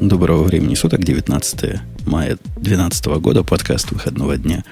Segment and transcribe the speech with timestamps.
[0.00, 4.64] Доброго времени суток, 19 мая 2012 года, подкаст выходного дня.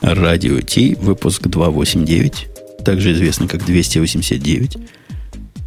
[0.00, 2.48] Радио Ти, выпуск 289,
[2.84, 4.76] также известный как 289.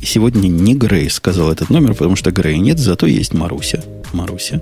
[0.01, 3.81] И сегодня не Грей сказал этот номер, потому что Грей нет, зато есть Маруся.
[4.11, 4.61] Маруся.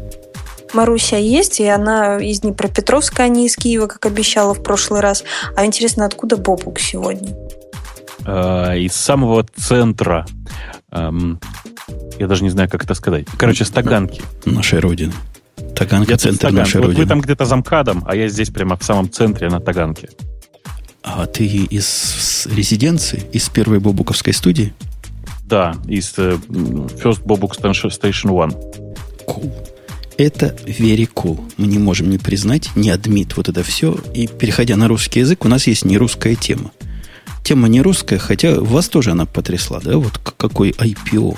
[0.74, 5.24] Маруся есть, и она из Днепропетровска, а не из Киева, как обещала в прошлый раз.
[5.56, 7.36] А интересно, откуда Бобук сегодня?
[8.26, 10.26] Э, из самого центра.
[12.20, 13.26] Я даже не знаю, как это сказать.
[13.38, 14.22] Короче, стаганки.
[14.46, 15.14] Нашей Родины.
[15.76, 16.60] Таганка Я центр Таганка.
[16.62, 17.04] нашей вот Родины.
[17.04, 20.10] Вы там где-то за МКАДом, а я здесь прямо в самом центре на Таганке.
[21.04, 24.74] А ты из резиденции, из первой бобуковской студии?
[25.44, 28.56] Да, из э, First Bobuk Station One.
[29.28, 29.54] Cool.
[30.18, 31.44] Это very cool.
[31.58, 33.98] Мы не можем не признать, не адмит вот это все.
[34.14, 36.72] И переходя на русский язык, у нас есть не русская тема.
[37.44, 39.98] Тема не русская, хотя вас тоже она потрясла, да?
[39.98, 41.38] Вот какой IPO.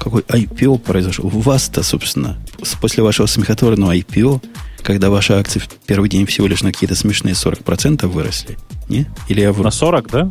[0.00, 1.28] Какой IPO произошел.
[1.28, 2.38] Вас-то, собственно,
[2.80, 4.42] после вашего смехотворного IPO,
[4.82, 8.58] когда ваши акции в первый день всего лишь на какие-то смешные 40% выросли.
[8.88, 9.06] Не?
[9.28, 9.64] Или я вру?
[9.64, 10.30] На 40, да?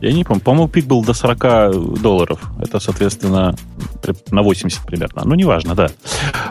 [0.00, 0.40] Я не помню.
[0.40, 2.40] По-моему, пик был до 40 долларов.
[2.62, 3.54] Это, соответственно,
[4.30, 5.22] на 80 примерно.
[5.24, 5.90] Ну, неважно, да.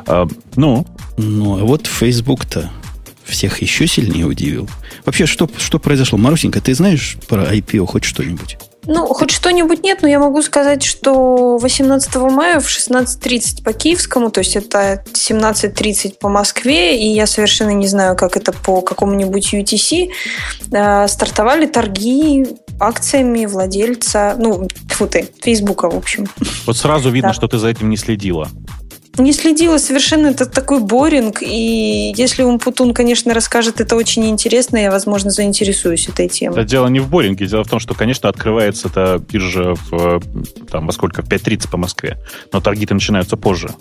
[0.06, 0.86] А, ну,
[1.18, 2.70] Ну, а вот Facebook-то
[3.24, 4.70] всех еще сильнее удивил.
[5.06, 6.18] Вообще, что, что произошло?
[6.18, 8.58] Марусенька, ты знаешь про IPO хоть что-нибудь?
[8.92, 14.32] Ну, хоть что-нибудь нет, но я могу сказать, что 18 мая в 16.30 по киевскому,
[14.32, 19.54] то есть это 17.30 по Москве, и я совершенно не знаю, как это по какому-нибудь
[19.54, 20.10] UTC,
[20.72, 22.48] э, стартовали торги
[22.80, 26.26] акциями владельца, ну, фу ты, Фейсбука, в общем.
[26.66, 27.34] вот сразу видно, Да.
[27.36, 28.50] что ты за этим не следила.
[29.18, 34.92] Не следила совершенно, это такой боринг, и если Умпутун, конечно, расскажет это очень интересно, я,
[34.92, 36.66] возможно, заинтересуюсь этой Это темой.
[36.66, 37.46] дело не в боринге.
[37.48, 40.20] Дело в том, что, конечно, открывается эта биржа в, э,
[40.72, 41.22] там, во сколько?
[41.22, 42.18] В 5.30 по Москве.
[42.54, 43.72] Но торги-то начинаются позже.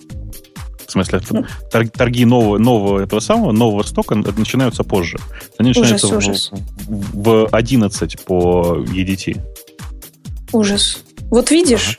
[0.86, 1.44] В смысле, Ну.
[1.70, 5.18] тор- торги нового, нового этого самого, нового стока начинаются позже.
[5.58, 6.50] Они Ужас, начинаются в- ужас.
[6.88, 9.36] В, в 11 по EDT.
[10.52, 10.98] Ужас.
[11.30, 11.98] Вот видишь?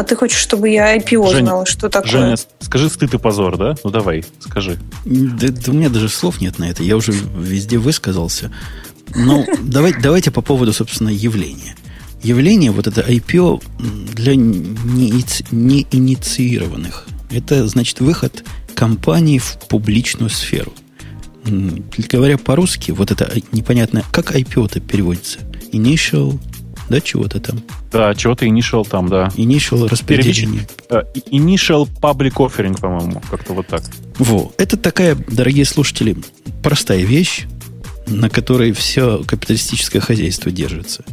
[0.00, 2.10] А ты хочешь, чтобы я IPO Женя, знала, что такое?
[2.10, 3.74] Женя, скажи стыд и позор, да?
[3.84, 4.78] Ну давай, скажи.
[5.04, 6.82] Да, да у меня даже слов нет на это.
[6.82, 8.50] Я уже везде высказался.
[9.14, 11.76] Ну, давай, давайте по поводу, собственно, явления.
[12.22, 13.62] Явление, вот это IPO
[14.14, 17.06] для неинициированных.
[17.30, 18.42] Это, значит, выход
[18.74, 20.72] компании в публичную сферу.
[21.44, 25.40] Говоря по-русски, вот это непонятно, как IPO-то переводится?
[25.72, 26.40] Initial,
[26.90, 27.62] да, чего-то там.
[27.92, 29.28] Да, чего-то initial там, да.
[29.36, 30.66] Initial распределение.
[31.30, 33.82] Initial public offering, по-моему, как-то вот так.
[34.18, 36.16] Во, это такая, дорогие слушатели,
[36.62, 37.46] простая вещь,
[38.06, 41.04] на которой все капиталистическое хозяйство держится.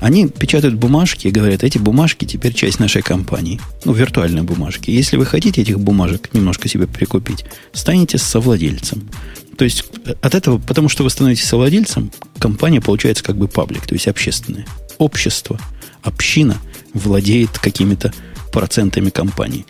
[0.00, 3.60] Они печатают бумажки и говорят, эти бумажки теперь часть нашей компании.
[3.84, 4.90] Ну, виртуальные бумажки.
[4.90, 9.08] Если вы хотите этих бумажек немножко себе прикупить, станете совладельцем.
[9.56, 13.86] То есть э, от этого, потому что вы становитесь совладельцем, компания получается как бы паблик,
[13.86, 14.66] то есть общественное.
[14.98, 15.58] Общество,
[16.02, 16.56] община
[16.94, 18.12] владеет какими-то
[18.52, 19.66] процентами компании.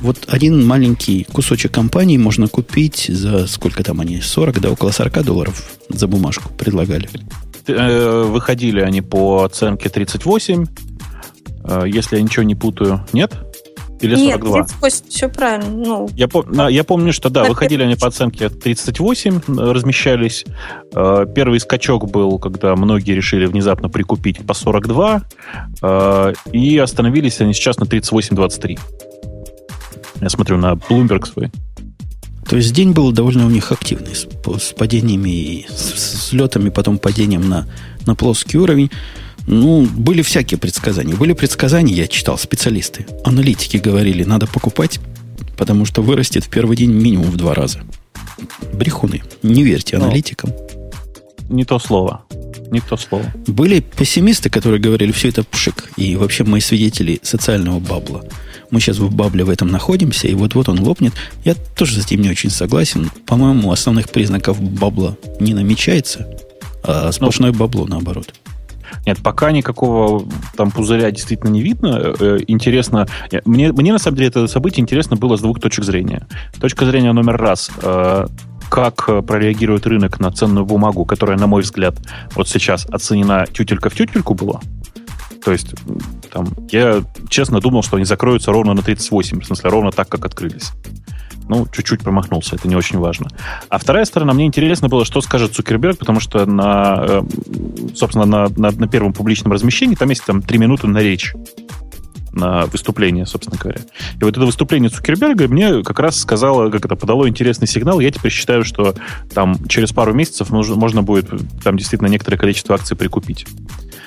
[0.00, 5.24] Вот один маленький кусочек компании можно купить за сколько там они, 40, да, около 40
[5.24, 7.08] долларов за бумажку предлагали.
[7.66, 10.66] Э, Выходили они по оценке 38,
[11.64, 13.04] э, если я ничего не путаю.
[13.12, 13.32] Нет?
[14.00, 14.58] Или 42?
[14.58, 15.70] Нет, 38, все правильно.
[15.70, 20.44] Ну, Я, пом- я помню, что да, выходили они по оценке 38, э, размещались.
[20.94, 25.22] Э, Первый скачок был, когда многие решили внезапно прикупить по 42,
[25.82, 28.78] э, и остановились они сейчас на 38-23.
[30.20, 31.50] Я смотрю на Bloomberg свой.
[32.48, 34.26] То есть день был довольно у них активный, с,
[34.58, 37.66] с падениями и с, с взлетами, потом падением на,
[38.06, 38.90] на плоский уровень.
[39.50, 41.14] Ну, были всякие предсказания.
[41.16, 43.06] Были предсказания, я читал, специалисты.
[43.24, 45.00] Аналитики говорили, надо покупать,
[45.56, 47.80] потому что вырастет в первый день минимум в два раза.
[48.74, 49.22] Брехуны.
[49.42, 50.04] Не верьте Ну.
[50.04, 50.50] аналитикам.
[51.48, 52.24] Не то слово.
[52.70, 53.24] Не то слово.
[53.46, 55.90] Были пессимисты, которые говорили, все это пшик.
[55.96, 58.22] И вообще мы свидетели социального бабла.
[58.70, 61.14] Мы сейчас в бабле в этом находимся, и вот-вот он лопнет.
[61.44, 63.10] Я тоже с этим не очень согласен.
[63.26, 66.28] По-моему, основных признаков бабла не намечается,
[66.82, 68.34] а сплошное бабло наоборот.
[69.06, 70.24] Нет, пока никакого
[70.56, 72.14] там пузыря действительно не видно.
[72.18, 75.84] Э, Интересно, э, мне, мне на самом деле это событие интересно было с двух точек
[75.84, 76.26] зрения.
[76.60, 77.70] Точка зрения номер раз.
[77.82, 78.26] э,
[78.70, 81.94] Как э, прореагирует рынок на ценную бумагу, которая, на мой взгляд,
[82.34, 84.60] вот сейчас оценена тютелька в тютельку была.
[85.44, 85.74] То есть,
[86.32, 90.26] там, я честно думал, что они закроются ровно на 38, в смысле, ровно так, как
[90.26, 90.72] открылись.
[91.48, 93.28] Ну, чуть-чуть промахнулся, это не очень важно.
[93.68, 97.22] А вторая сторона, мне интересно было, что скажет Цукерберг, потому что на, э,
[97.94, 101.34] собственно, на, на, на первом публичном размещении там есть там три минуты на речь.
[102.32, 103.80] на выступление, собственно говоря.
[104.20, 108.00] И вот это выступление Цукерберга мне как раз сказало, как это подало интересный сигнал.
[108.00, 108.94] Я теперь считаю, что
[109.34, 111.30] там через пару месяцев можно, можно будет
[111.64, 113.46] там действительно некоторое количество акций прикупить.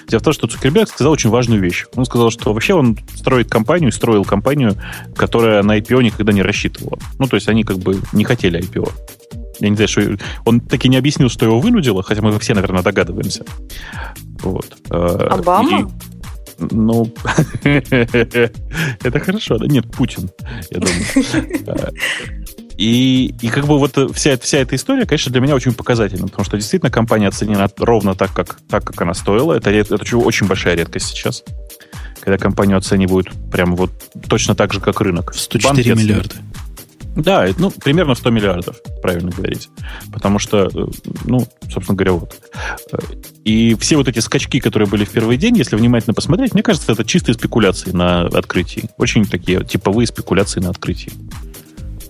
[0.07, 1.85] Дело в том, что Цукерберг сказал очень важную вещь.
[1.95, 4.75] Он сказал, что вообще он строит компанию, строил компанию,
[5.15, 6.97] которая на IPO никогда не рассчитывала.
[7.19, 8.91] Ну, то есть они как бы не хотели IPO.
[9.59, 12.81] Я не знаю, что он таки не объяснил, что его вынудило, хотя мы все, наверное,
[12.81, 13.45] догадываемся.
[14.41, 14.65] Вот.
[14.89, 15.81] Э, Обама?
[15.81, 15.85] И,
[16.71, 17.13] ну,
[17.63, 19.67] это хорошо, да?
[19.67, 20.29] Нет, Путин,
[20.71, 21.93] я думаю.
[22.81, 26.43] И, и как бы вот вся, вся эта история, конечно, для меня очень показательна, потому
[26.45, 29.53] что действительно компания оценена ровно так, как, так, как она стоила.
[29.53, 31.43] Это, это очень большая редкость сейчас,
[32.21, 33.91] когда компанию оценивают прямо вот
[34.27, 35.35] точно так же, как рынок.
[35.35, 36.35] 104 Банки миллиарда.
[37.15, 39.69] Да, ну, примерно 100 миллиардов, правильно говорить.
[40.11, 40.87] Потому что, э,
[41.25, 42.33] ну, собственно говоря, вот.
[42.93, 42.97] Э,
[43.43, 46.93] и все вот эти скачки, которые были в первый день, если внимательно посмотреть, мне кажется,
[46.93, 48.89] это чистые спекуляции на открытии.
[48.97, 51.11] Очень такие типовые спекуляции на открытии.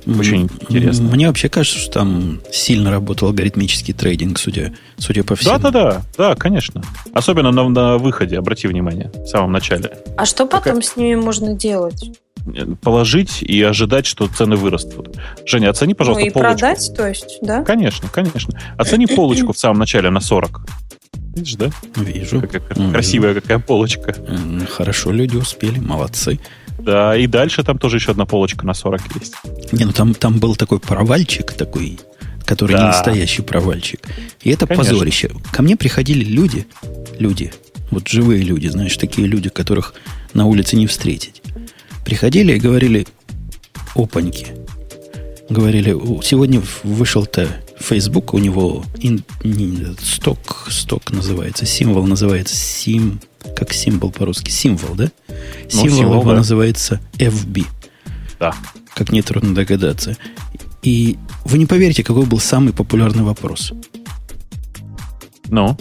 [0.05, 1.09] Очень интересно.
[1.09, 5.57] Мне вообще кажется, что там сильно работал алгоритмический трейдинг, судя, судя по всему.
[5.57, 6.81] Да-да-да, да, конечно.
[7.13, 9.97] Особенно на, на выходе, обрати внимание, в самом начале.
[10.17, 10.81] А что потом Какая...
[10.81, 12.11] с ними можно делать?
[12.81, 15.15] положить и ожидать, что цены вырастут.
[15.45, 16.57] Женя, оцени, пожалуйста, ну, и полочку.
[16.59, 17.63] продать, то есть, да?
[17.63, 18.59] Конечно, конечно.
[18.77, 20.61] Оцени полочку в самом начале на 40.
[21.35, 21.69] Видишь, да?
[21.95, 22.41] Вижу.
[22.41, 24.15] Какая mm красивая какая полочка.
[24.69, 26.39] Хорошо люди успели, молодцы.
[26.83, 29.33] Да, и дальше там тоже еще одна полочка на 40 есть.
[29.71, 31.99] Не, ну там, там был такой провальчик такой,
[32.45, 32.81] который да.
[32.81, 34.01] не настоящий провальчик.
[34.41, 34.91] И это Конечно.
[34.91, 35.31] позорище.
[35.51, 36.65] Ко мне приходили люди,
[37.19, 37.53] люди,
[37.91, 39.93] вот живые люди, знаешь, такие люди, которых
[40.33, 41.41] на улице не встретить.
[42.05, 43.05] Приходили и говорили,
[43.95, 44.47] опаньки.
[45.49, 45.91] Говорили,
[46.23, 47.47] сегодня вышел-то
[47.79, 53.19] Facebook, у него ин, не, сток, сток называется, символ называется сим,
[53.55, 55.11] как символ по-русски, символ, да?
[55.27, 55.35] Ну,
[55.69, 56.37] символ, символ его да.
[56.37, 57.65] называется FB.
[58.39, 58.55] Да.
[58.93, 60.17] Как нетрудно догадаться.
[60.81, 63.71] И вы не поверите, какой был самый популярный вопрос.
[65.49, 65.77] Ну?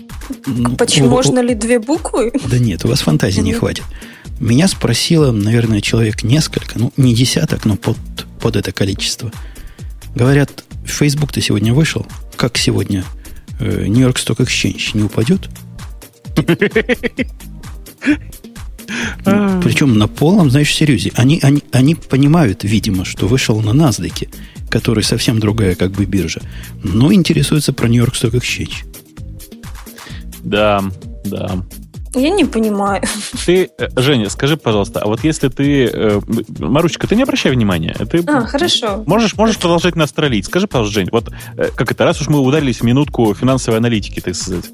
[0.77, 2.33] Почему можно ли две буквы?
[2.49, 3.85] Да нет, у вас фантазии не хватит.
[4.39, 7.99] Меня спросило, наверное, человек несколько, ну, не десяток, но под,
[8.41, 9.31] под это количество.
[10.15, 12.07] Говорят, Facebook-то сегодня вышел.
[12.37, 13.05] Как сегодня?
[13.61, 15.49] Нью-Йорк Сток Exchange не упадет?
[19.25, 21.13] Причем на полном, знаешь, серьезе.
[21.15, 24.29] Они, они, они понимают, видимо, что вышел на NASDAQ,
[24.69, 26.41] который совсем другая как бы биржа,
[26.83, 28.85] но интересуются про Нью-Йорк Сток Exchange.
[30.43, 30.83] Да,
[31.25, 31.65] да.
[32.15, 33.03] Я не понимаю.
[33.47, 35.87] Ты, э, Женя, скажи, пожалуйста, а вот если ты...
[35.87, 36.21] Э,
[36.59, 37.95] Маручка, ты не обращай внимания.
[38.11, 39.05] Ты а, хорошо.
[39.07, 40.47] Можешь, можешь продолжать нас троллить.
[40.47, 44.21] Скажи, пожалуйста, Жень, вот э, как это, раз уж мы ударились в минутку финансовой аналитики,
[44.21, 44.71] так сказать,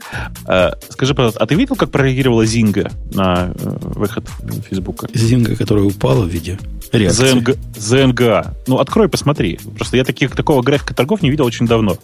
[0.89, 4.27] скажи, пожалуйста, а ты видел, как прореагировала Зинга на выход
[4.69, 5.09] Фейсбука?
[5.13, 6.59] Зинга, которая упала в виде
[6.93, 7.31] реакции.
[7.31, 8.55] ЗНГ, ЗНГА.
[8.67, 9.59] Ну, открой, посмотри.
[9.77, 11.99] Просто я таких, такого графика торгов не видел очень давно.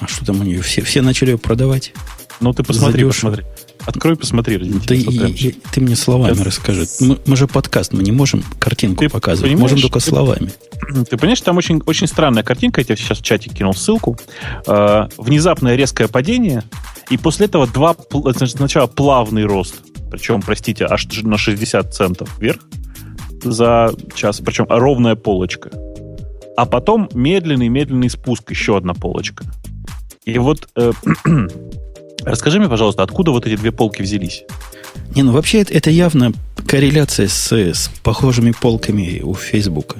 [0.00, 0.62] А что там у нее?
[0.62, 1.92] Все, все начали ее продавать?
[2.40, 3.30] Ну, ты посмотри, Задешево.
[3.30, 3.44] посмотри.
[3.88, 4.56] Открой, посмотри.
[4.56, 6.46] И, и, ты мне словами Сейчас.
[6.46, 6.86] расскажи.
[7.00, 10.50] Мы, мы же подкаст, мы не можем картинку ты показывать, можем только ты, словами.
[11.08, 14.18] Ты понимаешь, там очень, очень странная картинка, я тебе сейчас в чате кинул ссылку.
[14.66, 16.64] Э, внезапное резкое падение,
[17.08, 17.96] и после этого два,
[18.34, 19.76] сначала плавный рост,
[20.10, 22.60] причем, простите, аж на 60 центов вверх
[23.42, 25.70] за час, причем ровная полочка.
[26.58, 29.46] А потом медленный-медленный спуск, еще одна полочка.
[30.26, 30.92] И вот э,
[32.22, 34.44] Расскажи мне, пожалуйста, откуда вот эти две полки взялись?
[35.14, 36.32] Не, ну вообще это, это явно
[36.66, 39.96] корреляция с, с похожими полками у Фейсбука.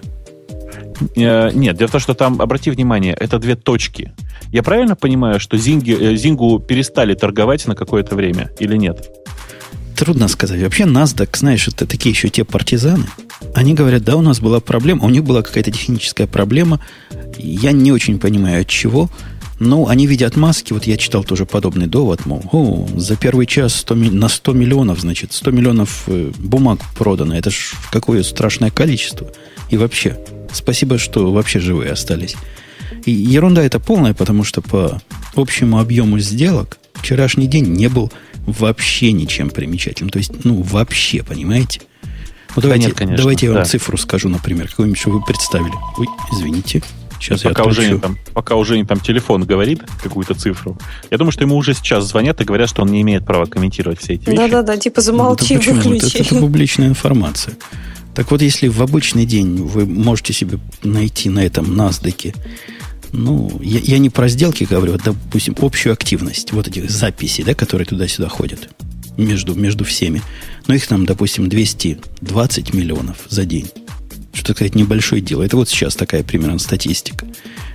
[1.16, 4.12] Э, нет, дело в том, что там, обрати внимание, это две точки.
[4.52, 9.08] Я правильно понимаю, что Зинги, э, Зингу перестали торговать на какое-то время или нет?
[9.96, 10.62] Трудно сказать.
[10.62, 13.06] Вообще NASDAQ, знаешь, это такие еще те партизаны.
[13.54, 16.80] Они говорят, да, у нас была проблема, у них была какая-то техническая проблема.
[17.36, 19.10] Я не очень понимаю, от чего.
[19.60, 23.74] Ну, они видят маски, вот я читал тоже подобный довод, мол, о, за первый час
[23.76, 27.36] 100, на 100 миллионов, значит, 100 миллионов э, бумаг продано.
[27.36, 29.32] Это ж какое страшное количество.
[29.70, 30.18] И вообще,
[30.52, 32.36] спасибо, что вообще живые остались.
[33.04, 35.02] И ерунда это полная, потому что по
[35.34, 38.12] общему объему сделок вчерашний день не был
[38.46, 40.10] вообще ничем примечательным.
[40.10, 41.80] То есть, ну, вообще, понимаете?
[42.56, 43.68] Давайте, да нет, конечно, давайте я вам да.
[43.68, 45.74] цифру скажу, например, какую-нибудь, что вы представили.
[45.96, 46.82] Ой, извините.
[47.20, 50.78] Сейчас пока я уже, там, пока уже не там телефон говорит какую-то цифру.
[51.10, 54.00] Я думаю, что ему уже сейчас звонят и говорят, что он не имеет права комментировать
[54.00, 54.36] все эти вещи.
[54.36, 56.18] Да-да-да, типа замолчи, ну, выключи.
[56.18, 57.56] Это, это публичная информация.
[58.14, 62.34] Так вот, если в обычный день вы можете себе найти на этом NASDAQ,
[63.12, 67.54] ну, я, я не про сделки говорю, а, допустим, общую активность вот этих записей, да,
[67.54, 68.68] которые туда-сюда ходят.
[69.16, 70.22] между, между всеми.
[70.66, 73.68] Но их там, допустим, 220 миллионов за день.
[74.38, 75.42] Что, сказать, небольшое дело.
[75.42, 77.26] Это вот сейчас такая примерно статистика.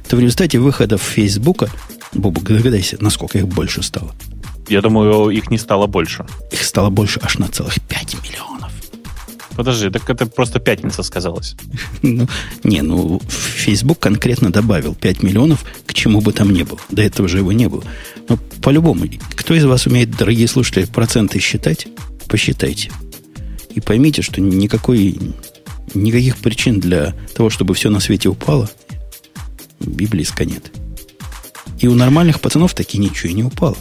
[0.08, 1.70] То в результате выходов Фейсбука,
[2.14, 4.16] Бобу, догадайся, насколько их больше стало.
[4.70, 6.26] Я думаю, их не стало больше.
[6.52, 8.72] Их стало больше аж на целых 5 миллионов.
[9.58, 11.56] Подожди, так это просто пятница сказалось.
[12.02, 12.28] Ну,
[12.64, 16.80] не, ну, Facebook конкретно добавил 5 миллионов к чему бы там ни было.
[16.90, 17.84] До этого же его не было.
[18.30, 19.06] Но по-любому,
[19.36, 21.88] кто из вас умеет, дорогие слушатели, проценты считать?
[22.30, 22.90] Посчитайте.
[23.76, 25.20] И поймите, что никакой,
[25.94, 28.70] никаких причин для того, чтобы все на свете упало,
[29.80, 30.72] библейска нет.
[31.80, 33.78] И у нормальных пацанов таки ничего и не упало.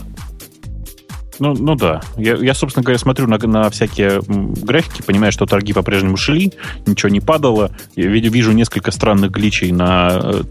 [1.39, 2.01] Ну, ну да.
[2.17, 6.53] Я, я, собственно говоря, смотрю на, на всякие графики, понимаю, что торги по-прежнему шли,
[6.85, 7.71] ничего не падало.
[7.95, 10.43] Я вижу, вижу несколько странных гличей на, э,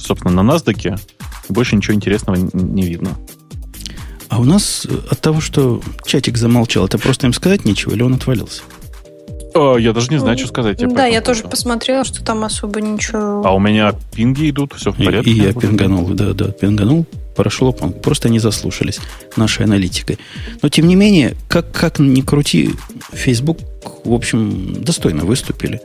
[0.00, 1.00] собственно, на NASDAQ.
[1.48, 3.16] Больше ничего интересного не видно.
[4.28, 8.14] А у нас от того, что чатик замолчал, это просто им сказать нечего, или он
[8.14, 8.62] отвалился?
[9.56, 10.80] О, я даже не знаю, что сказать.
[10.80, 13.42] Я да, я тоже посмотрела, что там особо ничего...
[13.44, 15.30] А у меня пинги идут, все в порядке.
[15.30, 18.98] И, и я пинганул, да, да, пинганул прошло, просто не заслушались
[19.36, 20.18] нашей аналитикой.
[20.62, 22.70] Но, тем не менее, как, как ни крути,
[23.12, 23.58] Facebook,
[24.04, 25.80] в общем, достойно выступили.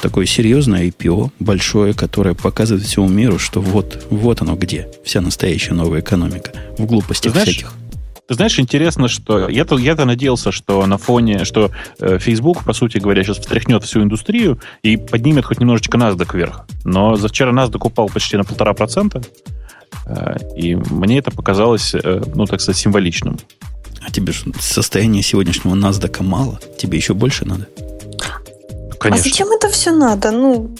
[0.00, 5.74] Такое серьезное IPO, большое, которое показывает всему миру, что вот, вот оно где, вся настоящая
[5.74, 6.52] новая экономика.
[6.78, 7.72] В глупостях знаешь, всяких.
[8.32, 12.96] Ты знаешь, интересно, что я-то, я-то надеялся, что на фоне, что э, Facebook, по сути
[12.96, 16.64] говоря, сейчас встряхнет всю индустрию и поднимет хоть немножечко NASDAQ вверх.
[16.82, 19.20] Но за вчера NASDAQ упал почти на полтора процента.
[20.06, 23.38] Э, и мне это показалось, э, ну, так сказать, символичным.
[24.00, 26.58] А тебе же состояние сегодняшнего NASDAQ мало?
[26.78, 27.68] Тебе еще больше надо?
[28.98, 29.26] Конечно.
[29.26, 30.30] А зачем это все надо?
[30.30, 30.74] Ну,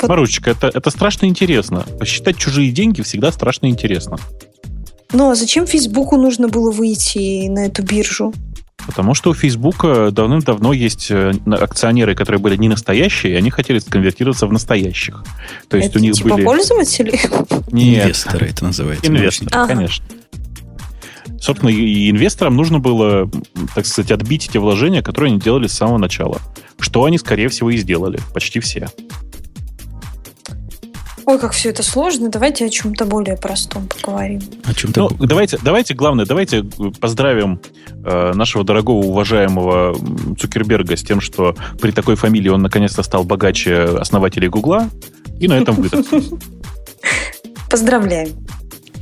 [0.00, 0.08] вот...
[0.08, 1.84] Марусечка, это, это страшно интересно.
[1.98, 4.16] Посчитать чужие деньги всегда страшно интересно.
[5.12, 8.34] Ну, а зачем Фейсбуку нужно было выйти на эту биржу?
[8.86, 13.80] Потому что у Фейсбука давным-давно есть э, акционеры, которые были не настоящие, и они хотели
[13.80, 15.24] сконвертироваться в настоящих.
[15.68, 16.44] То есть это у них типа были...
[16.44, 17.18] пользователи?
[17.72, 18.04] Нет.
[18.04, 19.06] Инвесторы это называется.
[19.06, 19.74] Инвесторы, ага.
[19.74, 20.04] конечно.
[21.40, 23.30] Собственно, и инвесторам нужно было,
[23.74, 26.40] так сказать, отбить эти вложения, которые они делали с самого начала.
[26.78, 28.20] Что они, скорее всего, и сделали.
[28.32, 28.88] Почти все.
[31.28, 32.30] Ой, как все это сложно.
[32.30, 34.40] Давайте о чем-то более простом поговорим.
[34.64, 35.10] О чем-то.
[35.18, 36.62] Ну, давайте, давайте, главное, давайте
[37.02, 37.60] поздравим
[38.02, 39.94] э, нашего дорогого, уважаемого
[40.38, 44.88] Цукерберга с тем, что при такой фамилии он наконец-то стал богаче основателей Гугла.
[45.38, 46.40] И на этом выдохнем.
[47.68, 48.30] Поздравляем.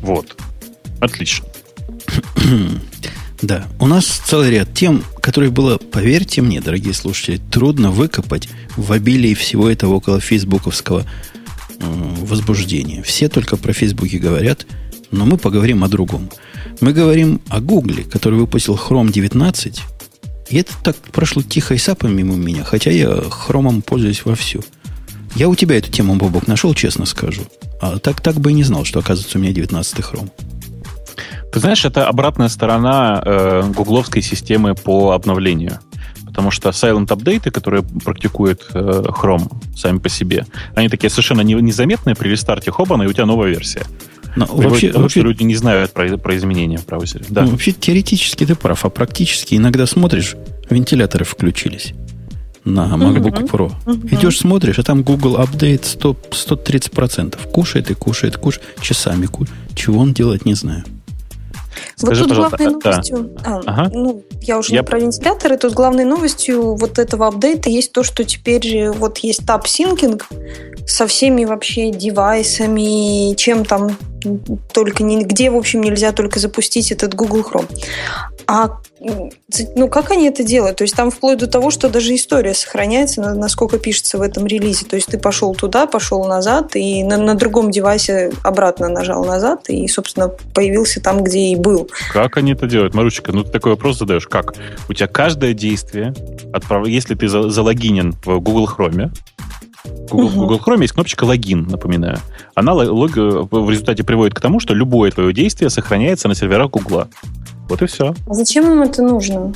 [0.03, 0.37] Вот.
[0.99, 1.47] Отлично.
[3.41, 8.91] Да, у нас целый ряд тем, которые было, поверьте мне, дорогие слушатели, трудно выкопать в
[8.91, 11.05] обилии всего этого около фейсбуковского
[11.81, 13.03] возбуждение.
[13.03, 14.67] Все только про Фейсбуке говорят,
[15.11, 16.31] но мы поговорим о другом.
[16.81, 19.83] Мы говорим о Гугле, который выпустил Chrome 19,
[20.49, 24.63] и это так прошло тихо и сапом мимо меня, хотя я хромом пользуюсь вовсю.
[25.35, 27.43] Я у тебя эту тему, Бобок, нашел, честно скажу.
[27.81, 30.31] А так, так бы и не знал, что, оказывается, у меня 19-й хром.
[31.53, 35.81] Ты знаешь, это обратная сторона э, гугловской системы по обновлению
[36.37, 42.15] потому что silent апдейты, которые практикует э, Chrome сами по себе, они такие совершенно незаметные
[42.15, 43.87] при рестарте Хобана, и у тебя новая версия.
[44.37, 47.25] Но вообще, потому вообще, что люди не знают про, про изменения в браузере.
[47.31, 47.45] Да.
[47.45, 50.37] Ну, вообще теоретически ты прав, а практически иногда смотришь,
[50.69, 51.95] вентиляторы включились
[52.67, 53.73] на MacBook Pro.
[54.13, 57.51] Идешь, смотришь, а там Google Update 100, 130%.
[57.51, 59.59] Кушает и кушает, кушает, часами кушает.
[59.75, 60.85] Чего он делает, не знаю.
[61.97, 63.41] Скажи, вот тут главной новостью, да.
[63.45, 63.91] а, ага.
[63.93, 64.81] ну, я уже я...
[64.81, 69.43] не про вентиляторы, тут главной новостью вот этого апдейта есть то, что теперь вот есть
[69.43, 70.23] Syncing
[70.87, 73.97] со всеми вообще девайсами, чем там
[74.73, 77.69] только нигде, в общем, нельзя только запустить этот Google Chrome.
[78.49, 80.77] А ну, как они это делают?
[80.77, 84.87] То есть там вплоть до того, что даже история сохраняется, насколько пишется в этом релизе.
[84.87, 89.69] То есть ты пошел туда, пошел назад, и на, на другом девайсе обратно нажал назад,
[89.69, 91.91] и, собственно, появился там, где и был.
[92.13, 92.95] Как они это делают?
[92.95, 94.27] Марусечка, ну ты такой вопрос задаешь.
[94.27, 94.55] Как?
[94.89, 96.15] У тебя каждое действие,
[96.53, 96.87] отправ...
[96.87, 99.11] если ты залогинен в Google Chrome,
[100.11, 100.41] Google, угу.
[100.41, 102.19] Google Chrome есть кнопочка логин, напоминаю.
[102.55, 107.05] Она лог, в результате приводит к тому, что любое твое действие сохраняется на серверах Google.
[107.69, 108.15] Вот и все.
[108.27, 109.53] А зачем им это нужно?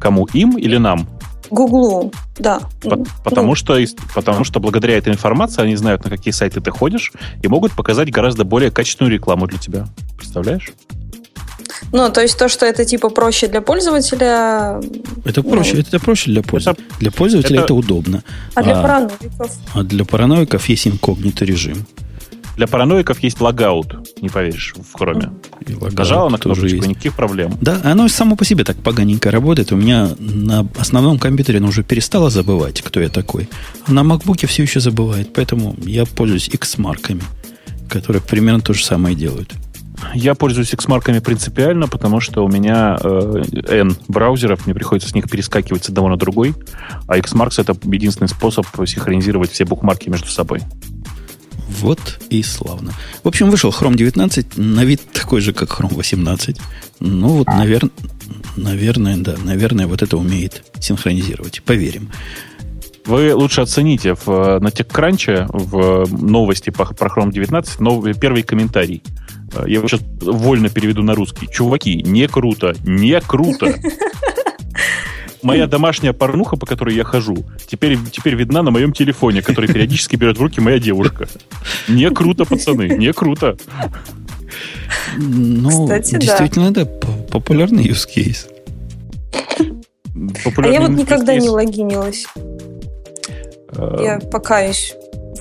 [0.00, 0.26] Кому?
[0.32, 1.08] Им или нам?
[1.50, 2.60] Гуглу, да.
[2.82, 3.54] По- потому, ну.
[3.54, 3.78] что,
[4.14, 8.10] потому что благодаря этой информации они знают, на какие сайты ты ходишь, и могут показать
[8.10, 9.86] гораздо более качественную рекламу для тебя.
[10.18, 10.72] Представляешь?
[11.92, 14.80] Ну, то есть то, что это типа проще для пользователя.
[15.24, 16.84] Это проще, ну, это проще для пользователя.
[16.84, 18.22] Это, для пользователя это, это удобно.
[18.54, 19.56] А для а, параноиков?
[19.74, 21.86] А для параноиков есть инкогнито режим.
[22.58, 25.30] Для параноиков есть логаут, не поверишь, в хроме.
[25.92, 26.88] Нажала на кнопочку, есть.
[26.88, 27.56] никаких проблем.
[27.60, 29.70] Да, оно само по себе так поганенько работает.
[29.70, 33.48] У меня на основном компьютере оно уже перестало забывать, кто я такой.
[33.86, 37.22] А на макбуке все еще забывает, поэтому я пользуюсь X-марками,
[37.88, 39.54] которые примерно то же самое делают.
[40.14, 45.28] Я пользуюсь X-марками принципиально, потому что у меня э, N браузеров, мне приходится с них
[45.28, 46.54] перескакивать с одного на другой,
[47.06, 50.60] а Xmarks это единственный способ синхронизировать все букмарки между собой.
[51.68, 52.92] Вот и славно.
[53.22, 56.56] В общем, вышел Chrome 19, на вид такой же, как Chrome 18.
[57.00, 57.90] Ну вот, наверное,
[58.56, 61.62] наверное, да, наверное, вот это умеет синхронизировать.
[61.62, 62.10] Поверим.
[63.08, 69.02] Вы лучше оцените в, на TechCrunch в новости про Chrome 19 новый, первый комментарий.
[69.64, 71.48] Я его сейчас вольно переведу на русский.
[71.50, 73.74] Чуваки, не круто, не круто.
[75.42, 80.16] моя домашняя порнуха, по которой я хожу, теперь, теперь видна на моем телефоне, который периодически
[80.16, 81.26] берет в руки моя девушка.
[81.88, 83.56] Не круто, пацаны, не круто.
[85.16, 86.84] Ну, Кстати, действительно, да.
[86.84, 86.90] да,
[87.30, 88.50] популярный use case.
[90.44, 92.26] Популярный а я вот никогда не логинилась.
[93.78, 94.02] А...
[94.02, 94.94] Я покаюсь.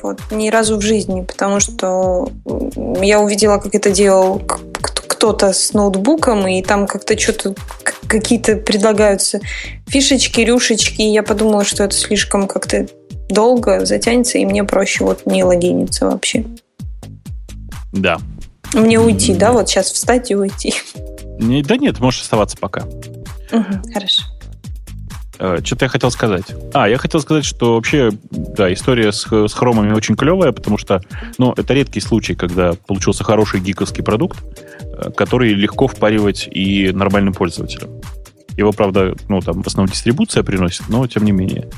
[0.03, 2.29] Вот, ни разу в жизни, потому что
[3.01, 4.39] я увидела, как это делал
[5.17, 7.55] кто-то с ноутбуком, и там как-то что-то
[8.07, 9.39] какие-то предлагаются
[9.87, 12.87] фишечки, рюшечки, и я подумала, что это слишком как-то
[13.29, 16.45] долго затянется, и мне проще вот не логиниться вообще.
[17.91, 18.19] Да.
[18.73, 20.73] Мне уйти, да, вот сейчас встать и уйти.
[21.39, 22.81] Не, да нет, можешь оставаться пока.
[23.51, 24.23] Угу, хорошо.
[25.39, 26.45] Э, что-то я хотел сказать.
[26.73, 31.01] А, я хотел сказать, что вообще, да, история с, с хромами очень клевая, потому что,
[31.37, 34.39] ну, это редкий случай, когда получился хороший гиковский продукт,
[34.81, 37.89] э, который легко впаривать и нормальным пользователям.
[38.57, 41.69] Его, правда, ну, там в основном дистрибуция приносит, но тем не менее.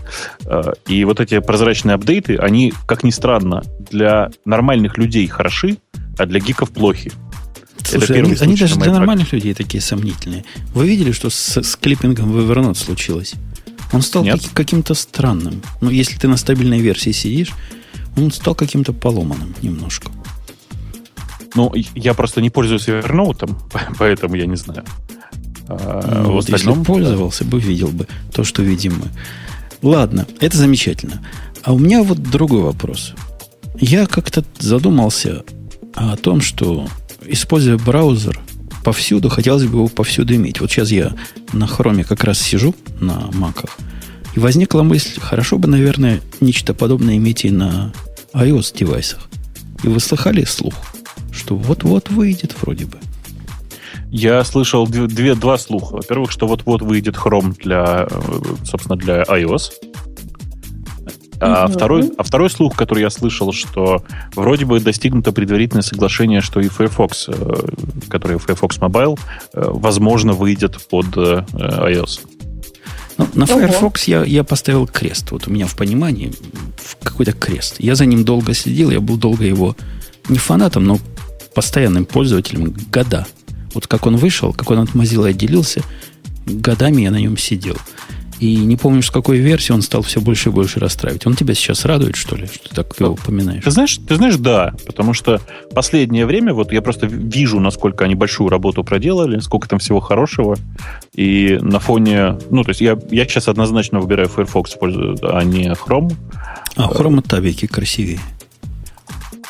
[0.45, 5.77] Э, и вот эти прозрачные апдейты, они, как ни странно, для нормальных людей хороши,
[6.17, 7.11] а для гиков плохи.
[7.89, 10.45] Слушай, они, они даже для нормальных людей такие сомнительные.
[10.73, 13.33] Вы видели, что с, с клиппингом в Evernote случилось?
[13.91, 15.61] Он стал как, каким-то странным.
[15.81, 17.51] Ну, если ты на стабильной версии сидишь,
[18.15, 20.11] он стал каким-то поломанным немножко.
[21.55, 23.51] Ну, я просто не пользуюсь Evernote,
[23.97, 24.83] поэтому я не знаю.
[25.67, 26.79] А, ну, вот остальном...
[26.79, 29.07] Если пользовался бы, видел бы то, что видим мы.
[29.81, 31.25] Ладно, это замечательно.
[31.63, 33.13] А у меня вот другой вопрос.
[33.79, 35.43] Я как-то задумался
[35.95, 36.87] о том, что,
[37.29, 38.39] используя браузер,
[38.83, 40.61] повсюду, хотелось бы его повсюду иметь.
[40.61, 41.13] Вот сейчас я
[41.53, 43.77] на хроме как раз сижу на маках,
[44.35, 47.91] и возникла мысль, хорошо бы, наверное, нечто подобное иметь и на
[48.33, 49.27] iOS девайсах.
[49.83, 50.73] И вы слыхали слух,
[51.31, 52.97] что вот-вот выйдет вроде бы.
[54.11, 55.97] Я слышал две, два слуха.
[55.97, 59.71] Во-первых, что вот-вот выйдет Chrome для, э, собственно, для iOS.
[61.41, 61.73] А, угу.
[61.73, 64.03] второй, а второй слух, который я слышал, что
[64.35, 67.55] вроде бы достигнуто предварительное соглашение, что и Firefox, э,
[68.09, 69.17] который Firefox Mobile,
[69.53, 72.19] э, возможно, выйдет под э, iOS.
[73.17, 75.31] Ну, на Firefox я, я поставил крест.
[75.31, 76.33] Вот у меня в понимании
[77.03, 77.75] какой-то крест.
[77.79, 79.75] Я за ним долго следил, я был долго его
[80.29, 80.99] не фанатом, но
[81.53, 83.25] постоянным пользователем года.
[83.73, 85.83] Вот как он вышел, как он от Mozilla отделился,
[86.45, 87.77] годами я на нем сидел.
[88.39, 91.25] И не помню, с какой версии он стал все больше и больше расстраивать.
[91.27, 93.63] Он тебя сейчас радует, что ли, что ты так его упоминаешь?
[93.63, 94.73] Ты знаешь, ты знаешь, да.
[94.85, 95.41] Потому что
[95.73, 100.57] последнее время, вот я просто вижу, насколько они большую работу проделали, сколько там всего хорошего.
[101.13, 102.37] И на фоне...
[102.49, 106.13] Ну, то есть я, я сейчас однозначно выбираю Firefox, а не Chrome.
[106.77, 108.19] А, Chrome табики красивее.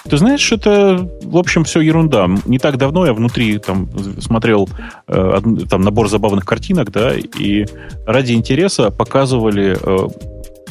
[0.07, 2.29] Ты знаешь, это, в общем, все ерунда.
[2.45, 3.89] Не так давно я внутри там
[4.21, 4.69] смотрел
[5.07, 7.65] э, там набор забавных картинок, да, и
[8.05, 10.07] ради интереса показывали э,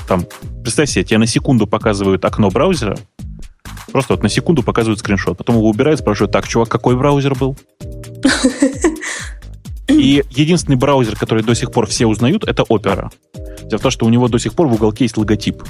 [0.08, 0.24] там,
[0.62, 2.96] представь себе, тебе на секунду показывают окно браузера,
[3.92, 7.56] просто вот на секунду показывают скриншот, потом его убирают, спрашивают, так, чувак, какой браузер был?
[9.88, 13.10] И единственный браузер, который до сих пор все узнают, это Opera.
[13.64, 15.62] Дело в том, что у него до сих пор в уголке есть логотип.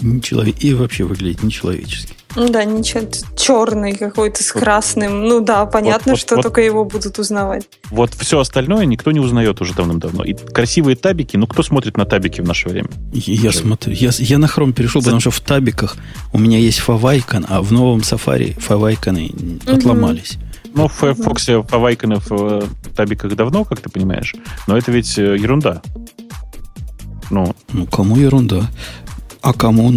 [0.00, 0.62] Нечеловек...
[0.62, 2.14] И вообще выглядит нечеловечески.
[2.36, 3.00] Ну да, ничего,
[3.34, 5.26] черный какой-то с красным.
[5.26, 7.66] Ну да, понятно, вот, вот, что вот, только его будут узнавать.
[7.90, 10.22] Вот все остальное никто не узнает уже давным-давно.
[10.22, 12.90] И красивые табики, ну кто смотрит на табики в наше время?
[13.12, 15.06] Я, я смотрю, я, я на хром перешел, За...
[15.06, 15.96] потому что в табиках
[16.34, 19.74] у меня есть фавайкон, а в новом сафари фавайконы угу.
[19.74, 20.36] отломались.
[20.74, 22.62] Ну, в Firefox фавайконы в э,
[22.94, 24.34] табиках давно, как ты понимаешь,
[24.66, 25.80] но это ведь э, ерунда.
[27.30, 28.68] Ну, ну кому ерунда?
[29.46, 29.92] А кому,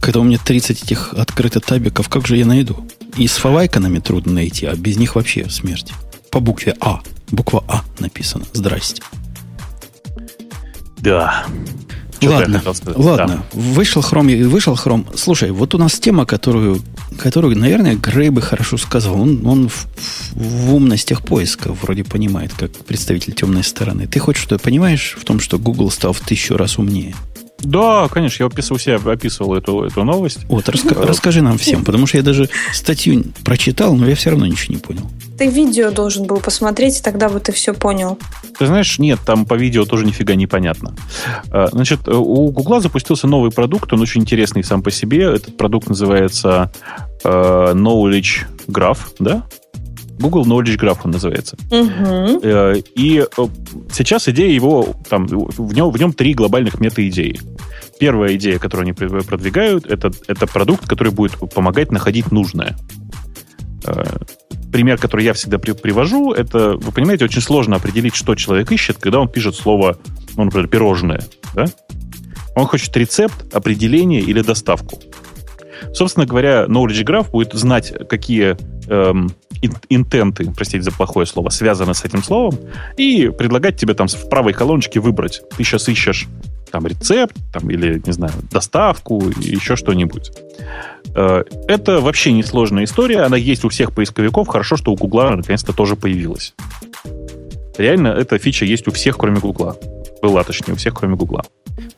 [0.00, 2.84] когда у меня 30 этих открытых табиков, как же я найду?
[3.16, 5.92] И с фавайканами трудно найти, а без них вообще смерть.
[6.32, 7.00] По букве А.
[7.30, 8.46] Буква А написано.
[8.52, 9.00] Здрасте.
[10.98, 11.44] Да.
[12.18, 12.62] Что ладно,
[12.96, 13.44] ладно.
[13.52, 13.60] Да.
[13.60, 15.06] Вышел Chrome, вышел Chrome.
[15.16, 16.82] Слушай, вот у нас тема, которую,
[17.16, 19.20] которую наверное, Грей бы хорошо сказал.
[19.20, 19.86] Он, он в,
[20.32, 24.08] в умностях поиска вроде понимает, как представитель темной стороны.
[24.08, 27.14] Ты хоть что понимаешь в том, что Google стал в тысячу раз умнее?
[27.62, 30.40] Да, конечно, я описывал себя, описывал эту, эту новость.
[30.48, 34.46] Вот, раска- расскажи нам всем, потому что я даже статью прочитал, но я все равно
[34.46, 35.10] ничего не понял.
[35.38, 38.18] Ты видео должен был посмотреть, тогда бы ты все понял.
[38.58, 40.94] Ты знаешь, нет, там по видео тоже нифига не понятно.
[41.50, 45.22] А, значит, у Гугла запустился новый продукт, он очень интересный сам по себе.
[45.22, 46.70] Этот продукт называется
[47.24, 49.44] Knowledge Graph, да?
[50.20, 51.56] Google Knowledge Graph он называется.
[51.70, 52.40] Угу.
[52.94, 53.46] И э,
[53.90, 57.40] сейчас идея его, там, в нем, в нем три глобальных мета-идеи.
[57.98, 62.76] Первая идея, которую они продвигают, это, это продукт, который будет помогать находить нужное.
[63.86, 64.04] Э,
[64.70, 68.98] пример, который я всегда при, привожу, это, вы понимаете, очень сложно определить, что человек ищет,
[68.98, 69.98] когда он пишет слово,
[70.36, 71.22] ну, например, пирожное.
[71.54, 71.64] Да?
[72.56, 75.00] Он хочет рецепт, определение или доставку.
[75.94, 78.56] Собственно говоря, Knowledge Graph будет знать, какие
[78.90, 79.30] эм,
[79.88, 82.58] интенты, простите за плохое слово, связаны с этим словом,
[82.96, 85.42] и предлагать тебе там в правой колоночке выбрать.
[85.56, 86.28] Ты сейчас ищешь
[86.70, 90.30] там рецепт, там, или, не знаю, доставку, еще что-нибудь.
[91.14, 95.72] Э, это вообще несложная история, она есть у всех поисковиков, хорошо, что у Гугла наконец-то
[95.72, 96.54] тоже появилась.
[97.76, 99.76] Реально, эта фича есть у всех, кроме Гугла.
[100.22, 101.42] Была, точнее, у всех, кроме Гугла.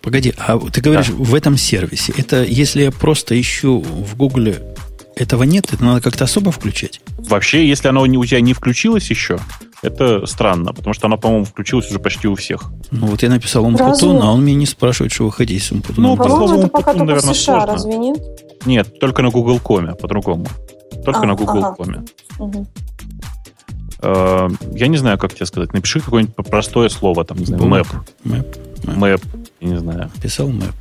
[0.00, 1.14] Погоди, а ты говоришь, да.
[1.16, 4.71] в этом сервисе, это если я просто ищу в Гугле,
[5.16, 7.00] этого нет, это надо как-то особо включать?
[7.18, 9.38] Вообще, если оно у тебя не включилось еще,
[9.82, 12.70] это странно, потому что оно, по-моему, включилось уже почти у всех.
[12.90, 16.12] Ну вот я написал Умпутун, а он меня не спрашивает, что вы хотите с Умпутуном.
[16.12, 17.72] Ну, по слову Умпутун, наверное, США, сложно.
[17.72, 18.18] разве нет?
[18.64, 20.46] Нет, только на Google Коме, по-другому.
[21.04, 21.74] Только а, на Google ага.
[21.74, 22.04] Коме.
[22.38, 22.66] Угу.
[24.02, 25.72] Я не знаю, как тебе сказать.
[25.72, 27.86] Напиши какое-нибудь простое слово, там, не знаю, map.
[28.24, 28.58] Map.
[28.84, 29.22] Map.
[29.60, 30.10] Я не знаю.
[30.20, 30.74] Писал map.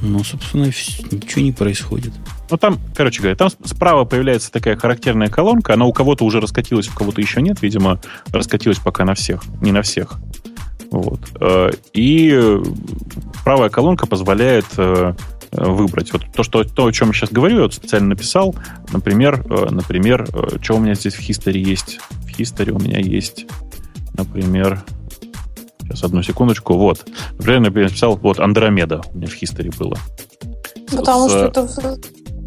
[0.00, 2.12] Ну, собственно, ничего не происходит.
[2.50, 5.74] Ну, там, короче говоря, там справа появляется такая характерная колонка.
[5.74, 7.62] Она у кого-то уже раскатилась, у кого-то еще нет.
[7.62, 8.00] Видимо,
[8.32, 9.42] раскатилась пока на всех.
[9.60, 10.18] Не на всех.
[10.90, 11.20] Вот.
[11.40, 12.60] Э, и
[13.44, 15.12] правая колонка позволяет э,
[15.52, 16.12] выбрать.
[16.12, 18.54] Вот то, что, то, о чем я сейчас говорю, я вот специально написал.
[18.92, 20.26] Например, э, например,
[20.62, 22.00] что у меня здесь в History есть?
[22.10, 23.46] В History у меня есть,
[24.14, 24.82] например,
[25.82, 27.06] сейчас одну секундочку, вот.
[27.32, 29.96] Например, я написал, вот, Андромеда у меня в History было.
[30.90, 31.98] Потому с, что это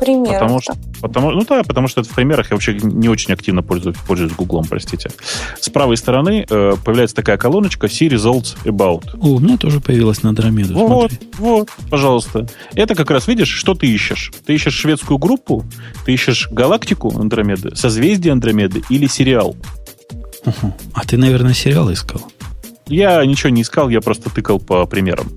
[0.02, 0.40] примерах.
[0.40, 3.62] Потому что, потому, ну да, потому что это в примерах я вообще не очень активно
[3.62, 5.12] пользуюсь, пользуюсь Гуглом, простите.
[5.60, 9.18] С правой стороны э, появляется такая колоночка See Results About.
[9.22, 10.74] О, у меня тоже появилась на Андромеду.
[10.74, 11.30] Вот, смотри.
[11.38, 12.48] вот, пожалуйста.
[12.74, 14.32] Это как раз, видишь, что ты ищешь?
[14.46, 15.64] Ты ищешь шведскую группу,
[16.06, 19.56] ты ищешь галактику Андромеды, созвездие Андромеды или сериал.
[20.46, 20.74] Угу.
[20.96, 22.22] А ты, наверное, сериал искал?
[22.88, 25.32] Я ничего не искал, я просто тыкал по примерам.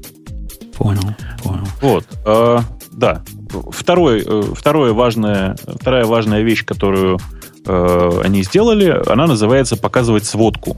[0.77, 1.67] Понял, понял.
[1.81, 2.59] Вот, э,
[2.97, 3.23] да
[3.71, 7.19] второй, э, второе важное, вторая важная вещь, которую
[7.67, 10.77] э, они сделали, она называется показывать сводку.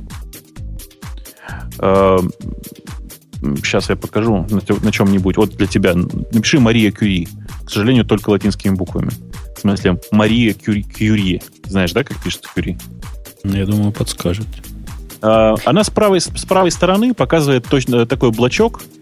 [1.78, 2.18] Э,
[3.56, 5.36] сейчас я покажу на, на чем-нибудь.
[5.36, 5.94] Вот для тебя.
[5.94, 7.28] Напиши Мария Кюри.
[7.64, 9.10] К сожалению, только латинскими буквами.
[9.56, 10.82] В смысле, Мария Кюри.
[10.82, 11.42] Кюри.
[11.64, 12.78] Знаешь, да, как пишется Кюри?
[13.44, 14.46] Я думаю, подскажет.
[15.22, 18.95] Э, она с правой, с правой стороны показывает точно такой блочок, Э,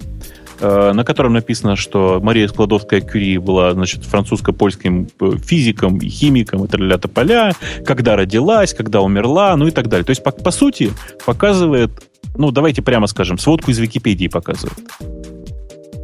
[0.60, 6.98] на котором написано, что Мария Складовская-Кюри была, значит, французско-польским э, физиком и химиком и т.д.
[7.08, 7.52] поля,
[7.84, 10.04] когда родилась, когда умерла, ну и так далее.
[10.04, 10.92] То есть, по, по сути,
[11.26, 11.90] показывает,
[12.36, 14.78] ну, давайте прямо скажем, сводку из Википедии показывает.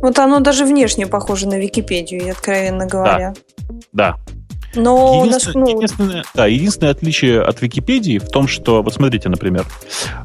[0.03, 3.35] Вот оно даже внешне похоже на Википедию, откровенно говоря.
[3.93, 4.40] Да, да.
[4.75, 5.77] Но единственное, нас, ну...
[5.77, 9.67] единственное, да, единственное отличие от Википедии в том, что, вот смотрите, например,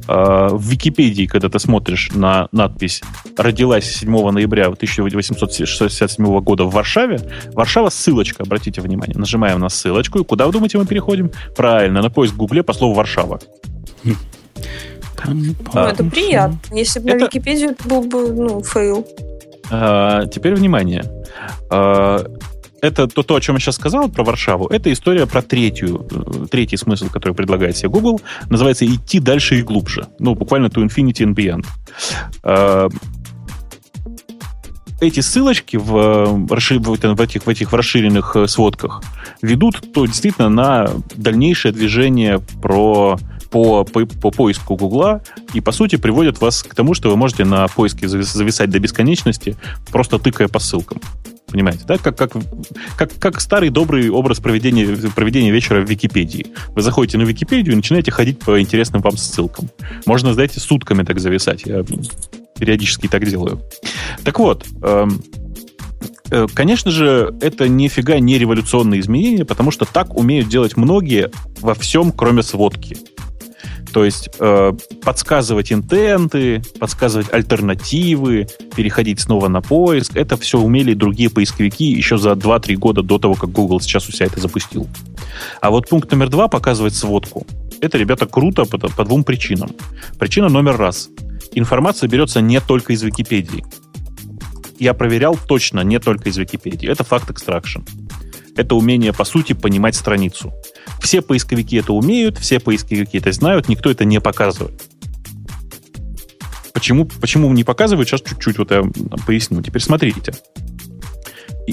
[0.08, 3.02] э, в Википедии, когда ты смотришь на надпись
[3.38, 7.20] «Родилась 7 ноября 1867 года в Варшаве»,
[7.54, 9.18] Варшава ссылочка, обратите внимание.
[9.18, 11.32] Нажимаем на ссылочку, и куда, вы думаете, мы переходим?
[11.56, 13.40] Правильно, на поиск в Гугле по слову «Варшава».
[15.28, 16.60] Ну, это приятно.
[16.72, 17.18] Если бы это...
[17.18, 19.08] на Википедию это был бы ну, фейл.
[19.72, 21.04] А, теперь внимание.
[21.70, 22.24] А,
[22.86, 26.46] это то, то, о чем я сейчас сказал про Варшаву, это история про третью, э,
[26.50, 28.22] третий смысл, который предлагает себе Google.
[28.50, 30.08] Называется «идти дальше и глубже».
[30.20, 31.66] Ну, буквально to infinity and beyond.
[32.44, 32.90] Э,
[35.02, 39.04] эти ссылочки в, в, этих, в этих расширенных э, сводках
[39.42, 43.18] ведут то действительно на дальнейшее движение про,
[43.50, 45.22] по, по, по поиску Гугла
[45.54, 49.58] и, по сути, приводят вас к тому, что вы можете на поиске зависать до бесконечности,
[49.92, 51.02] просто тыкая по ссылкам.
[51.48, 51.98] Понимаете, да?
[51.98, 52.34] Как, как,
[52.98, 56.48] как, как старый добрый образ проведения, проведения вечера в Википедии.
[56.70, 59.70] Вы заходите на Википедию и начинаете ходить по интересным вам ссылкам.
[60.06, 61.64] Можно, знаете, сутками так зависать.
[61.66, 61.84] Я
[62.58, 63.62] периодически так делаю.
[64.24, 65.22] Так вот, эм,
[66.32, 71.32] э, конечно же, это нифига не революционные изменения, потому что так умеют делать многие
[71.62, 72.98] во всем, кроме сводки.
[73.96, 74.74] То есть э,
[75.06, 80.18] подсказывать интенты, подсказывать альтернативы, переходить снова на поиск.
[80.18, 84.12] Это все умели другие поисковики еще за 2-3 года до того, как Google сейчас у
[84.12, 84.90] себя это запустил.
[85.62, 87.48] А вот пункт номер два показывать сводку.
[87.80, 89.72] Это, ребята, круто по, по двум причинам.
[90.20, 91.08] Причина номер раз.
[91.54, 93.64] Информация берется не только из Википедии.
[94.78, 96.90] Я проверял точно не только из Википедии.
[96.90, 97.80] Это факт экстракшн.
[98.56, 100.54] Это умение, по сути, понимать страницу.
[101.02, 104.82] Все поисковики это умеют, все поисковики это знают, никто это не показывает.
[106.74, 108.84] Почему, почему не показывают, сейчас чуть-чуть вот я
[109.26, 109.62] поясню.
[109.62, 110.34] Теперь смотрите.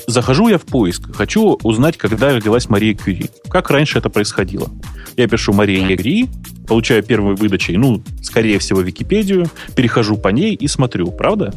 [0.07, 3.31] Захожу я в поиск, хочу узнать, когда родилась Мария Кюри.
[3.51, 4.71] Как раньше это происходило?
[5.16, 6.29] Я пишу Мария Кюри,
[6.66, 11.53] получаю первой выдачей, ну, скорее всего, Википедию, перехожу по ней и смотрю, правда?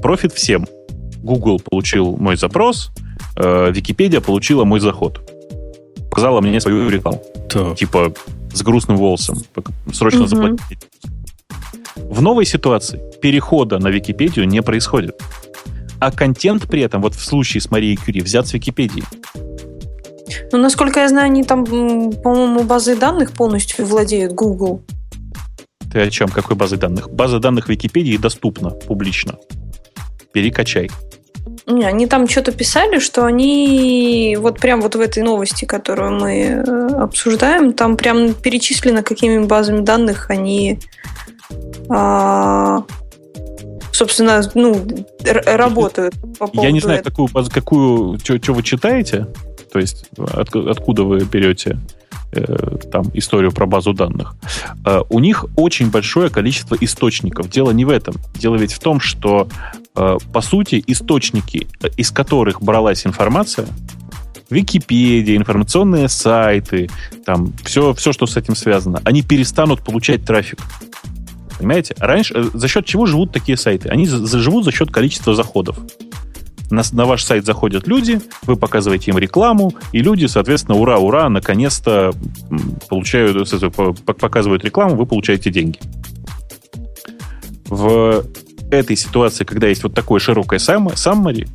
[0.00, 0.66] Профит всем.
[1.22, 2.92] Google получил мой запрос,
[3.36, 5.20] э, Википедия получила мой заход
[6.10, 7.22] показала мне свою рекламу.
[7.48, 7.76] Так.
[7.76, 8.12] Типа
[8.52, 9.38] с грустным волосом.
[9.92, 10.28] Срочно угу.
[10.28, 10.88] заплатить.
[11.96, 15.22] В новой ситуации перехода на Википедию не происходит.
[16.00, 19.04] А контент при этом, вот в случае с Марией Кюри, взят с Википедии.
[20.52, 24.82] Ну, насколько я знаю, они там, по-моему, базы данных полностью владеют Google.
[25.92, 26.28] Ты о чем?
[26.28, 27.10] Какой базы данных?
[27.10, 29.36] База данных Википедии доступна публично.
[30.32, 30.90] Перекачай.
[31.66, 36.32] Не, они там что-то писали, что они вот прям вот в этой новости, которую мы
[36.32, 40.78] э, обсуждаем, там прям перечислено, какими базами данных они
[41.88, 42.84] а,
[43.92, 44.82] собственно, ну,
[45.24, 47.28] работают по поводу Я не знаю, этого.
[47.28, 49.26] какую, какую что вы читаете,
[49.72, 51.78] то есть от, откуда вы берете
[52.32, 54.34] э, там историю про базу данных.
[54.86, 57.50] Э, у них очень большое количество источников.
[57.50, 58.14] Дело не в этом.
[58.34, 59.48] Дело ведь в том, что
[59.94, 63.66] по сути, источники, из которых бралась информация,
[64.50, 66.90] Википедия, информационные сайты,
[67.24, 70.58] там все, все, что с этим связано, они перестанут получать трафик.
[71.58, 71.94] Понимаете?
[71.98, 73.90] Раньше э, за счет чего живут такие сайты?
[73.90, 75.78] Они живут за счет количества заходов.
[76.70, 81.28] На, на ваш сайт заходят люди, вы показываете им рекламу, и люди, соответственно, ура, ура,
[81.28, 82.12] наконец-то
[82.88, 83.48] получают,
[84.06, 85.78] показывают рекламу, вы получаете деньги.
[87.66, 88.24] В
[88.70, 91.48] этой ситуации, когда есть вот такое широкое summary,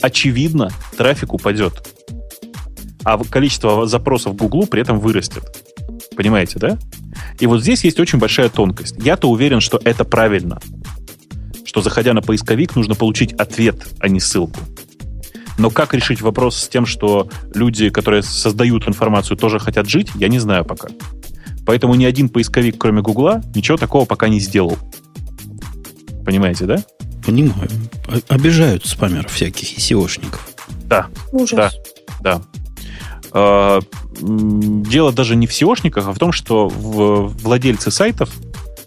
[0.00, 1.88] очевидно, трафик упадет.
[3.04, 5.44] А количество запросов в Гуглу при этом вырастет.
[6.16, 6.78] Понимаете, да?
[7.38, 8.96] И вот здесь есть очень большая тонкость.
[8.98, 10.60] Я-то уверен, что это правильно.
[11.64, 14.60] Что, заходя на поисковик, нужно получить ответ, а не ссылку.
[15.58, 20.28] Но как решить вопрос с тем, что люди, которые создают информацию, тоже хотят жить, я
[20.28, 20.88] не знаю пока.
[21.64, 24.78] Поэтому ни один поисковик, кроме Гугла, ничего такого пока не сделал.
[26.26, 26.84] Понимаете, да?
[27.24, 27.70] Понимаю.
[28.28, 30.40] Обижают спамеров всяких и SEOшников.
[30.84, 31.06] Да.
[31.32, 31.56] Ужас.
[31.56, 31.70] Да,
[32.20, 32.42] да.
[33.32, 33.80] А,
[34.20, 38.30] дело даже не в SEOшниках, а в том, что владельцы сайтов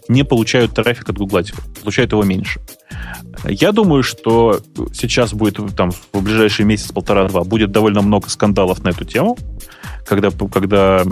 [0.08, 1.42] не получают трафик от Google,
[1.80, 2.60] получают его меньше.
[3.44, 4.60] Я думаю, что
[4.92, 9.36] сейчас будет там в ближайший месяц-полтора-два будет довольно много скандалов на эту тему,
[10.06, 11.04] когда, когда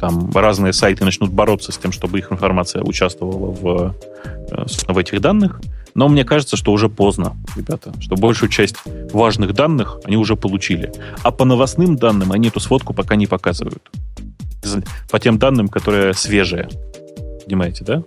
[0.00, 3.94] там разные сайты начнут бороться с тем, чтобы их информация участвовала в,
[4.50, 5.60] э, в этих данных.
[5.94, 8.76] Но мне кажется, что уже поздно, ребята, что большую часть
[9.12, 10.92] важных данных они уже получили.
[11.22, 13.82] А по новостным данным они эту сводку пока не показывают.
[15.10, 16.68] По тем данным, которые свежие.
[17.44, 18.02] Понимаете, да?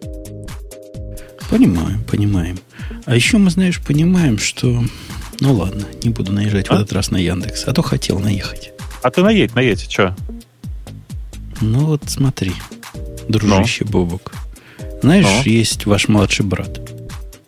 [1.52, 2.60] Понимаем, понимаем.
[3.06, 4.86] А еще мы, знаешь, понимаем, что...
[5.42, 6.76] Ну ладно, не буду наезжать а?
[6.76, 8.72] в этот раз на Яндекс, а то хотел наехать.
[9.04, 10.16] А ты наедь, наедь, что?
[11.60, 12.54] Ну вот смотри,
[13.28, 13.92] дружище Но.
[13.92, 14.34] Бобок.
[15.02, 15.42] Знаешь, Но.
[15.44, 16.80] есть ваш младший брат,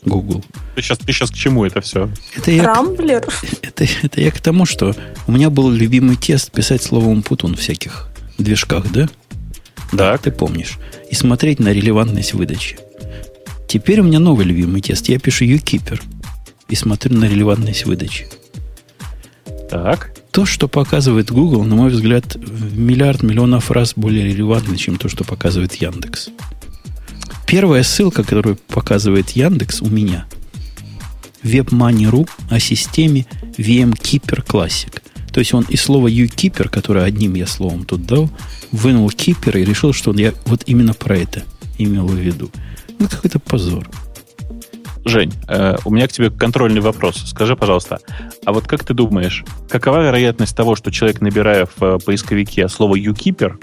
[0.04, 0.44] Google.
[0.76, 2.10] Ты сейчас, ты сейчас к чему это все?
[2.36, 3.26] Это я, Рамблер?
[3.62, 4.94] Это, это я к тому, что
[5.28, 9.08] у меня был любимый тест писать словом Путун в всяких движках, да?
[9.94, 10.18] Да.
[10.18, 10.78] Ты помнишь.
[11.10, 12.78] И смотреть на релевантность выдачи.
[13.74, 15.10] Теперь у меня новый любимый тест.
[15.10, 16.00] Я пишу UKeeper
[16.70, 18.28] и смотрю на релевантность выдачи.
[19.68, 20.14] Так.
[20.30, 25.10] То, что показывает Google, на мой взгляд, в миллиард миллионов раз более релевантно, чем то,
[25.10, 26.30] что показывает Яндекс.
[27.48, 30.28] Первая ссылка, которую показывает Яндекс у меня,
[31.42, 33.26] WebMoney.ru о системе
[33.58, 35.02] VMKeeper Classic.
[35.32, 38.30] То есть он из слова UKeeper, которое одним я словом тут дал,
[38.72, 41.42] вынул Keeper и решил, что я вот именно про это
[41.80, 42.52] имел в виду.
[43.00, 43.90] Ну, какой-то позор.
[45.06, 47.18] Жень, э, у меня к тебе контрольный вопрос.
[47.26, 48.00] Скажи, пожалуйста,
[48.46, 52.96] а вот как ты думаешь, какова вероятность того, что человек, набирая в э, поисковике слово
[52.96, 53.60] «юкипер»,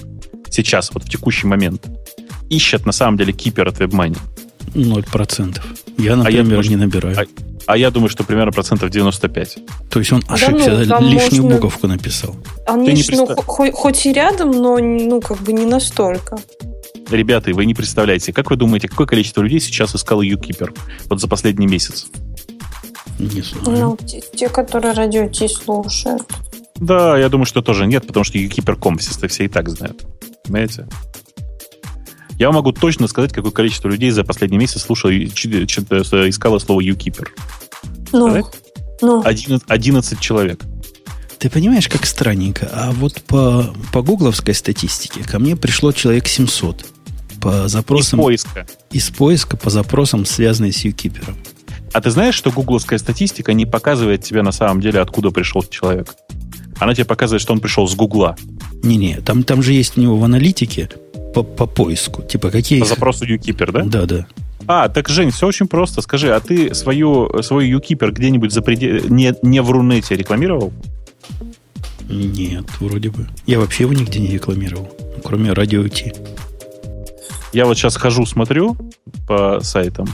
[0.51, 1.87] сейчас, вот в текущий момент,
[2.51, 4.19] ищет на самом деле кипер от WebMoney?
[4.75, 5.61] 0%.
[5.97, 7.17] Я, например, а я думаю, не набираю.
[7.19, 7.25] А,
[7.67, 9.59] а я думаю, что примерно процентов 95.
[9.91, 11.57] То есть он ошибся, да, ну, лишнюю можно...
[11.57, 12.37] буковку написал.
[12.67, 16.39] Они ж, ну, хоть, хоть и рядом, но ну, как бы не настолько.
[17.11, 20.77] Ребята, вы не представляете, как вы думаете, какое количество людей сейчас искало YouKeeper
[21.09, 22.07] вот за последний месяц?
[23.19, 23.65] Не знаю.
[23.67, 26.23] Ну, те, те которые радио Ти слушают.
[26.77, 30.07] Да, я думаю, что тоже нет, потому что YouKeeper.com все, все и так знают.
[30.45, 30.87] Понимаете?
[32.39, 37.29] Я могу точно сказать, какое количество людей за последний месяц слушало, искало слово YouKeeper.
[38.13, 38.43] Ну,
[39.03, 39.23] ну.
[39.25, 40.61] 11, 11 человек.
[41.41, 42.71] Ты понимаешь, как странненько.
[42.71, 46.85] А вот по, по гугловской статистике ко мне пришло человек 700
[47.41, 48.21] по запросам...
[48.21, 48.67] Из поиска.
[48.91, 51.35] Из поиска по запросам, связанным с YouKeeper.
[51.95, 56.15] А ты знаешь, что гугловская статистика не показывает тебе на самом деле, откуда пришел человек?
[56.79, 58.37] Она тебе показывает, что он пришел с Гугла.
[58.83, 60.91] Не-не, там, там же есть у него в аналитике
[61.35, 62.23] по, по поиску.
[62.23, 62.81] Типа какие...
[62.81, 63.83] По запросу YouKeeper, да?
[63.85, 64.27] Да, да.
[64.67, 66.03] А, так, Жень, все очень просто.
[66.03, 69.09] Скажи, а ты свою, свой YouKeeper где-нибудь за предел...
[69.09, 70.73] не, не в Рунете рекламировал?
[72.09, 73.29] Нет, вроде бы.
[73.47, 74.89] Я вообще его нигде не рекламировал,
[75.25, 76.13] кроме радио Ти.
[77.53, 78.77] Я вот сейчас хожу, смотрю
[79.27, 80.07] по сайтам.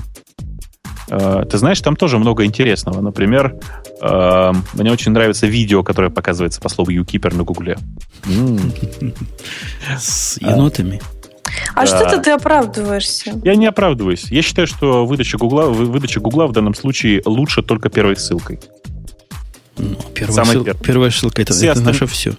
[1.08, 3.00] Э, ты знаешь, там тоже много интересного.
[3.00, 3.56] Например,
[4.00, 7.78] э, мне очень нравится видео, которое показывается по слову YouKeeper на Гугле.
[9.98, 11.00] С енотами.
[11.74, 11.86] А да.
[11.86, 13.40] что-то ты оправдываешься.
[13.44, 14.30] Я не оправдываюсь.
[14.30, 18.60] Я считаю, что выдача Гугла, выдача Гугла в данном случае лучше только первой ссылкой.
[19.78, 21.84] Ну, первая, ссыл, первая ссылка это, это осталь...
[21.84, 22.34] наше все.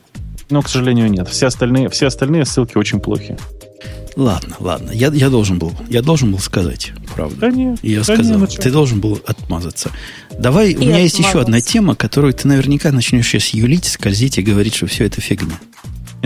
[0.49, 1.27] Но, к сожалению, нет.
[1.27, 3.37] Все остальные, все остальные ссылки очень плохи.
[4.15, 4.89] Ладно, ладно.
[4.91, 5.73] Я, я должен был.
[5.89, 7.35] Я должен был сказать, правда.
[7.35, 7.77] Да нет.
[7.83, 8.39] Я да сказал.
[8.39, 9.91] Нет, ты должен был отмазаться.
[10.39, 11.03] Давай, и у меня отмазался.
[11.03, 15.05] есть еще одна тема, которую ты наверняка начнешь сейчас юлить, скользить и говорить, что все
[15.05, 15.59] это фигня.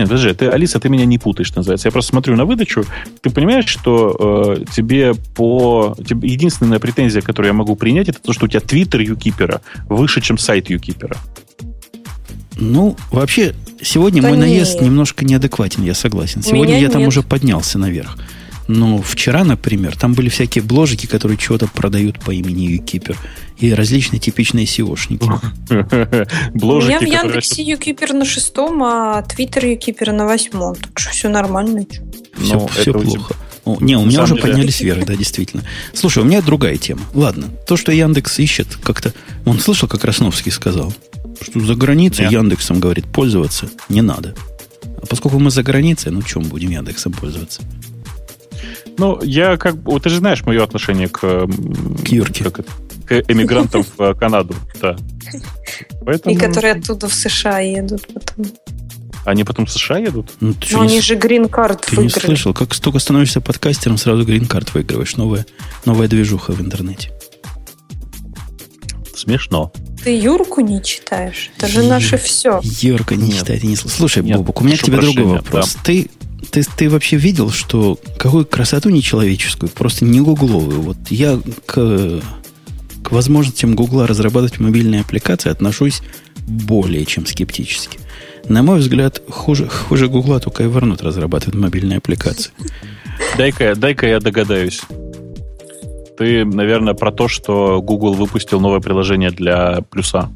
[0.02, 1.86] Нет, подожди, ты, Алиса, ты меня не путаешь, называется.
[1.86, 2.84] Я просто смотрю на выдачу.
[3.20, 5.94] Ты понимаешь, что э, тебе по...
[5.96, 10.20] Тебе, единственная претензия, которую я могу принять, это то, что у тебя твиттер юкипера выше,
[10.20, 11.16] чем сайт юкипера.
[12.56, 14.82] Ну, вообще, сегодня да мой наезд нет.
[14.82, 16.42] немножко неадекватен, я согласен.
[16.42, 18.18] Сегодня я там уже поднялся наверх.
[18.68, 23.16] Но вчера, например, там были всякие бложики, которые чего-то продают по имени Юкипер.
[23.58, 25.28] И различные типичные SEOшники.
[26.54, 30.74] Бложики, Я в Яндексе Юкипер на шестом, а Твиттер Юкипер на восьмом.
[30.76, 31.86] Так что все нормально.
[32.36, 33.34] Все, ну, все плохо.
[33.64, 34.48] О, не, у меня уже деле.
[34.48, 35.62] поднялись вверх, да, действительно.
[35.94, 37.02] Слушай, у меня другая тема.
[37.14, 39.14] Ладно, то, что Яндекс ищет, как-то...
[39.44, 40.92] Он слышал, как Красновский сказал?
[41.40, 42.32] Что за границей Нет.
[42.32, 44.34] Яндексом, говорит, пользоваться не надо.
[45.00, 47.62] А поскольку мы за границей, ну, чем будем Яндексом пользоваться?
[48.98, 49.92] Ну, я как бы...
[49.92, 51.20] Вот ты же знаешь мое отношение к...
[51.20, 52.44] К Юрке.
[52.44, 52.66] Как,
[53.06, 54.96] к эмигрантам в Канаду, да.
[56.04, 56.34] Поэтому...
[56.34, 58.46] И которые оттуда в США едут потом.
[59.24, 60.32] Они потом в США едут?
[60.40, 61.00] Ну, ты Но они не...
[61.00, 62.04] же грин-карт Ты выиграли.
[62.04, 65.16] не слышал, как только становишься подкастером, сразу грин-карт выигрываешь.
[65.16, 65.46] Новая,
[65.84, 67.12] новая движуха в интернете.
[69.14, 69.72] Смешно.
[70.02, 71.52] Ты Юрку не читаешь?
[71.56, 71.88] Это же Ю...
[71.88, 72.60] наше все.
[72.62, 73.38] Юрка не Нет.
[73.38, 73.98] читает и не слушает.
[73.98, 75.74] Слушай, Нет, Бобок, у меня к тебе другой вопрос.
[75.74, 75.80] Да.
[75.84, 76.10] Ты,
[76.52, 80.82] ты, ты вообще видел, что какую красоту нечеловеческую, просто не гугловую.
[80.82, 82.20] Вот я к,
[83.02, 86.02] к возможностям Гугла разрабатывать мобильные аппликации отношусь
[86.46, 87.98] более чем скептически.
[88.48, 92.52] На мой взгляд, хуже, хуже Гугла только Evernote разрабатывает мобильные аппликации.
[93.38, 94.82] Дай-ка, дай-ка я догадаюсь.
[96.18, 100.30] Ты, наверное, про то, что Google выпустил новое приложение для плюса.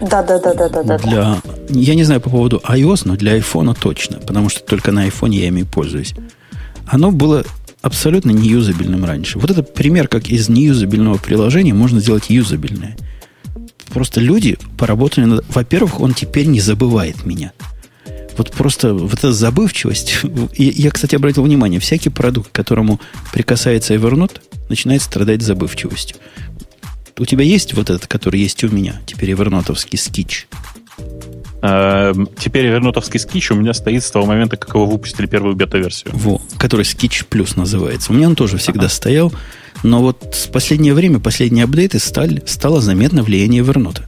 [0.00, 0.98] Да, да, да, да, да, да.
[0.98, 5.06] Для, я не знаю по поводу iOS, но для iPhone точно, потому что только на
[5.08, 6.14] iPhone я ими пользуюсь.
[6.86, 7.44] Оно было
[7.82, 9.38] абсолютно неюзабельным раньше.
[9.38, 12.96] Вот это пример, как из неюзабельного приложения можно сделать юзабельное.
[13.90, 15.44] Просто люди поработали над...
[15.48, 17.52] Во-первых, он теперь не забывает меня.
[18.36, 20.20] Вот просто вот эта забывчивость.
[20.56, 23.00] Я, я, кстати, обратил внимание, всякий продукт, к которому
[23.32, 26.16] прикасается Evernote, начинает страдать забывчивостью.
[27.18, 30.46] У тебя есть вот этот, который есть у меня, теперь эвернотовский скич?
[31.60, 36.12] Эм, теперь эвернотовский скич у меня стоит с того момента, как его выпустили первую бета-версию.
[36.14, 38.12] Во, который скич плюс называется.
[38.12, 38.90] У меня он тоже всегда ага.
[38.90, 39.32] стоял,
[39.82, 44.02] но вот с последнее время, последние апдейты стали, стало заметно влияние Evernote.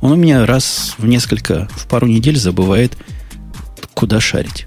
[0.00, 2.96] Он у меня раз в несколько, в пару недель забывает,
[3.94, 4.66] куда шарить.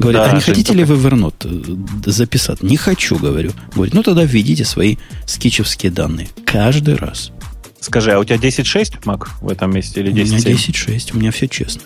[0.00, 2.62] Говорит, да, а не хотите ли вы Evernote э, записать?
[2.62, 3.52] Не хочу, говорю.
[3.74, 6.30] Говорит, ну тогда введите свои скетчевские данные.
[6.46, 7.32] Каждый раз.
[7.80, 10.16] Скажи, а у тебя 10.6 Mac в этом месте или 10.7?
[10.16, 11.82] У меня 10.6, у меня все честно.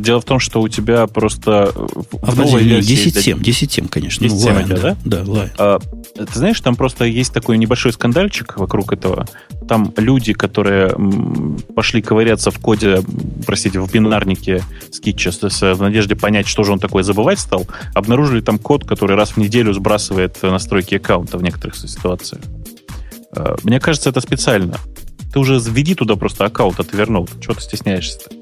[0.00, 1.72] Дело в том, что у тебя просто...
[2.22, 4.24] А в новой версии 10.7, 10.7, конечно.
[4.24, 4.96] 10.7 ну, Lion, да?
[5.04, 5.50] Да, Lion.
[5.58, 5.78] А,
[6.14, 9.26] ты знаешь, там просто есть такой небольшой скандальчик вокруг этого.
[9.68, 10.94] там люди, которые
[11.74, 13.02] пошли ковыряться в коде,
[13.46, 18.58] простите, в бинарнике скетча в надежде понять, что же он такое забывать стал, обнаружили там
[18.58, 22.42] код, который раз в неделю сбрасывает настройки аккаунта в некоторых ситуациях.
[23.34, 24.76] Э, мне кажется, это специально.
[25.36, 27.28] Ты уже введи туда просто аккаунт, а ты вернул.
[27.42, 28.34] Чего ты стесняешься-то?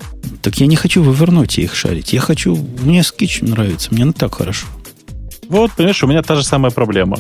[0.43, 2.13] Так я не хочу вывернуть их шарить.
[2.13, 2.55] Я хочу...
[2.55, 3.93] Мне Skitch нравится.
[3.93, 4.69] Мне так хорошо.
[5.49, 7.19] Вот, понимаешь, у меня та же самая проблема.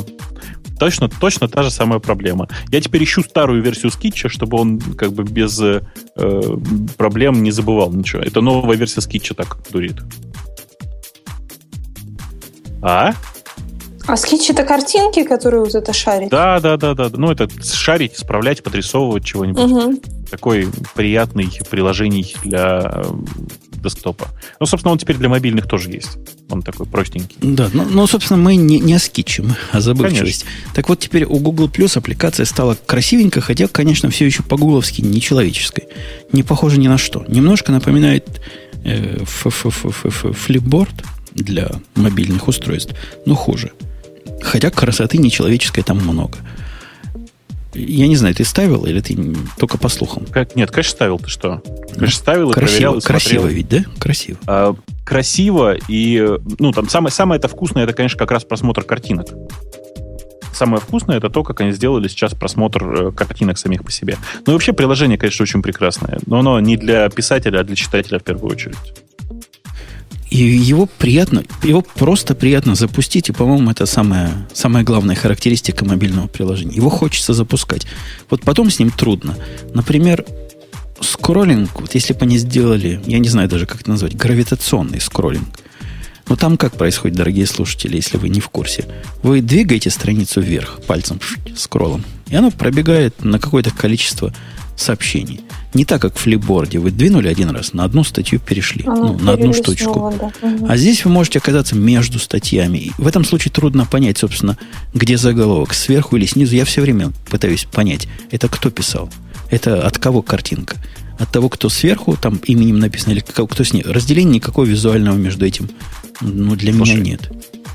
[0.78, 2.46] Точно, точно та же самая проблема.
[2.68, 5.80] Я теперь ищу старую версию Skitch а, чтобы он как бы без э,
[6.96, 8.22] проблем не забывал ничего.
[8.22, 9.96] Это новая версия Skitch а так дурит.
[12.80, 13.12] А?
[14.06, 16.30] А Skitch это картинки, которые вот это шарить?
[16.30, 17.10] Да, да, да, да.
[17.12, 19.62] Ну, это шарить, исправлять, подрисовывать чего-нибудь.
[19.62, 20.00] Угу.
[20.30, 23.04] Такой приятный приложений для э,
[23.82, 24.28] десктопа.
[24.60, 26.18] Ну, собственно, он теперь для мобильных тоже есть.
[26.50, 27.36] Он такой простенький.
[27.40, 30.44] Да, ну, ну собственно, мы не, не о скетче, о забывчивости.
[30.44, 30.74] Конечно.
[30.74, 35.84] Так вот, теперь у Google Plus аппликация стала красивенькой, хотя, конечно, все еще по-гугловски нечеловеческой.
[36.32, 37.24] Не похоже ни на что.
[37.28, 38.40] Немножко напоминает
[38.84, 40.94] э, флипборд
[41.32, 42.94] для мобильных устройств,
[43.24, 43.72] но хуже.
[44.44, 46.38] Хотя красоты нечеловеческой там много.
[47.74, 49.18] Я не знаю, ты ставил или ты
[49.58, 50.26] только по слухам?
[50.26, 51.18] Как, нет, конечно, ставил.
[51.18, 51.60] Ты что?
[51.92, 52.98] Конечно, ставил красиво, и проверял.
[52.98, 53.84] И красиво ведь, да?
[53.98, 54.38] Красиво.
[54.46, 59.26] А, красиво и, ну, там самое, самое это вкусное, это, конечно, как раз просмотр картинок.
[60.52, 64.16] Самое вкусное это то, как они сделали сейчас просмотр э, картинок самих по себе.
[64.46, 66.20] Ну и вообще приложение, конечно, очень прекрасное.
[66.26, 68.76] Но оно не для писателя, а для читателя в первую очередь.
[70.30, 76.26] И его приятно, его просто приятно запустить, и, по-моему, это самая, самая главная характеристика мобильного
[76.26, 76.76] приложения.
[76.76, 77.86] Его хочется запускать.
[78.30, 79.36] Вот потом с ним трудно.
[79.74, 80.24] Например,
[81.00, 85.48] скроллинг, вот если бы они сделали, я не знаю даже, как это назвать, гравитационный скроллинг.
[86.28, 88.86] Но там как происходит, дорогие слушатели, если вы не в курсе?
[89.22, 91.20] Вы двигаете страницу вверх пальцем,
[91.54, 94.34] скроллом, и оно пробегает на какое-то количество
[94.76, 95.42] сообщений.
[95.74, 96.78] Не так, как в флипборде.
[96.78, 98.84] Вы двинули один раз, на одну статью перешли.
[98.86, 100.14] Оно ну, на одну штучку.
[100.18, 100.32] Да.
[100.68, 102.78] А здесь вы можете оказаться между статьями.
[102.78, 104.56] И в этом случае трудно понять, собственно,
[104.94, 106.54] где заголовок, сверху или снизу.
[106.54, 109.10] Я все время пытаюсь понять, это кто писал.
[109.50, 110.76] Это от кого картинка.
[111.18, 113.92] От того, кто сверху, там именем написано, или кто снизу.
[113.92, 115.68] Разделения никакого визуального между этим
[116.20, 117.32] ну, для Слушай, меня нет.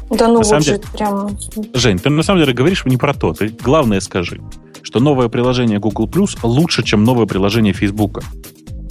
[0.09, 1.37] Да ну вот же прям...
[1.73, 3.33] Жень, ты на самом деле говоришь не про то.
[3.33, 4.41] Ты главное скажи
[4.81, 8.21] что новое приложение Google Plus лучше, чем новое приложение Facebook.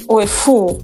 [0.08, 0.80] Ой, фу.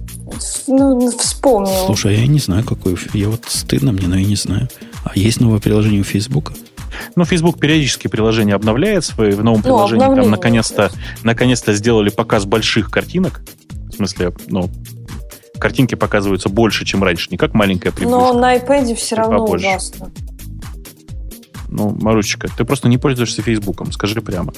[0.67, 1.85] Ну, вспомнил.
[1.85, 2.95] Слушай, я не знаю, какой.
[3.13, 4.69] Я вот стыдно мне, но я не знаю.
[5.03, 6.53] А есть новое приложение у Facebook?
[7.15, 10.05] Ну, Facebook периодически приложение обновляет свои в новом ну, приложении.
[10.05, 10.91] Там наконец-то,
[11.23, 13.41] наконец-то сделали показ больших картинок.
[13.89, 14.69] В смысле, ну,
[15.59, 18.19] картинки показываются больше, чем раньше, не как маленькая приближка.
[18.19, 19.67] Но на iPad все равно побольше.
[19.67, 20.11] ужасно.
[21.69, 24.53] Ну, Марусечка, ты просто не пользуешься Фейсбуком, скажи прямо.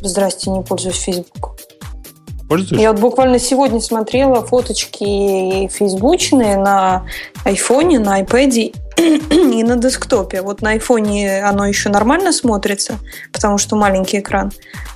[0.00, 1.56] Здрасте, не пользуюсь Фейсбуком.
[2.48, 2.82] Пользуешься?
[2.82, 7.06] Я вот буквально сегодня смотрела фоточки фейсбучные на
[7.44, 8.74] айфоне, на iPad
[9.30, 10.40] и на десктопе.
[10.40, 12.98] Вот на айфоне оно еще нормально смотрится,
[13.32, 14.50] потому что маленький экран.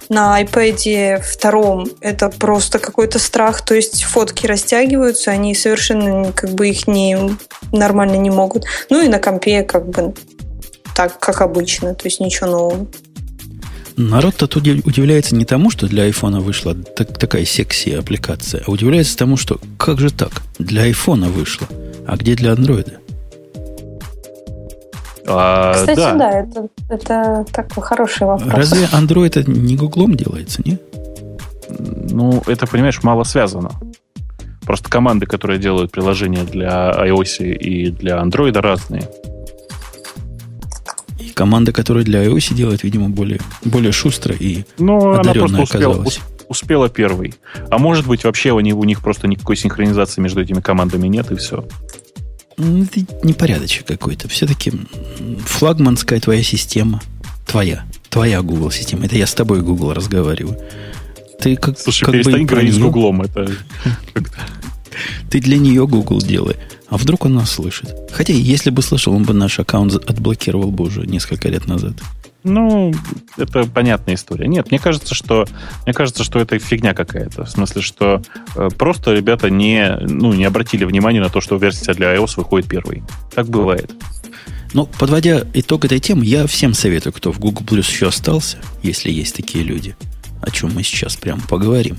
[0.09, 3.63] На iPad втором это просто какой-то страх.
[3.63, 7.19] То есть фотки растягиваются, они совершенно как бы их не
[7.71, 8.65] нормально не могут.
[8.89, 10.15] Ну и на компе как бы
[10.95, 12.87] так, как обычно, то есть ничего нового.
[13.97, 19.37] Народ тут удивляется не тому, что для айфона вышла так, такая секси-аппликация, а удивляется тому,
[19.37, 20.31] что как же так?
[20.59, 21.69] Для айфона вышла,
[22.07, 22.99] а где для андроида?
[25.27, 28.53] А, Кстати, да, да это, это такой хороший вопрос.
[28.53, 30.79] Разве Android это не гуглом делается, не?
[31.79, 33.71] Ну, это, понимаешь, мало связано.
[34.63, 39.09] Просто команды, которые делают приложения для iOS и для Android, разные
[41.33, 46.05] команда, которая для iOS делает, видимо, более, более шустро и Ну, она просто успела,
[46.49, 47.35] успела первой.
[47.71, 51.31] А может быть, вообще у них, у них просто никакой синхронизации между этими командами нет,
[51.31, 51.67] и все.
[52.57, 54.29] Ну, это непорядочек какой-то.
[54.29, 54.73] Все-таки
[55.45, 57.01] флагманская твоя система.
[57.47, 57.85] Твоя.
[58.11, 59.07] Твоя Google система.
[59.07, 60.59] Это я с тобой, Google, разговариваю.
[61.41, 63.23] Ты как, Слушай, как перестань бы говорить с Гуглом.
[63.23, 63.51] Это
[65.31, 66.57] Ты для нее Google делай.
[66.89, 67.95] А вдруг он нас слышит?
[68.13, 71.95] Хотя, если бы слышал, он бы наш аккаунт отблокировал бы уже несколько лет назад.
[72.45, 72.93] Ну,
[73.37, 74.49] это понятная история.
[74.49, 75.47] Нет, мне кажется, что
[75.87, 77.45] мне кажется, что это фигня какая-то.
[77.45, 78.21] В смысле, что
[78.57, 82.69] э, просто ребята не, ну, не обратили внимания на то, что версия для iOS выходит
[82.69, 83.05] первой.
[83.35, 83.93] Так бывает.
[84.75, 89.11] Ну, подводя итог этой темы, я всем советую, кто в Google Plus еще остался, если
[89.11, 89.95] есть такие люди,
[90.41, 91.97] о чем мы сейчас прямо поговорим,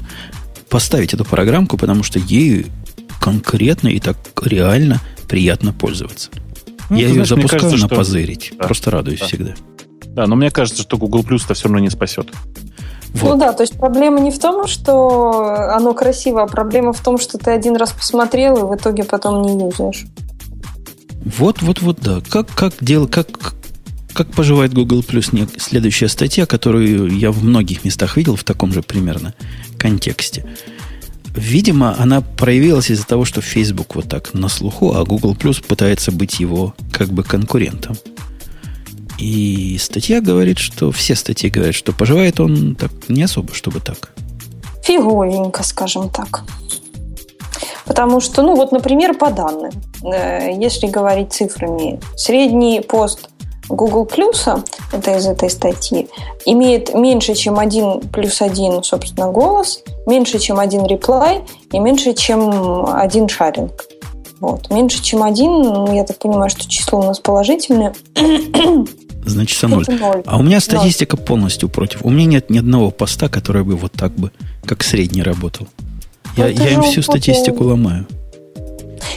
[0.69, 2.65] поставить эту программку, потому что ею
[3.23, 4.99] конкретно и так реально
[5.29, 6.29] приятно пользоваться.
[6.89, 7.95] Ну, Я ее знаешь, запускаю кажется, на что...
[7.95, 8.53] позырить.
[8.59, 9.25] Да, Просто радуюсь да.
[9.27, 9.53] всегда.
[10.07, 12.27] Да, но мне кажется, что Google Plus это все равно не спасет.
[13.13, 13.29] Вот.
[13.29, 17.17] Ну да, то есть проблема не в том, что оно красиво, а проблема в том,
[17.17, 20.03] что ты один раз посмотрел и в итоге потом не юзаешь.
[21.23, 22.21] Вот, вот, вот, да.
[22.29, 23.53] Как, как дело, как,
[24.11, 25.49] как поживает Google Plus?
[25.57, 29.33] Следующая статья, которую я в многих местах видел в таком же примерно
[29.77, 30.45] контексте.
[31.35, 36.11] Видимо, она проявилась из-за того, что Facebook вот так на слуху, а Google Plus пытается
[36.11, 37.97] быть его как бы конкурентом.
[39.17, 44.11] И статья говорит, что все статьи говорят, что поживает он так не особо, чтобы так.
[44.83, 46.43] Фиговенько, скажем так.
[47.85, 49.71] Потому что, ну вот, например, по данным,
[50.03, 53.29] э, если говорить цифрами, средний пост
[53.69, 56.07] Google Plus, это из этой статьи,
[56.45, 61.41] имеет меньше, чем один плюс один, собственно, голос, меньше, чем один реплай
[61.71, 63.85] и меньше, чем один шаринг.
[64.39, 64.69] Вот.
[64.69, 67.93] Меньше, чем один, ну, я так понимаю, что число у нас положительное.
[69.25, 69.85] Значит, ноль.
[70.25, 71.25] А у меня статистика 0.
[71.25, 72.03] полностью против.
[72.03, 74.31] У меня нет ни одного поста, который бы вот так бы,
[74.65, 75.67] как средний работал.
[76.35, 78.05] Я, я им всю статистику ломаю.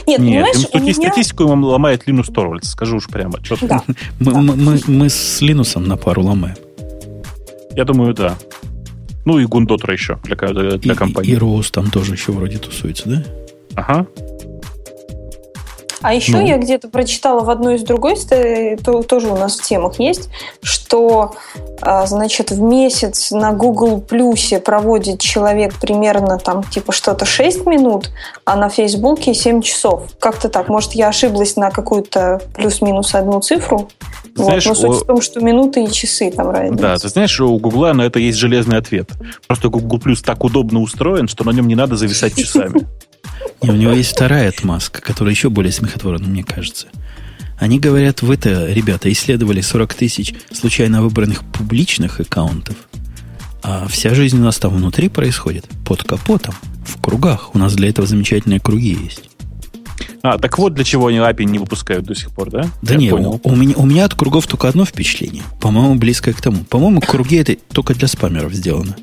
[0.07, 0.93] Нет, Нет понимаешь, им меня...
[0.93, 3.39] статистику им ломает Линус Торвальдс, скажу уж прямо.
[3.61, 3.83] Да.
[4.19, 4.41] мы, да.
[4.41, 6.55] Мы, мы, мы с Линусом на пару ломаем.
[7.75, 8.37] Я думаю, да.
[9.25, 11.31] Ну и Гундотра еще для, для и, компании.
[11.31, 13.23] И Роуз там тоже еще вроде тусуется, да?
[13.75, 14.07] Ага.
[16.07, 16.47] А еще ну.
[16.47, 20.29] я где-то прочитала в одной из другой, то, тоже у нас в темах есть,
[20.63, 21.35] что
[21.81, 28.11] а, значит, в месяц на Google Плюсе проводит человек примерно там типа что-то 6 минут,
[28.45, 30.03] а на Фейсбуке 7 часов.
[30.17, 30.69] Как-то так.
[30.69, 33.89] Может, я ошиблась на какую-то плюс-минус одну цифру.
[34.33, 34.81] Знаешь, вот.
[34.81, 35.03] Но суть о...
[35.03, 36.81] в том, что минуты и часы там разница.
[36.81, 39.09] Да, ты знаешь, у Гугла на это есть железный ответ.
[39.45, 42.87] Просто Google Плюс так удобно устроен, что на нем не надо зависать часами.
[43.61, 46.87] И у него есть вторая отмазка, которая еще более смехотворна, мне кажется.
[47.57, 52.75] Они говорят, вы-то, ребята, исследовали 40 тысяч случайно выбранных публичных аккаунтов,
[53.63, 56.53] а вся жизнь у нас там внутри происходит, под капотом,
[56.85, 57.55] в кругах.
[57.55, 59.23] У нас для этого замечательные круги есть.
[60.21, 62.69] А, так вот для чего они API не выпускают до сих пор, да?
[62.81, 65.43] Да нет, у, у, меня, у меня от кругов только одно впечатление.
[65.59, 66.63] По-моему, близкое к тому.
[66.63, 68.95] По-моему, круги это только для спамеров сделано.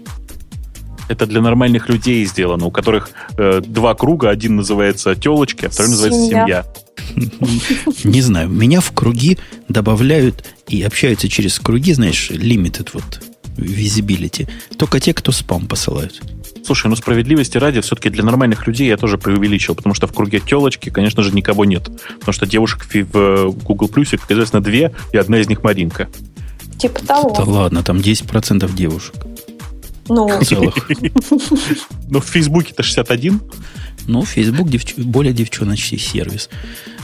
[1.09, 5.91] Это для нормальных людей сделано, у которых э, два круга, один называется телочки, а второй
[5.91, 6.65] называется семья.
[8.05, 9.39] Не знаю, меня в круги
[9.69, 13.21] добавляют и общаются через круги, знаешь, limited вот
[13.57, 14.49] visibility.
[14.77, 16.23] Только те, кто спам посылают.
[16.65, 20.41] Слушай, ну справедливости ради, все-таки для нормальных людей я тоже преувеличил, потому что в круге
[20.41, 21.91] телочки, конечно же, никого нет.
[22.21, 26.09] Потому что девушек в Google Plus, как известно, две, и одна из них Маринка.
[26.79, 27.35] Типа того.
[27.37, 29.15] Да ладно, там 10% девушек.
[30.09, 30.29] Ну,
[32.09, 33.41] Но в Фейсбуке-то 61.
[34.07, 34.95] Ну, Facebook девч...
[34.97, 36.51] более девчоночный сервис.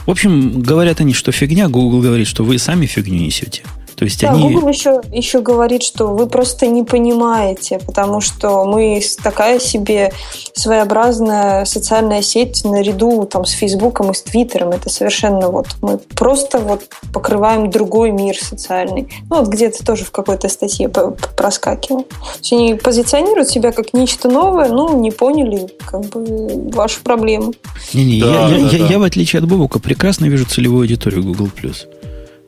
[0.05, 1.67] В общем, говорят они, что фигня.
[1.67, 3.63] Google говорит, что вы сами фигню несете.
[4.01, 4.51] То есть да, они...
[4.51, 10.11] Google еще, еще говорит, что вы просто не понимаете, потому что мы такая себе
[10.55, 14.69] своеобразная социальная сеть наряду там, с Фейсбуком и с Твиттером.
[14.69, 16.81] Это совершенно вот мы просто вот
[17.13, 19.07] покрываем другой мир социальный.
[19.29, 22.05] Ну вот где-то тоже в какой-то статье проскакивал.
[22.05, 27.53] То есть они позиционируют себя как нечто новое, ну не поняли как бы вашу проблему.
[27.93, 28.87] Не-не, да, я, да, я, да.
[28.93, 31.49] я, в отличие от Бобука прекрасно вижу целевую аудиторию Google+.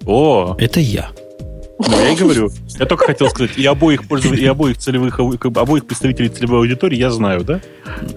[0.08, 0.56] О!
[0.58, 1.12] Это я.
[1.80, 2.51] Ну, я и говорю.
[2.80, 7.09] Я только хотел сказать, и обоих пользователей, и обоих целевых, обоих представителей целевой аудитории я
[7.09, 7.61] знаю, да?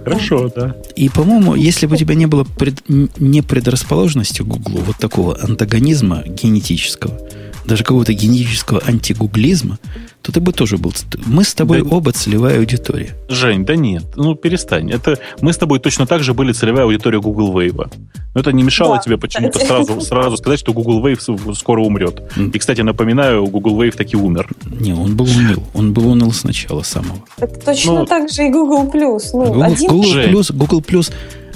[0.04, 0.76] Хорошо, да.
[0.94, 5.38] И, по-моему, если бы у тебя не было пред, не предрасположенности к Гуглу, вот такого
[5.40, 7.18] антагонизма генетического,
[7.66, 9.78] даже какого-то генетического антигуглизма,
[10.22, 10.92] то ты бы тоже был...
[11.26, 13.16] Мы с тобой да, оба целевая аудитория.
[13.28, 14.90] Жень, да нет, ну перестань.
[14.90, 17.90] Это мы с тобой точно так же были целевая аудитория Google Wave.
[18.34, 22.22] Но это не мешало да, тебе почему-то сразу, сразу сказать, что Google Wave скоро умрет.
[22.36, 24.50] И, кстати, напоминаю, Google Wave таки умер.
[24.66, 25.62] Не, он был уныл.
[25.74, 27.24] Он был уныл сначала самого.
[27.36, 29.30] Так точно ну, так же и Google Plus.
[29.32, 29.90] Ну, Google, один...
[29.90, 31.12] Google Plus, Google Plus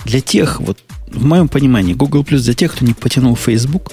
[0.07, 3.93] для тех, вот в моем понимании, Google Plus для тех, кто не потянул Facebook,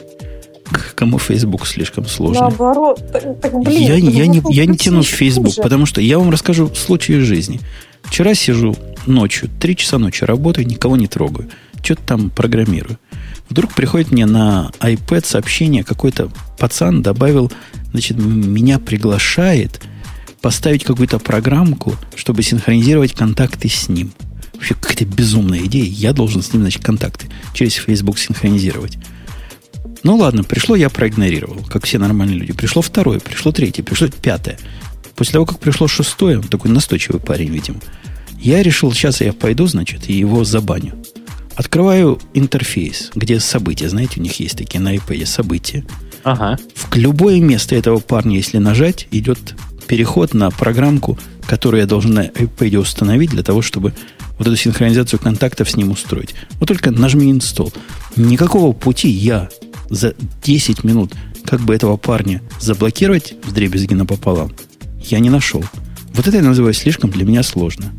[0.95, 2.41] кому Facebook слишком сложно.
[2.41, 3.01] Наоборот.
[3.11, 5.61] Так, блин, я, я, не, я не тяну в Facebook, хуже.
[5.61, 7.59] потому что я вам расскажу случай из жизни.
[8.03, 11.49] Вчера сижу ночью, три часа ночи работаю, никого не трогаю.
[11.83, 12.97] Что-то там программирую.
[13.49, 17.51] Вдруг приходит мне на iPad сообщение, какой-то пацан добавил,
[17.91, 19.81] значит, меня приглашает
[20.41, 24.11] поставить какую-то программку, чтобы синхронизировать контакты с ним.
[24.53, 25.85] Вообще какая-то безумная идея.
[25.85, 28.97] Я должен с ним, значит, контакты через Facebook синхронизировать.
[30.03, 32.53] Ну ладно, пришло, я проигнорировал, как все нормальные люди.
[32.53, 34.57] Пришло второе, пришло третье, пришло пятое.
[35.15, 37.79] После того, как пришло шестое, он такой настойчивый парень, видимо,
[38.39, 40.93] я решил, сейчас я пойду, значит, и его забаню.
[41.55, 43.89] Открываю интерфейс, где события.
[43.89, 45.83] Знаете, у них есть такие на iPad события.
[46.23, 46.59] Ага.
[46.75, 49.55] В любое место этого парня, если нажать, идет
[49.87, 51.17] переход на программку
[51.47, 53.93] которую я должен на iPad установить для того, чтобы
[54.37, 56.35] вот эту синхронизацию контактов с ним устроить.
[56.59, 57.73] Вот только нажми install.
[58.15, 59.49] Никакого пути я
[59.89, 61.13] за 10 минут
[61.45, 64.53] как бы этого парня заблокировать в дребезги напополам,
[64.99, 65.63] я не нашел.
[66.13, 67.93] Вот это я называю слишком для меня сложно.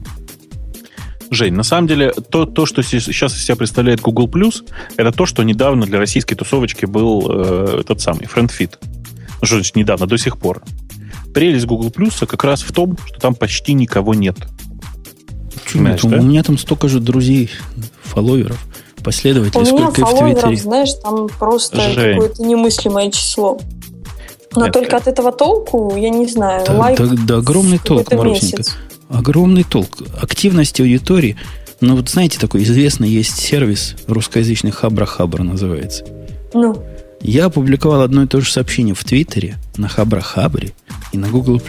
[1.30, 4.30] Жень, на самом деле, то, то что сейчас из себя представляет Google
[4.96, 8.76] это то, что недавно для российской тусовочки был э, этот самый FriendFit.
[9.40, 10.62] Ну, что значит недавно, до сих пор.
[11.34, 14.36] Прелесть Google Plus как раз в том, что там почти никого нет.
[15.70, 16.18] Понимаешь, нет, да?
[16.18, 17.50] У меня там столько же друзей,
[18.02, 18.64] фолловеров,
[19.02, 20.56] последователей, у сколько меня в Твиттере.
[20.56, 23.58] знаешь, там просто какое-то немыслимое число.
[24.54, 28.10] Но Нет, только от этого толку, я не знаю, да, лайк да, да, огромный толк,
[28.12, 28.62] Марусенька.
[29.08, 29.98] Огромный толк.
[30.20, 31.36] Активность аудитории.
[31.80, 36.04] Ну, вот знаете, такой известный есть сервис русскоязычный Хабра-Хабра называется.
[36.54, 36.82] Ну.
[37.20, 40.72] Я опубликовал одно и то же сообщение в Твиттере, на Хабра-Хабре
[41.12, 41.60] и на Google+.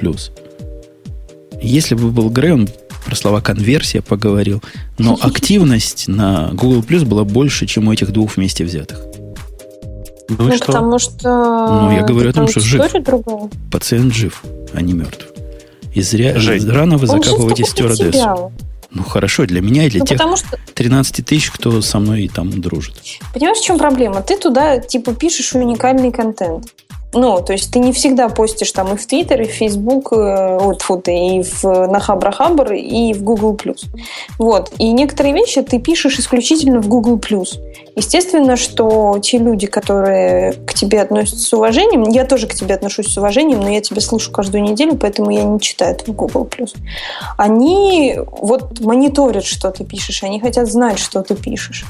[1.61, 2.69] Если бы был Грей, он
[3.05, 4.61] про слова конверсия поговорил,
[4.97, 8.99] но активность на Google Plus была больше, чем у этих двух вместе взятых.
[10.29, 10.65] Ну, ну что?
[10.67, 11.83] потому что...
[11.83, 12.91] Ну, я говорю о том, что жив.
[13.03, 13.49] Другая.
[13.71, 14.43] Пациент жив,
[14.73, 15.25] а не мертв.
[15.93, 16.69] И зря, Жень.
[16.69, 18.51] рано вы Он закапываете стюардессу.
[18.91, 20.57] Ну, хорошо, для меня и для ну, тех что...
[20.73, 22.95] 13 тысяч, кто со мной там дружит.
[23.33, 24.21] Понимаешь, в чем проблема?
[24.21, 26.73] Ты туда, типа, пишешь уникальный контент.
[27.11, 30.59] Ну, то есть ты не всегда постишь там и в Твиттер, и в Фейсбук, э,
[30.59, 33.57] вот, вот, и в, на Хабра-Хабр, и в Google+.
[34.37, 34.71] Вот.
[34.77, 37.19] И некоторые вещи ты пишешь исключительно в Google+.
[37.95, 43.07] Естественно, что те люди, которые к тебе относятся с уважением, я тоже к тебе отношусь
[43.07, 46.47] с уважением, но я тебя слышу каждую неделю, поэтому я не читаю это в Google+.
[47.37, 51.85] Они вот мониторят, что ты пишешь, они хотят знать, что ты пишешь.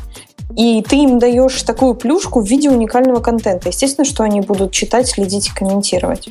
[0.57, 3.69] И ты им даешь такую плюшку в виде уникального контента.
[3.69, 6.29] Естественно, что они будут читать, следить и комментировать.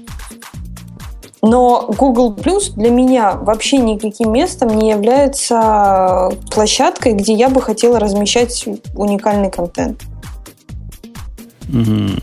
[1.41, 8.01] Но Google Plus для меня вообще никаким местом не является площадкой, где я бы хотела
[8.01, 8.67] размещать
[8.97, 10.03] уникальный контент.
[11.69, 12.19] Mm-hmm.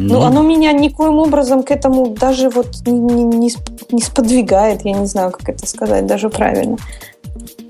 [0.00, 3.52] Ну, оно меня никоим образом к этому даже вот не, не,
[3.90, 4.84] не, сподвигает.
[4.84, 6.76] Я не знаю, как это сказать даже правильно.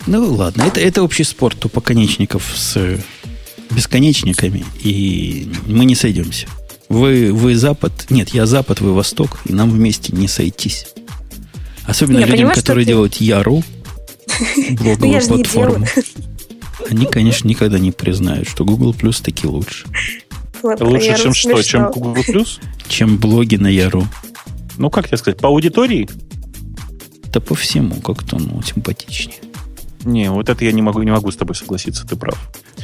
[0.07, 2.99] Ну ладно, это, это общий спорт тупоконечников с
[3.71, 6.47] бесконечниками, и мы не сойдемся.
[6.89, 10.87] Вы, вы Запад, нет, я Запад, вы Восток, и нам вместе не сойтись.
[11.85, 12.91] Особенно я людям, понимаю, которые ты...
[12.91, 13.63] делают Яру,
[14.71, 15.87] блоговую платформу.
[16.89, 19.87] Они, конечно, никогда не признают, что Google Plus таки лучше.
[20.63, 21.63] Лучше, чем что?
[21.63, 22.61] Чем Google Plus?
[22.89, 24.07] Чем блоги на Яру.
[24.77, 26.09] Ну, как тебе сказать, по аудитории?
[27.33, 29.39] Да по всему как-то, ну, симпатичнее.
[30.05, 32.39] Не, вот это я не могу, не могу с тобой согласиться, ты прав.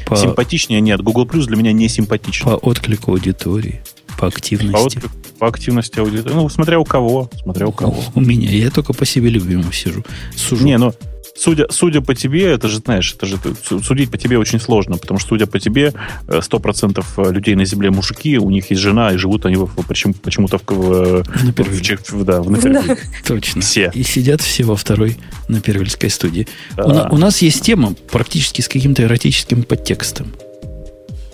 [0.07, 0.17] По...
[0.17, 1.01] Симпатичнее нет.
[1.03, 2.53] Google Plus для меня не симпатичный.
[2.53, 3.83] По отклику аудитории,
[4.19, 4.73] по активности.
[4.73, 6.35] По, отклику, по активности аудитории.
[6.35, 7.31] Ну, смотря у кого.
[7.43, 7.97] Смотря у кого.
[8.14, 8.51] У меня.
[8.51, 10.05] Я только по себе любимому сижу.
[10.37, 10.64] Сужу.
[10.64, 10.93] Не, ну,
[11.39, 13.39] судя, судя по тебе, это же, знаешь, это же
[13.82, 15.93] судить по тебе очень сложно, потому что, судя по тебе,
[16.26, 19.57] 100% э, людей на Земле мужики, у них есть жена, и живут они
[19.89, 22.97] причем, почему-то в, в, в, в, да, в да.
[23.26, 23.61] Точно.
[23.61, 23.91] Все.
[23.95, 25.16] И сидят все во второй
[25.49, 26.47] на Первильской студии.
[26.76, 27.09] Да.
[27.11, 30.32] У, у нас есть тема практически с каким-то эротическим подтекстом.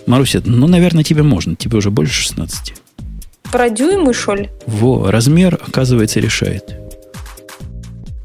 [0.05, 1.55] Маруся, ну, наверное, тебе можно.
[1.55, 2.73] Тебе уже больше 16.
[3.51, 4.49] Про дюймы, шоль?
[4.65, 6.82] Во, размер, оказывается, решает.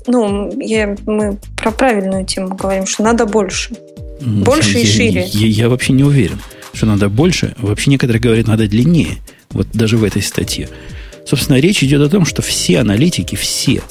[0.09, 3.75] Ну, я, мы про правильную тему говорим, что надо больше.
[4.21, 5.25] Больше я, и шире.
[5.29, 6.39] Я, я, я вообще не уверен,
[6.73, 7.55] что надо больше.
[7.59, 9.19] Вообще некоторые говорят, надо длиннее.
[9.51, 10.69] Вот даже в этой статье.
[11.27, 13.83] Собственно, речь идет о том, что все аналитики, все,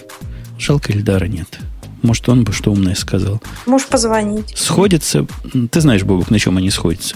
[0.57, 1.59] жалко Эльдара нет.
[2.01, 3.41] Может, он бы что умное сказал.
[3.65, 4.53] Можешь позвонить.
[4.55, 5.25] Сходятся.
[5.71, 7.15] Ты знаешь, Бобок, на чем они сходятся?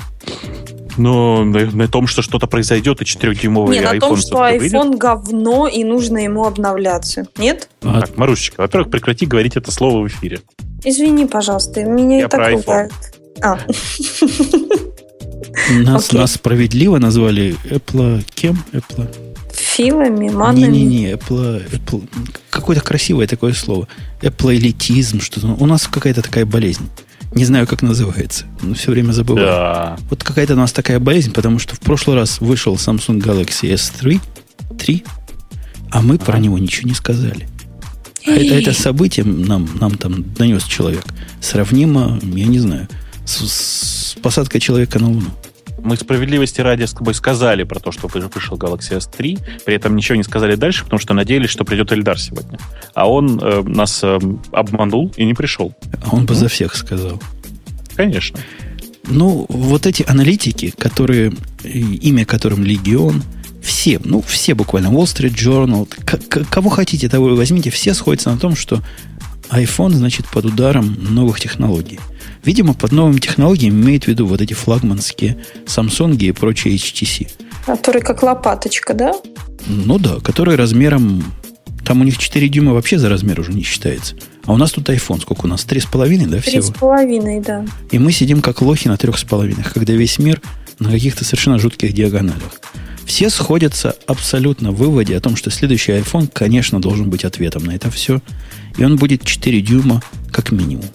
[0.97, 3.79] Но на, на том, что что-то произойдет, и 4-дюймовый iPhone...
[3.79, 4.99] Не, на том, что iPhone выйдет.
[4.99, 7.27] говно, и нужно ему обновляться.
[7.37, 7.69] Нет?
[7.81, 8.01] А...
[8.01, 10.41] Так, Марусечка, во-первых, прекрати говорить это слово в эфире.
[10.83, 12.93] Извини, пожалуйста, меня Я и так ругают.
[13.41, 13.57] А.
[15.69, 16.17] Нас, okay.
[16.17, 18.63] нас справедливо назвали Apple кем?
[18.71, 19.07] Apple?
[19.53, 20.67] Филами, манами.
[20.67, 22.07] Не-не-не, Apple, Apple.
[22.49, 23.87] Какое-то красивое такое слово.
[24.21, 25.47] Apple элитизм, что-то.
[25.47, 26.89] У нас какая-то такая болезнь.
[27.33, 29.45] Не знаю, как называется, но все время забываю.
[29.45, 29.97] Да.
[30.09, 34.19] Вот какая-то у нас такая болезнь, потому что в прошлый раз вышел Samsung Galaxy S3,
[34.77, 35.03] 3,
[35.91, 36.25] а мы ага.
[36.25, 37.47] про него ничего не сказали.
[38.25, 41.03] А это, это событие нам, нам там донес человек.
[41.39, 42.87] Сравнимо, я не знаю,
[43.25, 45.29] с, с посадкой человека на Луну
[45.83, 50.15] мы справедливости ради с тобой сказали про то, что вышел Galaxy S3, при этом ничего
[50.15, 52.59] не сказали дальше, потому что надеялись, что придет Эльдар сегодня.
[52.93, 54.19] А он э, нас э,
[54.51, 55.73] обманул и не пришел.
[56.03, 57.21] А он бы за всех сказал.
[57.95, 58.39] Конечно.
[59.07, 63.23] Ну, вот эти аналитики, которые, имя которым Легион,
[63.61, 65.87] все, ну, все буквально, Wall Street Journal,
[66.45, 68.81] кого хотите, того и возьмите, все сходятся на том, что
[69.49, 71.99] iPhone, значит, под ударом новых технологий.
[72.43, 77.29] Видимо, под новыми технологиями имеет в виду вот эти флагманские Samsung и прочие HTC.
[77.65, 79.13] Которые как лопаточка, да?
[79.67, 81.23] Ну да, которые размером...
[81.85, 84.15] Там у них 4 дюйма вообще за размер уже не считается.
[84.45, 85.21] А у нас тут iPhone.
[85.21, 85.65] Сколько у нас?
[85.65, 86.67] 3,5, да, всего?
[86.69, 87.65] 3,5, да.
[87.91, 90.41] И мы сидим как лохи на 3,5, когда весь мир
[90.79, 92.61] на каких-то совершенно жутких диагоналях.
[93.05, 97.71] Все сходятся абсолютно в выводе о том, что следующий iPhone, конечно, должен быть ответом на
[97.71, 98.21] это все.
[98.77, 100.85] И он будет 4 дюйма как минимум.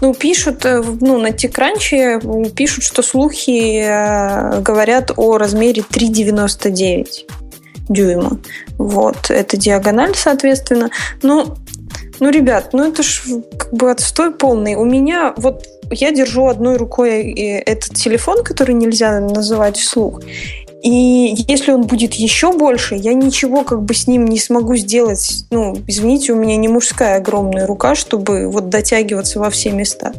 [0.00, 7.06] Ну, пишут, э, ну, на TechCrunch пишут, что слухи э, говорят о размере 3,99
[7.88, 8.38] дюйма.
[8.78, 10.90] Вот, это диагональ, соответственно.
[11.22, 11.56] Ну,
[12.20, 13.22] ну, ребят, ну это ж
[13.58, 14.74] как бы отстой полный.
[14.74, 20.20] У меня вот я держу одной рукой э, этот телефон, который нельзя называть вслух.
[20.82, 25.44] И если он будет еще больше, я ничего как бы с ним не смогу сделать.
[25.50, 30.12] Ну, извините, у меня не мужская огромная рука, чтобы вот дотягиваться во все места.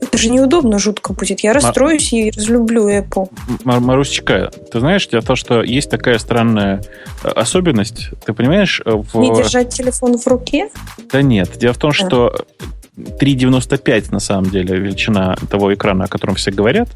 [0.00, 1.40] Это же неудобно жутко будет.
[1.40, 2.20] Я расстроюсь Мар...
[2.20, 3.28] и разлюблю Apple.
[3.64, 6.82] Мар Марусечка, ты знаешь, дело то, что есть такая странная
[7.24, 8.10] э, особенность.
[8.24, 8.80] Ты понимаешь?
[8.84, 9.16] Э, в...
[9.16, 10.70] Не держать телефон в руке?
[11.10, 11.50] Да нет.
[11.58, 11.96] Дело в том, да.
[11.96, 12.46] что
[13.20, 16.88] 3,95 на самом деле величина того экрана, о котором все говорят.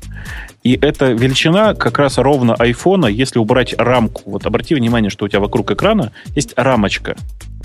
[0.63, 4.23] И эта величина как раз ровно айфона, если убрать рамку.
[4.27, 7.17] Вот обрати внимание, что у тебя вокруг экрана есть рамочка.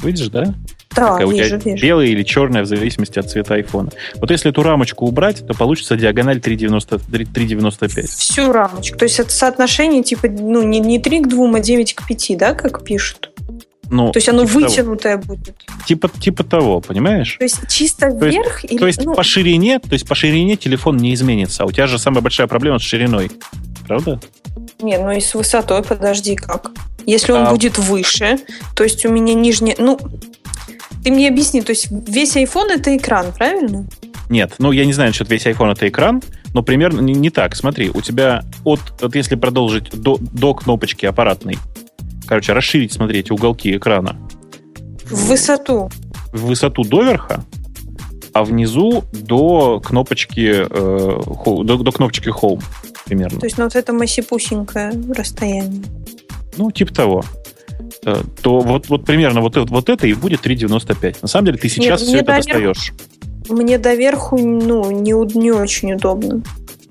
[0.03, 0.53] Видишь, да?
[0.95, 1.83] Да, Такая вижу, у тебя вижу.
[1.85, 3.89] белая или черная, в зависимости от цвета айфона.
[4.15, 8.01] Вот если эту рамочку убрать, то получится диагональ 3,95.
[8.07, 8.97] Всю рамочку.
[8.97, 12.37] То есть это соотношение типа, ну, не, не 3 к 2, а 9 к 5,
[12.37, 13.31] да, как пишут?
[13.89, 15.35] Ну, то есть оно типа вытянутое того.
[15.35, 15.55] будет.
[15.85, 17.35] Типа, типа того, понимаешь?
[17.37, 18.79] То есть чисто то вверх есть, или.
[18.79, 19.13] То есть ну...
[19.13, 21.63] по ширине, то есть по ширине телефон не изменится.
[21.63, 23.31] А у тебя же самая большая проблема с шириной.
[23.87, 24.19] Правда?
[24.79, 26.71] Не, ну и с высотой, подожди, как?
[27.05, 27.51] Если он а...
[27.51, 28.39] будет выше,
[28.75, 29.75] то есть у меня нижняя.
[29.79, 29.97] Ну,
[31.03, 33.87] ты мне объясни, то есть весь iPhone это экран, правильно?
[34.29, 36.21] Нет, ну я не знаю, что весь iPhone это экран,
[36.53, 37.55] но примерно не, не так.
[37.55, 41.57] Смотри, у тебя от, от если продолжить до, до кнопочки аппаратной,
[42.27, 44.17] короче, расширить, смотреть уголки экрана.
[45.05, 45.89] В высоту.
[46.33, 47.43] В высоту доверха,
[48.33, 52.61] а внизу до кнопочки, э, до, до кнопочки Home
[53.05, 53.39] примерно.
[53.39, 55.83] То есть, ну, вот это масипусенькое расстояние.
[56.57, 57.23] Ну, типа того.
[58.05, 61.17] Э, то вот, вот примерно вот, вот это и будет 3,95.
[61.21, 62.93] На самом деле ты сейчас Нет, все это доверху, достаешь.
[63.49, 66.41] Мне доверху, ну, не, не очень удобно.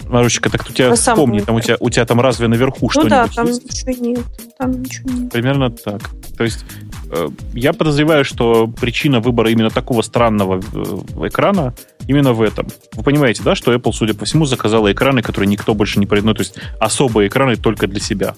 [0.09, 2.91] Марусечка, так у тебя По вспомни, там у тебя, у тебя там разве наверху ну
[2.91, 3.65] что-нибудь да, там есть?
[3.65, 4.25] ничего нет.
[4.59, 5.33] Там ничего нет.
[5.33, 6.03] Примерно так.
[6.37, 6.65] То есть
[7.11, 11.75] э, я подозреваю, что причина выбора именно такого странного э, экрана
[12.07, 12.69] именно в этом.
[12.93, 16.37] Вы понимаете, да, что Apple, судя по всему, заказала экраны, которые никто больше не производит,
[16.37, 18.35] то есть особые экраны только для себя.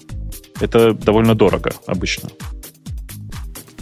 [0.59, 2.29] Это довольно дорого обычно.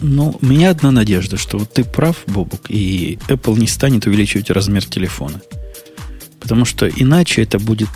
[0.00, 4.50] Ну, у меня одна надежда, что вот ты прав, Бобук, и Apple не станет увеличивать
[4.50, 5.40] размер телефона.
[6.40, 7.88] Потому что иначе это будет,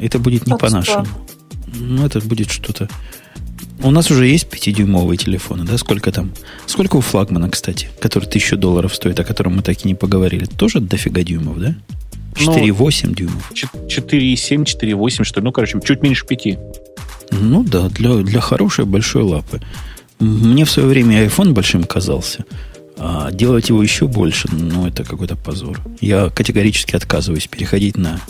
[0.00, 1.06] это будет не по-нашему.
[1.74, 2.88] Ну, это будет что-то...
[3.82, 5.76] У нас уже есть 5-дюймовые телефоны, да?
[5.76, 6.32] Сколько там?
[6.66, 10.46] Сколько у флагмана, кстати, который 1000 долларов стоит, о котором мы так и не поговорили?
[10.46, 11.74] Тоже дофига дюймов, да?
[12.34, 13.52] 4,8 ну, дюймов.
[13.52, 15.44] 4,7, 4,8, что ли.
[15.44, 16.58] Ну, короче, чуть меньше 5.
[17.32, 19.60] Ну да, для, для хорошей большой лапы.
[20.18, 22.44] Мне в свое время iPhone большим казался.
[22.98, 25.80] А делать его еще больше, ну, это какой-то позор.
[26.00, 28.20] Я категорически отказываюсь переходить на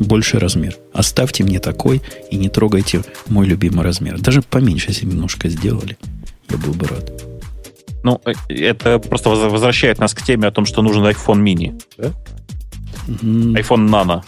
[0.00, 0.76] больший размер.
[0.92, 4.20] Оставьте мне такой и не трогайте мой любимый размер.
[4.20, 5.96] Даже поменьше, если немножко сделали,
[6.50, 7.12] я был бы рад.
[8.02, 11.80] Ну, э, это просто возвращает нас к теме о том, что нужен iPhone mini.
[11.96, 12.12] Да?
[13.08, 14.22] iPhone Nano.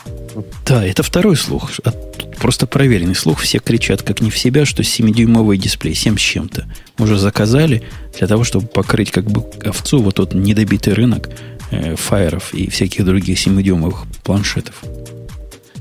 [0.67, 1.71] Да, это второй слух.
[1.85, 1.93] А
[2.41, 3.41] просто проверенный слух.
[3.41, 6.67] Все кричат, как не в себя, что 7-дюймовый дисплей, 7 с чем-то.
[6.99, 7.83] Уже заказали
[8.19, 11.31] для того, чтобы покрыть как бы овцу вот тот недобитый рынок
[11.71, 14.83] э, фаеров и всяких других 7-дюймовых планшетов.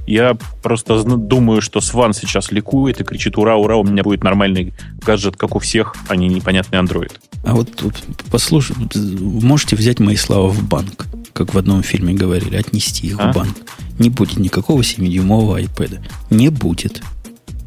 [0.05, 4.73] Я просто думаю, что Сван сейчас ликует и кричит, ура, ура, у меня будет нормальный
[5.01, 7.11] гаджет, как у всех, а не непонятный Android.
[7.45, 12.55] А вот, вот послушай, можете взять мои слова в банк, как в одном фильме говорили,
[12.55, 13.31] отнести их а?
[13.31, 13.57] в банк.
[13.99, 15.99] Не будет никакого 7-дюймового iPad.
[16.29, 17.01] Не будет.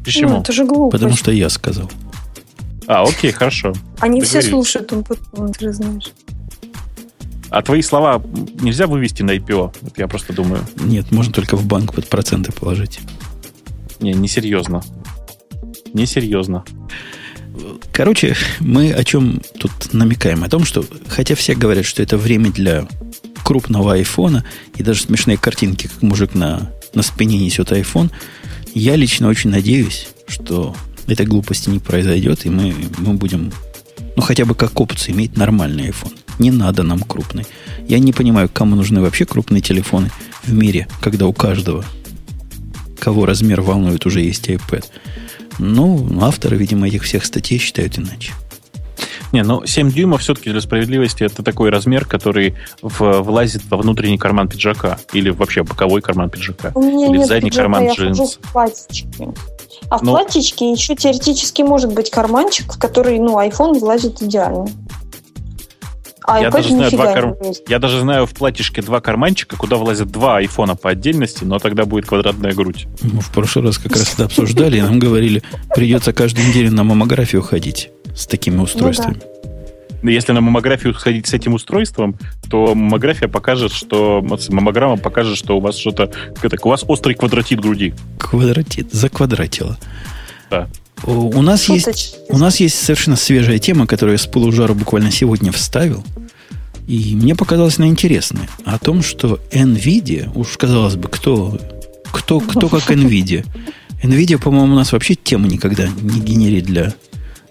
[0.03, 0.29] Почему?
[0.29, 0.97] Ну, это же глупо.
[0.97, 1.91] Потому что я сказал.
[2.87, 3.73] А, окей, хорошо.
[3.99, 4.93] Они все слушают,
[5.33, 6.13] он, ты же знаешь.
[7.49, 8.21] А твои слова
[8.59, 9.75] нельзя вывести на IPO?
[9.87, 10.65] Это я просто думаю.
[10.77, 12.99] Нет, можно только в банк под проценты положить.
[13.99, 14.81] Не, несерьезно.
[15.93, 16.63] Несерьезно.
[17.91, 20.43] Короче, мы о чем тут намекаем?
[20.43, 22.87] О том, что, хотя все говорят, что это время для
[23.47, 24.43] крупного айфона,
[24.75, 28.11] и даже смешные картинки, как мужик на, на спине несет iPhone,
[28.73, 30.75] я лично очень надеюсь, что
[31.07, 33.53] этой глупости не произойдет, и мы, мы будем,
[34.17, 36.11] ну, хотя бы как опцию иметь нормальный iPhone.
[36.39, 37.45] Не надо нам крупный.
[37.87, 40.11] Я не понимаю, кому нужны вообще крупные телефоны
[40.43, 41.85] в мире, когда у каждого,
[42.99, 44.83] кого размер волнует, уже есть iPad.
[45.57, 48.33] Ну, авторы, видимо, этих всех статей считают иначе.
[49.33, 54.17] Не, ну 7 дюймов все-таки для справедливости это такой размер, который в, влазит во внутренний
[54.17, 56.71] карман пиджака или вообще боковой карман пиджака.
[56.75, 58.17] У меня или нет в задний пиджака, карман я джинс.
[58.17, 59.27] хожу в платьичке.
[59.89, 60.11] А в Ну.
[60.11, 64.67] платьичке еще теоретически может быть карманчик, в который, ну, iPhone влазит идеально.
[66.27, 67.69] А Я даже знаю два влезет.
[67.69, 71.85] Я даже знаю в платьишке два карманчика, куда влазят два айфона по отдельности, но тогда
[71.85, 72.87] будет квадратная грудь.
[73.01, 75.41] Мы в прошлый раз как раз это обсуждали, и нам говорили,
[75.73, 79.21] придется каждую неделю на маммографию ходить с такими устройствами.
[80.03, 82.17] Если на маммографию сходить с этим устройством,
[82.49, 86.11] то маммография покажет, что маммограмма покажет, что у вас что-то,
[86.41, 87.93] это, у вас острый квадратит груди.
[88.19, 89.77] Квадратит, заквадратило.
[90.49, 90.67] Да.
[91.03, 92.17] У нас есть.
[92.29, 96.03] У нас есть совершенно свежая тема, которую я с полужару буквально сегодня вставил.
[96.87, 98.47] И мне показалось она интересной.
[98.65, 101.59] О том, что NVIDIA, уж казалось бы, кто,
[102.11, 103.45] кто, кто как NVIDIA.
[104.01, 106.93] NVIDIA, по-моему, у нас вообще тему никогда не генерит для,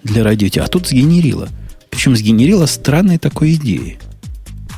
[0.07, 0.49] для радио.
[0.63, 1.49] А тут сгенерила.
[1.91, 3.99] Причем сгенерила странной такой идеей.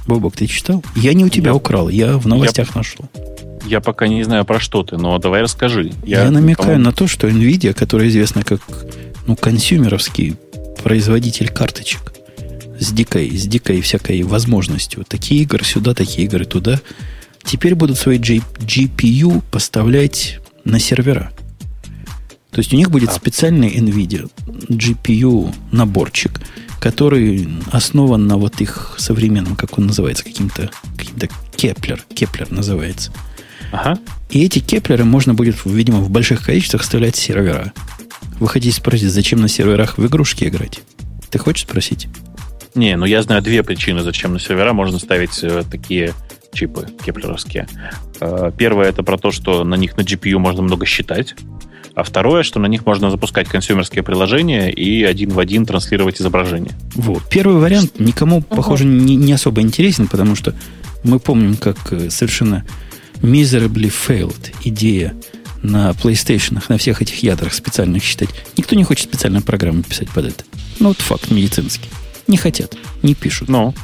[0.06, 0.82] Бобок, ты читал?
[0.96, 3.04] Я не у тебя Я- украл, я в новостях нашел.
[3.66, 5.92] Я пока не знаю, про что ты, но давай расскажи.
[6.04, 8.60] Я, намекаю по-моему, на то, что NVIDIA, которая известна как
[9.26, 10.36] ну, консюмеровский
[10.82, 12.14] производитель карточек
[12.80, 15.04] с дикой, с дикой всякой возможностью.
[15.06, 16.80] Такие игры сюда, такие игры туда.
[17.44, 21.30] Теперь будут свои G- GPU поставлять на сервера.
[22.58, 24.28] То есть у них будет специальный NVIDIA
[24.68, 26.40] GPU наборчик,
[26.80, 32.04] который основан на вот их современном, как он называется, каким-то каким-то Кеплер.
[32.12, 33.12] Кеплер называется.
[33.70, 34.00] Ага.
[34.30, 37.72] И эти кеплеры можно будет, видимо, в больших количествах вставлять в сервера.
[38.40, 40.80] Вы хотите спросить, зачем на серверах в игрушки играть?
[41.30, 42.08] Ты хочешь спросить?
[42.74, 46.12] Не, ну я знаю две причины, зачем на сервера можно ставить э, такие
[46.52, 47.68] чипы кеплеровские.
[48.20, 51.36] Э, первое это про то, что на них на GPU можно много считать.
[51.98, 56.70] А второе, что на них можно запускать консюмерские приложения и один в один транслировать изображение.
[56.94, 57.24] Вот.
[57.28, 60.54] Первый вариант никому, похоже, не, не особо интересен, потому что
[61.02, 62.64] мы помним, как э, совершенно
[63.16, 65.16] miserably failed идея
[65.60, 68.28] на PlayStation, на всех этих ядрах специальных считать.
[68.56, 70.44] Никто не хочет специальную программу писать под это.
[70.78, 71.88] Ну, вот факт медицинский.
[72.28, 73.48] Не хотят, не пишут.
[73.48, 73.74] Ну,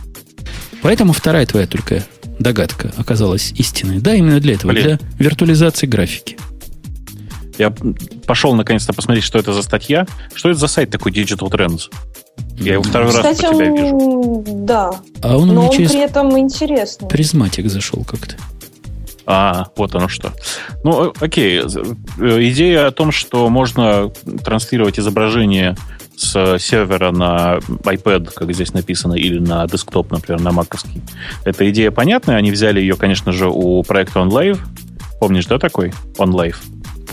[0.82, 2.04] Поэтому вторая твоя только
[2.38, 3.98] догадка оказалась истинной.
[3.98, 4.84] Да, именно для этого, Блин.
[4.84, 6.36] для виртуализации графики.
[7.58, 7.72] Я
[8.26, 10.06] пошел наконец-то посмотреть, что это за статья.
[10.34, 11.90] Что это за сайт такой Digital Trends?
[12.56, 14.44] Я его второй раз Кстати, про тебя вижу.
[14.46, 14.92] да.
[15.22, 17.08] А он у Но меня он через при этом интересный.
[17.08, 18.34] Prismatic зашел как-то.
[19.26, 20.32] А, вот оно что.
[20.82, 21.60] Ну, э, окей.
[21.60, 24.10] Э, Идея о том, что можно
[24.44, 25.76] транслировать изображение
[26.16, 31.00] с сервера на iPad, как здесь написано, или на десктоп, например, на маковский.
[31.44, 32.36] Эта идея понятная.
[32.36, 34.58] Они взяли ее, конечно же, у проекта OnLive.
[35.20, 35.92] Помнишь, да, такой?
[36.18, 36.56] OnLive.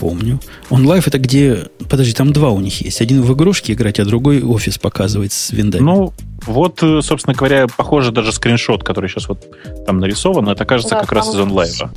[0.02, 0.40] Помню.
[0.68, 1.68] OnLive это где...
[1.88, 3.00] Подожди, там два у них есть.
[3.00, 5.80] Один в игрушки играть, а другой офис показывать с виндами.
[5.80, 6.12] Ну,
[6.44, 9.46] вот, э, собственно говоря, похоже, даже скриншот, который сейчас вот
[9.86, 11.88] там нарисован, это кажется Да, как раз из OnLive.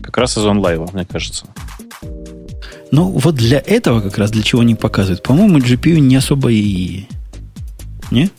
[0.00, 1.46] Как раз из OnLive, мне кажется.
[2.92, 5.24] Ну, вот для этого как раз, для чего они показывают.
[5.24, 7.06] По-моему, GPU не особо и...
[8.12, 8.30] Не?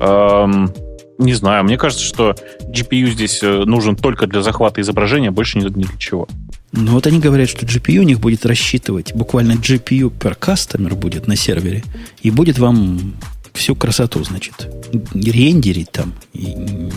[0.00, 0.72] Эм,
[1.18, 5.64] не знаю, мне кажется, что GPU здесь э, нужен только для захвата изображения, больше ни,
[5.64, 6.28] ни для чего.
[6.72, 11.26] Ну, вот они говорят, что GPU у них будет рассчитывать, буквально GPU per customer будет
[11.26, 11.82] на сервере,
[12.22, 13.14] и будет вам
[13.54, 14.68] всю красоту, значит,
[15.14, 16.54] рендерить там и,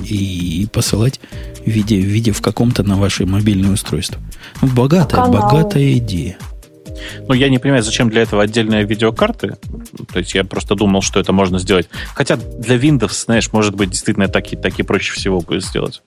[0.08, 1.20] и- и посылать
[1.66, 4.22] в виде, в виде в каком-то на ваше мобильное устройство.
[4.62, 5.32] Ну, богатая, Канал.
[5.32, 6.38] богатая идея.
[7.28, 9.58] Но я не понимаю, зачем для этого отдельные видеокарты.
[10.12, 11.90] То есть я просто думал, что это можно сделать.
[12.14, 16.02] Хотя для Windows, знаешь, может быть, действительно так и, так и проще всего будет сделать.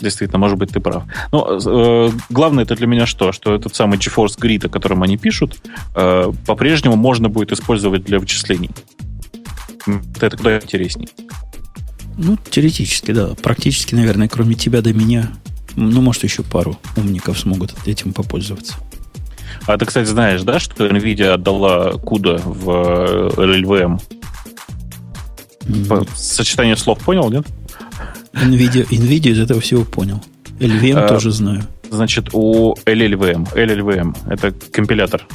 [0.00, 1.04] Действительно, может быть, ты прав.
[1.32, 3.32] Но э, главное это для меня что?
[3.32, 5.56] Что этот самый GeForce Grid, о котором они пишут,
[5.94, 8.70] э, по-прежнему можно будет использовать для вычислений.
[10.20, 11.08] Это куда интересней.
[12.18, 13.34] Ну, теоретически, да.
[13.42, 15.30] Практически, наверное, кроме тебя до меня,
[15.76, 18.74] ну, может, еще пару умников смогут этим попользоваться.
[19.66, 24.00] А ты, кстати, знаешь, да, что NVIDIA отдала CUDA в э, LLVM?
[25.88, 27.46] По- Сочетание слов понял, нет?
[28.32, 30.22] NVIDIA, NVIDIA из этого всего понял.
[30.60, 31.62] LVM А, тоже знаю.
[31.90, 35.26] Значит, у LLVM, LLVM, это компилятор.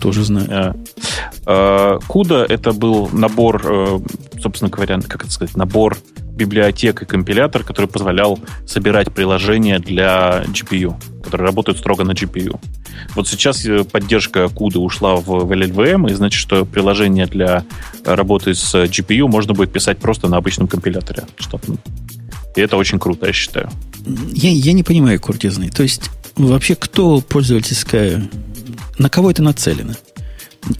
[0.00, 0.46] Тоже знаю.
[0.48, 0.72] Э,
[1.46, 3.98] э, CUDA это был набор, э,
[4.40, 5.98] собственно говоря, как это сказать, набор
[6.40, 12.58] библиотек и компилятор, который позволял собирать приложения для GPU, которые работают строго на GPU.
[13.14, 17.64] Вот сейчас э, поддержка CUDA ушла в, в LLVM, и значит, что приложение для
[18.04, 21.24] работы с GPU можно будет писать просто на обычном компиляторе.
[21.36, 21.60] Что
[22.56, 23.70] и это очень круто, я считаю.
[24.32, 25.70] Я, я не понимаю, Куртизный.
[25.70, 28.28] То есть, вообще, кто пользовательская...
[28.98, 29.94] На кого это нацелено?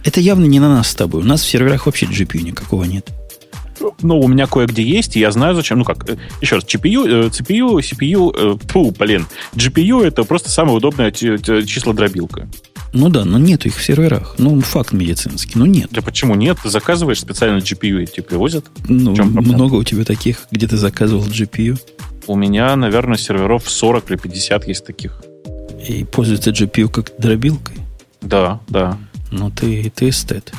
[0.03, 1.21] Это явно не на нас с тобой.
[1.21, 3.09] У нас в серверах вообще GPU никакого нет.
[4.01, 5.79] Ну, у меня кое-где есть, и я знаю, зачем.
[5.79, 11.11] Ну как, э, еще раз, GPU, CPU, CPU, фу, блин, GPU это просто самая удобная
[11.11, 12.47] числодробилка.
[12.93, 14.35] Ну да, но нету их в серверах.
[14.37, 15.89] Ну, факт медицинский, ну нет.
[15.91, 16.57] Да почему нет?
[16.61, 18.65] Ты заказываешь специально GPU и тебе привозят.
[18.87, 21.79] Ну, много у тебя таких, где ты заказывал GPU?
[22.27, 25.23] У меня, наверное, серверов 40 или 50 есть таких.
[25.87, 27.77] И пользуется GPU как дробилкой?
[28.21, 28.97] Да, да.
[29.31, 30.53] Ну, ты, ты эстет.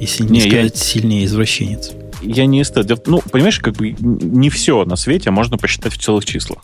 [0.00, 0.80] Если не, не сказать, я...
[0.80, 1.92] сильнее извращенец
[2.24, 3.06] я не эстет.
[3.06, 6.62] Ну, понимаешь, как бы не все на свете можно посчитать в целых числах.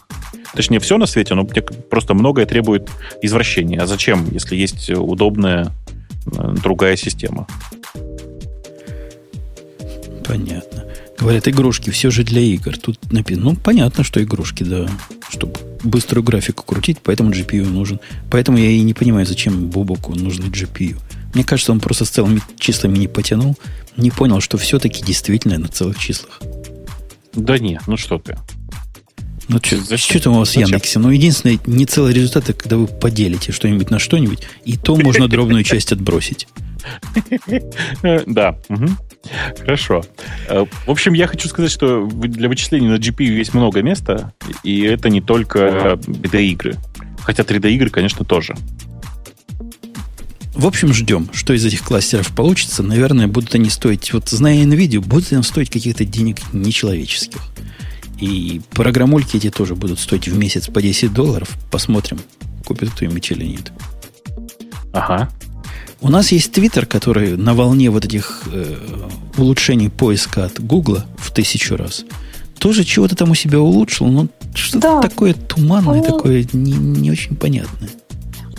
[0.54, 2.90] Точнее, все на свете, но просто многое требует
[3.22, 3.80] извращения.
[3.80, 5.72] А зачем, если есть удобная
[6.26, 7.46] э, другая система?
[10.26, 10.84] Понятно.
[11.18, 12.76] Говорят, игрушки все же для игр.
[12.78, 14.88] Тут написано, ну, понятно, что игрушки, да.
[15.28, 15.52] Чтобы
[15.84, 18.00] быструю графику крутить, поэтому GPU нужен.
[18.30, 20.98] Поэтому я и не понимаю, зачем Бубоку нужны GPU.
[21.34, 23.56] Мне кажется, он просто с целыми числами не потянул,
[23.96, 26.40] не понял, что все-таки действительно на целых числах.
[27.34, 28.36] Да нет, ну что ты.
[29.48, 31.00] Ну что, что там у вас в Яндексе?
[31.00, 35.26] Ну, единственное, не целый результат, это когда вы поделите что-нибудь на что-нибудь, и то можно
[35.26, 36.46] дробную часть отбросить.
[38.26, 38.56] Да.
[39.58, 40.02] Хорошо.
[40.48, 44.32] Э, в общем, я хочу сказать, что для вычислений на GPU есть много места,
[44.64, 46.76] и это не только 3D-игры.
[47.22, 48.56] Хотя 3D-игры, конечно, тоже.
[50.60, 52.82] В общем, ждем, что из этих кластеров получится.
[52.82, 57.40] Наверное, будут они стоить, вот зная NVIDIA, будут они стоить каких-то денег нечеловеческих.
[58.20, 61.48] И программульки эти тоже будут стоить в месяц по 10 долларов.
[61.70, 62.20] Посмотрим,
[62.66, 63.72] купит кто-нибудь или нет.
[64.92, 65.30] Ага.
[66.02, 68.76] У нас есть Твиттер, который на волне вот этих э,
[69.38, 72.04] улучшений поиска от Гугла в тысячу раз
[72.58, 75.00] тоже чего-то там у себя улучшил, но что-то да.
[75.00, 76.04] такое туманное, Он...
[76.04, 77.88] такое не, не очень понятное.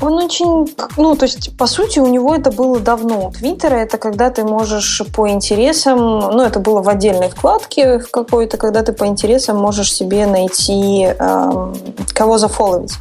[0.02, 3.32] Он очень, ну, то есть, по сути, у него это было давно.
[3.32, 8.58] Твиттера это когда ты можешь по интересам, ну, это было в отдельной вкладке в какой-то,
[8.58, 11.74] когда ты по интересам можешь себе найти, э,
[12.14, 12.94] кого зафоловить.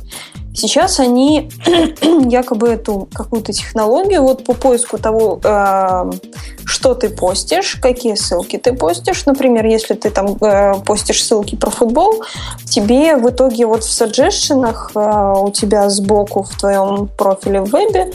[0.54, 1.50] Сейчас они
[2.28, 6.10] якобы эту какую-то технологию вот по поиску того, э,
[6.64, 9.26] что ты постишь, какие ссылки ты постишь.
[9.26, 12.24] Например, если ты там э, постишь ссылки про футбол,
[12.64, 18.12] тебе в итоге вот в саджешенах э, у тебя сбоку в твоем профиле в вебе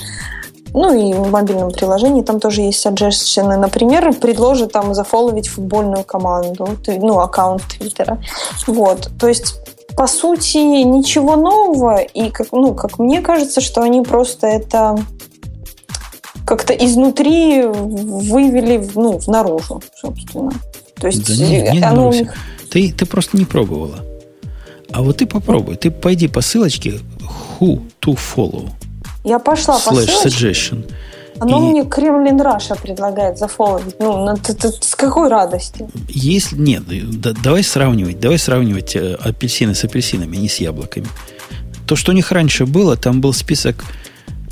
[0.75, 3.55] ну и в мобильном приложении там тоже есть suggestions.
[3.55, 8.21] Например, предложит там зафоловить футбольную команду, ну, аккаунт Твиттера.
[8.67, 9.09] Вот.
[9.17, 9.55] То есть
[9.95, 14.97] по сути, ничего нового, и как, ну, как мне кажется, что они просто это
[16.45, 20.51] как-то изнутри вывели ну, наружу, собственно.
[20.99, 22.33] То есть да не, не оно у них...
[22.69, 23.99] ты, ты просто не пробовала.
[24.91, 25.75] А вот ты попробуй.
[25.75, 26.99] Ты пойди по ссылочке
[27.59, 28.69] who to follow.
[29.23, 30.27] Я пошла по ссылочке.
[30.27, 30.91] suggestion.
[31.39, 31.71] Оно и...
[31.71, 33.95] мне Kremlin Russia предлагает зафоловить.
[33.99, 35.87] Ну, на, т, т, с какой радости?
[36.09, 36.83] Если, нет,
[37.21, 38.19] да, давай сравнивать.
[38.19, 41.07] Давай сравнивать э, апельсины с апельсинами, не с яблоками.
[41.85, 43.83] То, что у них раньше было, там был список,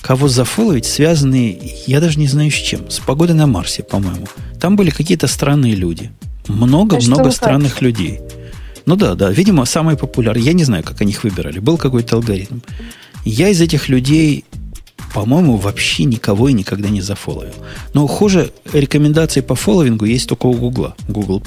[0.01, 4.27] кого зафоловить, связанный, я даже не знаю с чем, с погодой на Марсе, по-моему.
[4.59, 6.11] Там были какие-то странные люди.
[6.47, 7.85] Много-много странных хотите?
[7.85, 8.21] людей.
[8.85, 10.45] Ну да, да, видимо, самые популярные.
[10.45, 11.59] Я не знаю, как они их выбирали.
[11.59, 12.59] Был какой-то алгоритм.
[13.23, 14.43] Я из этих людей
[15.13, 17.53] по-моему, вообще никого и никогда не зафоловил.
[17.93, 21.41] Но хуже рекомендации по фолловингу есть только у Гугла, Google+.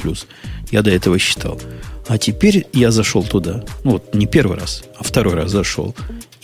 [0.71, 1.61] Я до этого считал.
[2.09, 3.65] А теперь я зашел туда.
[3.83, 5.95] Ну, вот не первый раз, а второй раз зашел.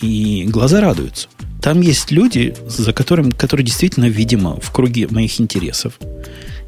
[0.01, 1.29] И глаза радуются.
[1.61, 5.93] Там есть люди, за которым, которые действительно, видимо, в круге моих интересов.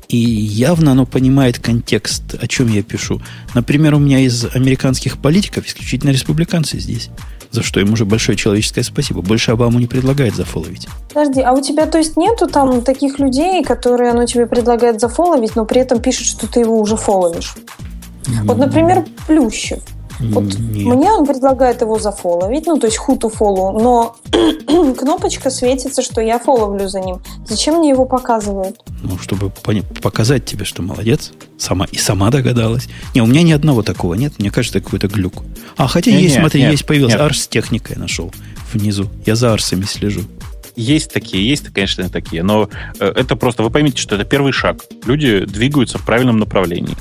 [0.08, 3.22] И явно оно понимает контекст, о чем я пишу.
[3.54, 7.10] Например, у меня из американских политиков исключительно республиканцы здесь.
[7.56, 9.22] За что им уже большое человеческое спасибо.
[9.22, 10.90] Больше Обаму не предлагает зафоловить.
[11.14, 15.56] Подожди, а у тебя, то есть, нету там таких людей, которые оно тебе предлагает зафоловить,
[15.56, 17.56] но при этом пишет, что ты его уже фоловишь?
[18.44, 19.80] Вот, например, Плющев.
[20.20, 20.96] Вот Нет.
[20.96, 24.16] мне он предлагает его зафоловить, ну, то есть хуту фолу, но
[24.98, 27.22] кнопочка светится, что я фоловлю за ним.
[27.46, 28.82] Зачем мне его показывают?
[29.04, 29.52] Ну, чтобы
[30.02, 31.34] показать тебе, что молодец.
[31.58, 32.88] Сама, и сама догадалась.
[33.14, 34.34] Не, у меня ни одного такого нет.
[34.40, 35.44] Мне кажется, какой-то глюк.
[35.78, 37.18] А, хотя не, есть, нет, смотри, нет, есть, появился.
[37.18, 37.26] Нет.
[37.26, 38.32] Арс с техникой нашел
[38.74, 39.08] внизу.
[39.26, 40.22] Я за арсами слежу.
[40.76, 42.70] Есть такие, есть, конечно, такие, но
[43.00, 44.78] э, это просто, вы поймите, что это первый шаг.
[45.06, 46.96] Люди двигаются в правильном направлении.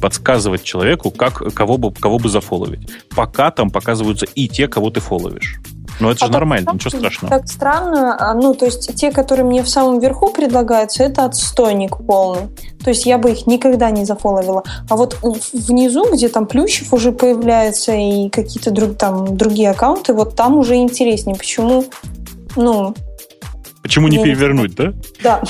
[0.00, 2.90] Подсказывать человеку, как, кого, бы, кого бы зафоловить.
[3.14, 5.60] Пока там показываются и те, кого ты фоловишь.
[6.00, 7.38] Но это а же нормально, так, ничего страшного.
[7.38, 8.16] Так странно.
[8.18, 12.48] А, ну, то есть те, которые мне в самом верху предлагаются, это отстойник полный.
[12.82, 14.64] То есть я бы их никогда не зафоловила.
[14.88, 20.34] А вот внизу, где там Плющев уже появляется и какие-то друг, там другие аккаунты, вот
[20.34, 21.36] там уже интереснее.
[21.36, 21.84] Почему?
[22.56, 22.94] Ну...
[23.82, 24.92] Почему не перевернуть, да?
[25.22, 25.42] Да.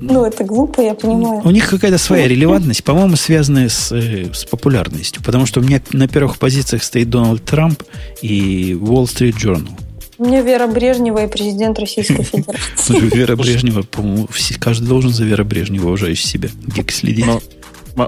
[0.00, 1.42] Ну, это глупо, я понимаю.
[1.44, 5.22] У них какая-то своя релевантность, по-моему, связанная с, э, с популярностью.
[5.22, 7.82] Потому что у меня на первых позициях стоит Дональд Трамп
[8.22, 9.68] и Wall Street Journal.
[10.16, 13.14] У меня Вера Брежнева и президент Российской Федерации.
[13.14, 17.26] Вера Брежнева, по-моему, каждый должен за Вера Брежнева, уважающий себя, гик следить.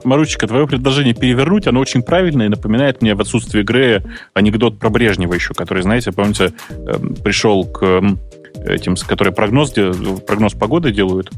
[0.05, 4.91] Маручика, твое предложение перевернуть, оно очень правильное и напоминает мне в отсутствии Грея анекдот про
[4.91, 8.19] Брежнева еще, который, знаете, помните, эм, пришел к эм,
[8.55, 9.73] этим, которые прогноз,
[10.27, 11.31] прогноз погоды делают,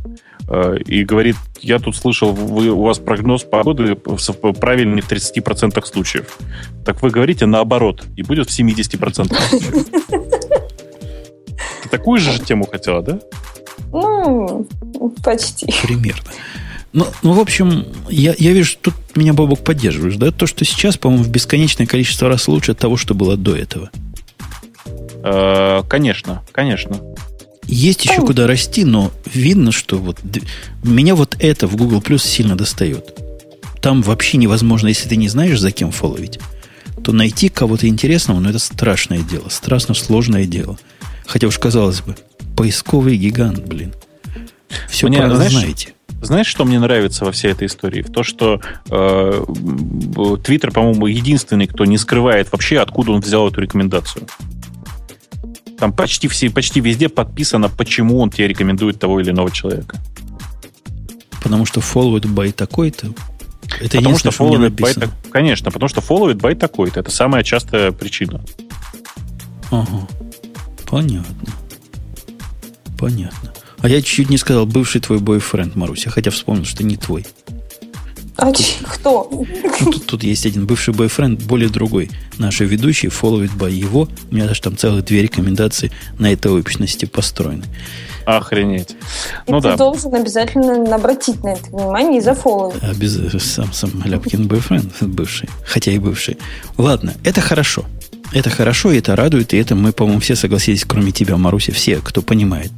[0.48, 6.38] э, и говорит, я тут слышал, вы, у вас прогноз погоды правильный в 30% случаев.
[6.84, 9.86] Так вы говорите наоборот, и будет в 70% случаев.
[11.82, 13.20] Ты такую же тему хотела, да?
[13.92, 14.66] Ну,
[15.22, 15.66] почти.
[15.82, 16.30] Примерно.
[16.94, 20.30] Ну, ну, в общем, я, я вижу, тут меня, Бобок, поддерживаешь, да?
[20.30, 23.90] То, что сейчас, по-моему, в бесконечное количество раз лучше от того, что было до этого.
[25.24, 27.00] Э, конечно, конечно.
[27.66, 30.20] Есть еще куда расти, но видно, что вот
[30.82, 33.18] меня вот это в Google Plus сильно достает.
[33.80, 36.38] Там вообще невозможно, если ты не знаешь, за кем фолловить,
[37.02, 40.78] то найти кого-то интересного, ну, это страшное дело, страшно сложное дело.
[41.26, 42.16] Хотя уж казалось бы,
[42.54, 43.94] поисковый гигант, блин.
[44.88, 45.94] Все Мне, про знаешь, знаете.
[46.20, 48.02] Знаешь, что мне нравится во всей этой истории?
[48.02, 48.60] В то, что
[48.90, 49.44] э,
[50.44, 54.26] Твиттер, по-моему, единственный, кто не скрывает вообще, откуда он взял эту рекомендацию.
[55.84, 59.98] Там почти, все, почти везде подписано, почему он тебе рекомендует того или иного человека.
[61.42, 63.08] Потому что followed by такой-то.
[63.80, 67.00] Это потому что followed by, конечно, потому что followed by такой-то.
[67.00, 68.40] Это самая частая причина.
[69.70, 70.08] Ага.
[70.86, 71.52] Понятно.
[72.98, 73.52] Понятно.
[73.80, 77.26] А я чуть не сказал бывший твой бойфренд, Маруся, хотя вспомнил, что не твой.
[78.36, 79.28] А тут, кто?
[79.30, 82.10] Ну, тут, тут есть один бывший бойфренд, более другой.
[82.38, 84.08] Наши ведущие, followed by его.
[84.30, 87.64] У меня даже там целых две рекомендации на этой общности построены.
[88.26, 88.96] Охренеть.
[89.46, 89.76] И ну, ты да.
[89.76, 92.82] должен обязательно обратить на это внимание и зафолловить.
[92.82, 93.40] Обязательно.
[93.40, 95.48] Сам, сам Ляпкин бойфренд бывший.
[95.64, 96.38] Хотя и бывший.
[96.76, 97.84] Ладно, это хорошо.
[98.32, 101.98] Это хорошо, и это радует, и это мы, по-моему, все согласились, кроме тебя, Маруся, все,
[101.98, 102.72] кто понимает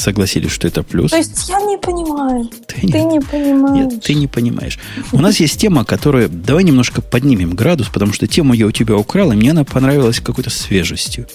[0.00, 1.10] согласились, что это плюс.
[1.10, 2.48] То есть я не понимаю.
[2.66, 3.92] Ты, ты не, не понимаешь.
[3.92, 4.78] Нет, ты не понимаешь.
[5.12, 6.28] У нас есть тема, которая...
[6.28, 10.20] Давай немножко поднимем градус, потому что тему я у тебя украл, и мне она понравилась
[10.20, 11.26] какой-то свежестью.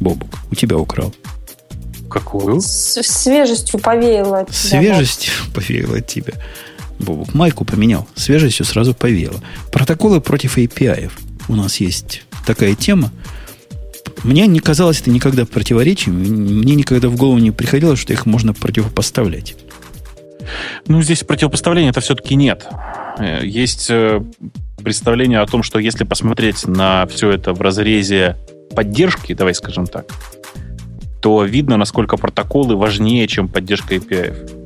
[0.00, 1.14] Бобук, у тебя украл.
[2.08, 2.60] Какую?
[2.60, 4.80] С свежестью повеяло от тебя.
[4.80, 6.34] Свежестью повеяло от тебя.
[6.98, 8.08] Бобук, майку поменял.
[8.14, 9.40] Свежестью сразу повеяло.
[9.72, 11.10] Протоколы против API.
[11.48, 13.10] У нас есть такая тема.
[14.24, 16.16] Мне не казалось это никогда противоречием.
[16.16, 19.56] Мне никогда в голову не приходило, что их можно противопоставлять.
[20.86, 22.66] Ну, здесь противопоставления это все-таки нет.
[23.18, 24.22] Э, есть э,
[24.82, 28.36] представление о том, что если посмотреть на все это в разрезе
[28.74, 30.06] поддержки, давай скажем так,
[31.20, 34.58] то видно, насколько протоколы важнее, чем поддержка API.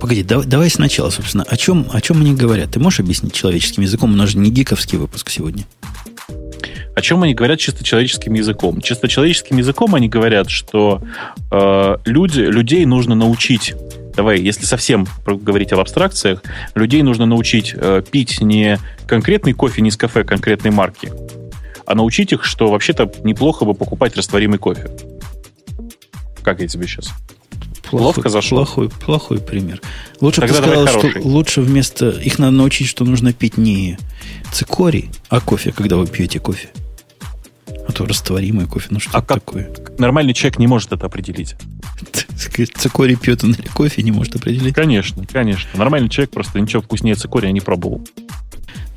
[0.00, 2.72] Погоди, давай, давай сначала, собственно, о чем, о чем они говорят?
[2.72, 4.12] Ты можешь объяснить человеческим языком?
[4.12, 5.64] У нас же не гиковский выпуск сегодня.
[6.94, 8.80] О чем они говорят чисто человеческим языком?
[8.80, 11.02] Чисто человеческим языком они говорят, что
[11.50, 13.74] э, люди, людей нужно научить
[14.16, 16.42] давай, если совсем говорить об абстракциях,
[16.74, 21.12] людей нужно научить э, пить не конкретный кофе не с кафе конкретной марки,
[21.86, 24.88] а научить их, что вообще-то неплохо бы покупать растворимый кофе.
[26.42, 27.12] Как я тебе сейчас?
[27.90, 28.58] Плохой, Ловко зашел.
[28.58, 29.80] Плохой, плохой пример.
[30.20, 32.10] Лучше бы сказал, что лучше вместо...
[32.10, 33.98] Их надо научить, что нужно пить не
[34.52, 36.70] цикорий, а кофе, когда вы пьете кофе.
[37.86, 39.70] А то растворимый кофе, ну что а как такое?
[39.98, 41.54] Нормальный человек не может это определить.
[42.76, 44.74] Цикорий пьет он или кофе, не может определить?
[44.74, 45.70] Конечно, конечно.
[45.74, 48.06] Нормальный человек просто ничего вкуснее цикория не пробовал.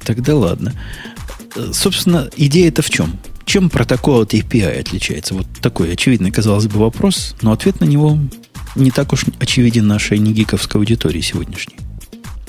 [0.04, 0.74] Тогда ладно.
[1.74, 3.20] Собственно, идея-то в чем?
[3.46, 5.34] Чем протокол от API отличается?
[5.34, 8.18] Вот такой очевидный, казалось бы, вопрос, но ответ на него
[8.76, 11.78] не так уж очевиден нашей негиковской аудитории сегодняшней.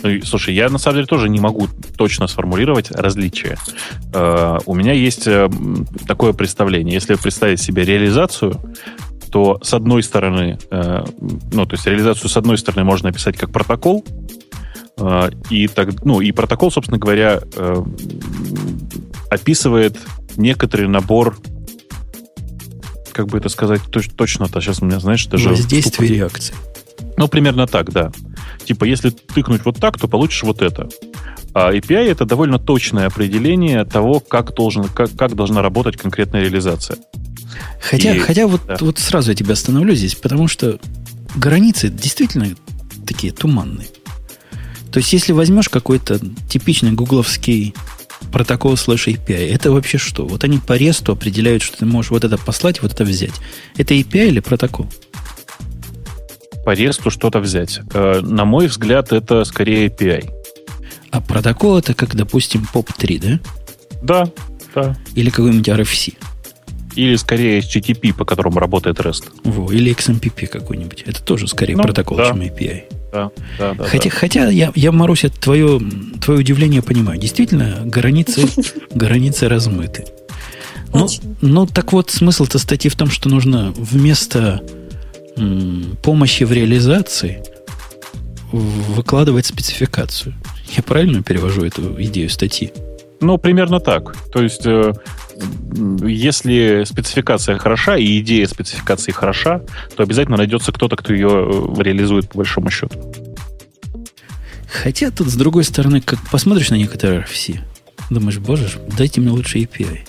[0.03, 3.59] Ну, слушай, я на самом деле тоже не могу точно сформулировать различия.
[4.13, 5.49] Э, у меня есть э,
[6.07, 6.95] такое представление.
[6.95, 8.61] Если представить себе реализацию,
[9.31, 11.05] то с одной стороны, э,
[11.53, 14.05] ну, то есть реализацию с одной стороны можно описать как протокол,
[15.49, 17.41] и, так, ну, и протокол, собственно говоря,
[19.31, 19.97] описывает
[20.37, 21.37] некоторый набор
[23.13, 24.61] как бы это сказать точно-то.
[24.61, 25.51] Сейчас у меня, знаешь, даже...
[25.51, 26.55] Воздействие реакции.
[27.17, 28.13] Ну, примерно так, да.
[28.65, 30.89] Типа, если тыкнуть вот так, то получишь вот это.
[31.55, 36.99] А API— это довольно точное определение того, как, должен, как, как должна работать конкретная реализация.
[37.81, 38.77] Хотя, и, хотя вот, да.
[38.81, 40.79] вот сразу я тебя остановлю здесь, потому что
[41.35, 42.55] границы действительно
[43.07, 43.89] такие туманные.
[44.93, 47.75] То есть, если возьмешь какой-то типичный гугловский
[48.33, 50.27] протокол слэш API, это вообще что?
[50.27, 53.35] Вот они по ресту определяют, что ты можешь вот это послать, вот это взять.
[53.77, 54.87] Это API или протокол?
[56.69, 57.81] По ресту что-то взять.
[57.95, 60.29] Э, на мой взгляд, это скорее API.
[61.11, 63.41] А протокол это как, допустим, POP3, да?
[64.03, 64.33] Да,
[64.75, 64.97] да.
[65.15, 66.19] Или какой-нибудь RFC.
[66.95, 69.31] Или скорее HTTP, по которому работает REST.
[69.45, 71.05] Во, или XMPP какой-нибудь.
[71.07, 72.27] Это тоже скорее ну, протокол, да.
[72.27, 72.83] чем API.
[73.13, 74.17] Да, да, да, хотя, да.
[74.17, 75.81] хотя я, я Маруся, твое,
[76.23, 77.19] твое удивление понимаю.
[77.19, 78.47] Действительно, границы,
[78.95, 80.05] границы размыты.
[80.93, 81.09] Ну,
[81.41, 84.63] ну, так вот, смысл-то статьи в том, что нужно вместо
[86.03, 87.43] помощи в реализации
[88.53, 90.35] выкладывать спецификацию.
[90.77, 92.73] Я правильно перевожу эту идею статьи?
[93.21, 94.17] Ну, примерно так.
[94.33, 94.93] То есть, э,
[96.03, 99.63] если спецификация хороша и идея спецификации хороша,
[99.97, 103.13] то обязательно найдется кто-то, кто ее э, реализует по большому счету.
[104.71, 107.61] Хотя тут, с другой стороны, как посмотришь на некоторые RFC,
[108.11, 110.01] думаешь, боже, дайте мне лучше API.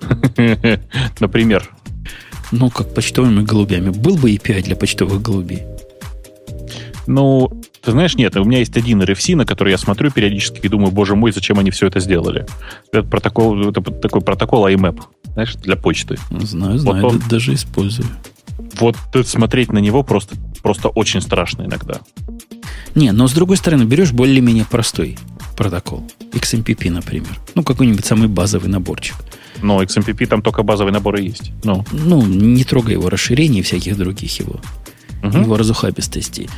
[1.20, 1.68] Например?
[2.50, 3.90] Ну, как почтовыми голубями.
[3.90, 5.62] Был бы API для почтовых голубей?
[7.06, 7.50] Ну,
[7.82, 10.90] ты знаешь, нет, у меня есть один RFC, на который я смотрю периодически и думаю,
[10.90, 12.46] боже мой, зачем они все это сделали?
[12.92, 15.00] Это протокол, это такой протокол IMAP,
[15.32, 16.18] знаешь, для почты.
[16.30, 18.08] Знаю, знаю, вот он, даже использую.
[18.78, 22.00] Вот смотреть на него просто, просто очень страшно иногда.
[22.94, 25.18] Не, но с другой стороны, берешь более-менее простой
[25.56, 26.08] протокол.
[26.32, 27.38] XMPP, например.
[27.54, 29.16] Ну, какой-нибудь самый базовый наборчик.
[29.62, 31.52] Но XMPP там только базовый набор и есть.
[31.64, 34.60] Ну, ну не трогай его расширений и всяких других его.
[35.22, 35.38] Угу.
[35.38, 36.48] Его разухабистостей.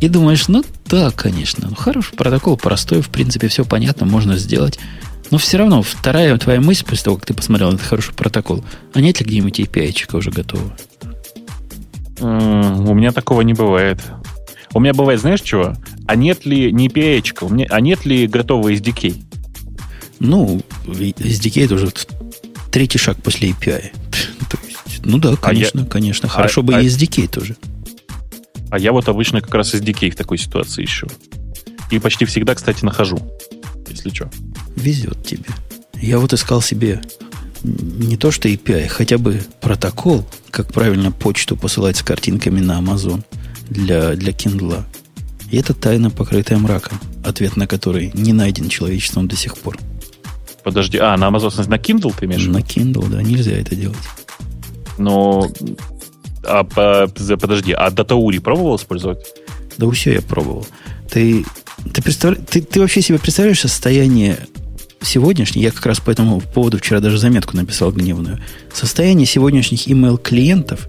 [0.00, 4.78] И думаешь, ну да, конечно, ну, хороший протокол, простой, в принципе, все понятно, можно сделать.
[5.30, 8.64] Но все равно, вторая твоя мысль, после того, как ты посмотрел этот хороший протокол,
[8.94, 10.72] а нет ли где-нибудь API уже готового?
[12.20, 14.00] у меня такого не бывает.
[14.74, 15.76] У меня бывает, знаешь чего?
[16.06, 19.22] А нет ли не меня, а нет ли готового SDK?
[20.20, 21.90] Ну, SDK это уже
[22.70, 23.92] третий шаг после API.
[25.04, 25.90] ну да, конечно, а я...
[25.90, 26.28] конечно.
[26.28, 26.80] Хорошо а, бы а...
[26.80, 27.56] и SDK тоже.
[28.70, 31.08] А я вот обычно как раз SDK в такой ситуации ищу.
[31.90, 33.18] И почти всегда, кстати, нахожу,
[33.88, 34.30] если что.
[34.76, 35.46] Везет тебе.
[35.94, 37.00] Я вот искал себе
[37.62, 43.24] не то что API, хотя бы протокол, как правильно почту посылать с картинками на Amazon
[43.68, 44.82] для, для Kindle.
[45.50, 49.78] И это тайна, покрытая мраком, ответ на который не найден человечеством до сих пор.
[50.62, 52.46] Подожди, а, на Amazon, на Kindle ты имеешь?
[52.46, 53.96] На Kindle, да, нельзя это делать.
[54.98, 55.48] Но
[56.44, 59.18] а, подожди, а Датаури пробовал использовать?
[59.78, 60.66] Да все я пробовал.
[61.10, 61.44] Ты,
[61.92, 62.36] ты, представля...
[62.36, 64.38] ты, ты вообще себе представляешь состояние
[65.00, 68.40] сегодняшнее, я как раз по этому поводу вчера даже заметку написал гневную,
[68.72, 70.88] состояние сегодняшних email клиентов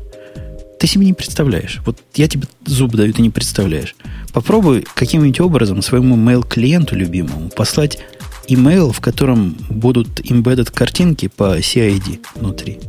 [0.80, 1.82] ты себе не представляешь.
[1.86, 3.96] Вот я тебе зуб даю, ты не представляешь.
[4.34, 8.00] Попробуй каким-нибудь образом своему mail клиенту любимому послать
[8.48, 12.80] email, в котором будут embedded картинки по CID внутри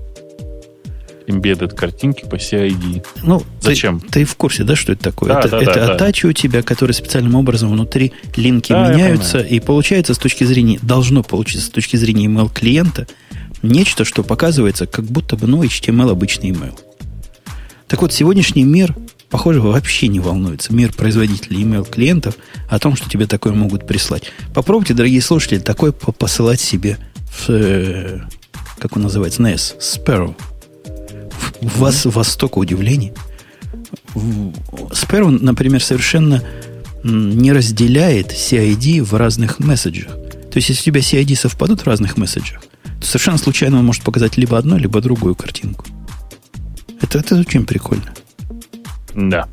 [1.31, 3.05] embedded картинки по CID.
[3.23, 4.01] Ну, Зачем?
[4.01, 5.29] Ты, ты в курсе, да, что это такое?
[5.29, 6.29] Да, это да, это да, атачи да.
[6.29, 11.23] у тебя, которые специальным образом внутри линки да, меняются, и получается с точки зрения, должно
[11.23, 13.07] получиться с точки зрения email клиента
[13.62, 16.79] нечто, что показывается, как будто бы, ну, HTML обычный email.
[17.91, 18.95] Так вот, сегодняшний мир,
[19.31, 20.73] похоже, вообще не волнуется.
[20.73, 22.37] Мир производителей email клиентов
[22.69, 24.31] о том, что тебе такое могут прислать.
[24.55, 28.21] Попробуйте, дорогие слушатели, такое посылать себе в, э,
[28.79, 30.37] как он называется, NES, Sparrow.
[31.61, 33.12] У вас, у вас столько удивлений.
[34.15, 36.45] Sparrow, например, совершенно
[37.03, 40.12] не разделяет CID в разных месседжах.
[40.12, 42.62] То есть, если у тебя CID совпадут в разных месседжах,
[43.01, 45.87] то совершенно случайно он может показать либо одну, либо другую картинку.
[47.01, 48.12] Это, это очень прикольно.
[49.14, 49.48] Да.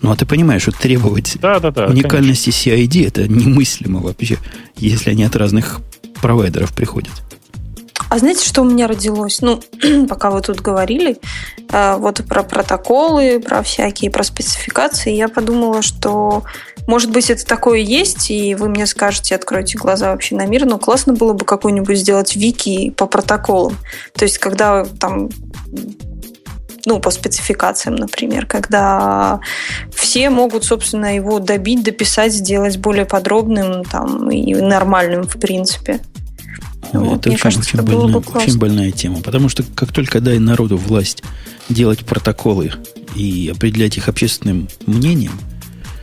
[0.00, 2.98] Ну, а ты понимаешь, что требовать да, да, да, уникальности конечно.
[2.98, 4.36] CID это немыслимо вообще,
[4.76, 5.80] если они от разных
[6.20, 7.12] провайдеров приходят.
[8.08, 9.40] А знаете, что у меня родилось?
[9.40, 9.62] Ну,
[10.08, 11.18] пока вы тут говорили,
[11.70, 16.42] э, вот про протоколы, про всякие, про спецификации, я подумала, что,
[16.86, 20.78] может быть, это такое есть, и вы мне скажете, откройте глаза вообще на мир, но
[20.78, 23.78] классно было бы какой-нибудь сделать вики по протоколам.
[24.14, 25.30] То есть, когда там
[26.84, 29.40] ну, по спецификациям, например, когда
[29.94, 36.00] все могут, собственно, его добить, дописать, сделать более подробным там, и нормальным, в принципе.
[36.92, 39.20] вот, это очень, кажется, очень, это больная, очень больная тема.
[39.22, 41.22] Потому что как только дай народу власть
[41.68, 42.72] делать протоколы
[43.14, 45.38] и определять их общественным мнением,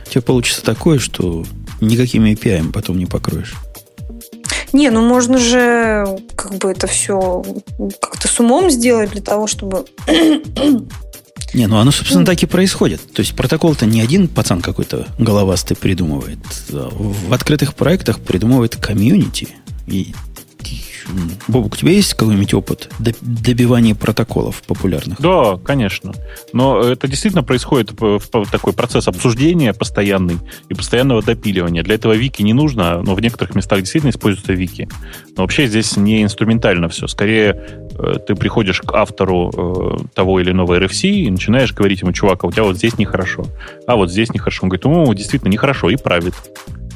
[0.06, 1.44] у тебя получится такое, что
[1.80, 3.54] никаким API потом не покроешь.
[4.72, 7.44] Не, ну можно же как бы это все
[8.00, 9.86] как-то с умом сделать для того, чтобы...
[11.52, 13.00] Не, ну оно, собственно, так и происходит.
[13.12, 16.38] То есть протокол-то не один пацан какой-то головастый придумывает.
[16.68, 19.48] В открытых проектах придумывает комьюнити.
[19.88, 20.14] И
[21.48, 25.20] Бобук, у тебя есть какой-нибудь опыт добивания протоколов популярных?
[25.20, 26.12] Да, конечно.
[26.52, 27.92] Но это действительно происходит
[28.50, 31.82] такой процесс обсуждения постоянный и постоянного допиливания.
[31.82, 34.88] Для этого вики не нужно, но в некоторых местах действительно используются вики.
[35.36, 37.06] Но вообще здесь не инструментально все.
[37.06, 42.12] Скорее, э, ты приходишь к автору э, того или иного RFC и начинаешь говорить ему,
[42.12, 43.46] чувак, а у тебя вот здесь нехорошо,
[43.86, 44.64] а вот здесь нехорошо.
[44.64, 46.34] Он говорит, ну, действительно нехорошо, и правит.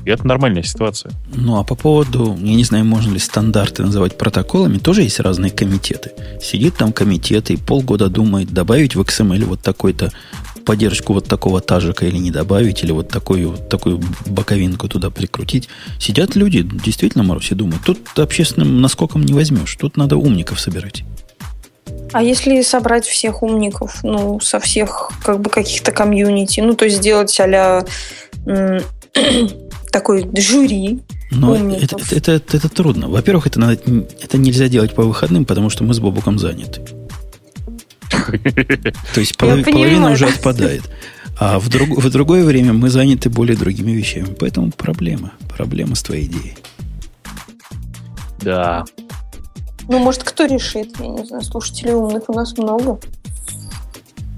[0.05, 1.13] И это нормальная ситуация.
[1.33, 5.51] Ну, а по поводу, я не знаю, можно ли стандарты называть протоколами, тоже есть разные
[5.51, 6.13] комитеты.
[6.43, 10.13] Сидит там комитет и полгода думает, добавить в XML вот такой-то
[10.65, 15.69] поддержку вот такого тажика или не добавить, или вот такую, вот такую боковинку туда прикрутить.
[15.99, 21.05] Сидят люди, действительно, Маруси, думают, тут общественным наскоком не возьмешь, тут надо умников собирать.
[22.13, 26.99] А если собрать всех умников, ну, со всех как бы каких-то комьюнити, ну, то есть
[26.99, 27.85] сделать а
[29.95, 30.99] такой жюри.
[31.31, 33.09] Но это, это, это, это трудно.
[33.09, 33.75] Во-первых, это, надо,
[34.21, 36.81] это нельзя делать по выходным, потому что мы с Бобуком заняты.
[39.15, 40.83] То есть половина уже отпадает.
[41.39, 44.35] А в, друг, в другое время мы заняты более другими вещами.
[44.39, 45.33] Поэтому проблема.
[45.57, 46.57] Проблема с твоей идеей.
[48.41, 48.85] Да.
[49.89, 50.89] Ну, может, кто решит?
[50.99, 52.99] Я не знаю, слушателей умных у нас много.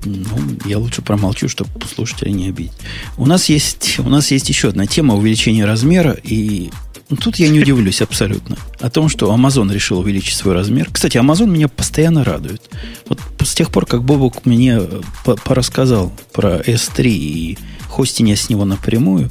[0.07, 2.73] Ну, я лучше промолчу, чтобы слушателя не обидеть.
[3.17, 6.71] У нас есть, у нас есть еще одна тема увеличения размера, и
[7.09, 8.57] ну, тут я не удивлюсь абсолютно.
[8.81, 10.89] О том, что Amazon решил увеличить свой размер.
[10.91, 12.63] Кстати, Amazon меня постоянно радует.
[13.09, 15.01] Вот с тех пор, как Бобок мне э,
[15.45, 17.59] порассказал про S3 и
[17.89, 19.31] хостинг с него напрямую,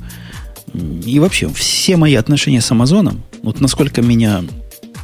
[0.74, 4.44] и вообще все мои отношения с Амазоном, вот насколько меня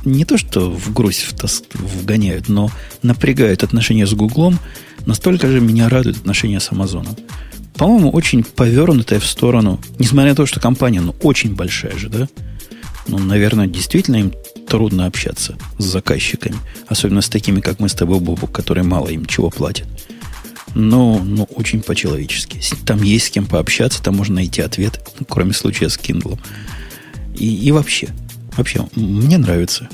[0.03, 2.71] не то что в грусть в тоск, вгоняют, но
[3.03, 4.59] напрягают отношения с Гуглом,
[5.05, 7.15] настолько же меня радует отношения с Амазоном.
[7.75, 12.27] По-моему, очень повернутая в сторону, несмотря на то, что компания, ну, очень большая же, да?
[13.07, 14.33] Ну, наверное, действительно им
[14.67, 16.57] трудно общаться с заказчиками.
[16.87, 19.87] Особенно с такими, как мы с тобой, Бобу, которые мало им чего платят.
[20.75, 22.61] Но, ну, очень по-человечески.
[22.85, 26.39] Там есть с кем пообщаться, там можно найти ответ, кроме случая с Kindle.
[27.35, 28.09] И, и вообще,
[28.55, 29.89] вообще, мне нравится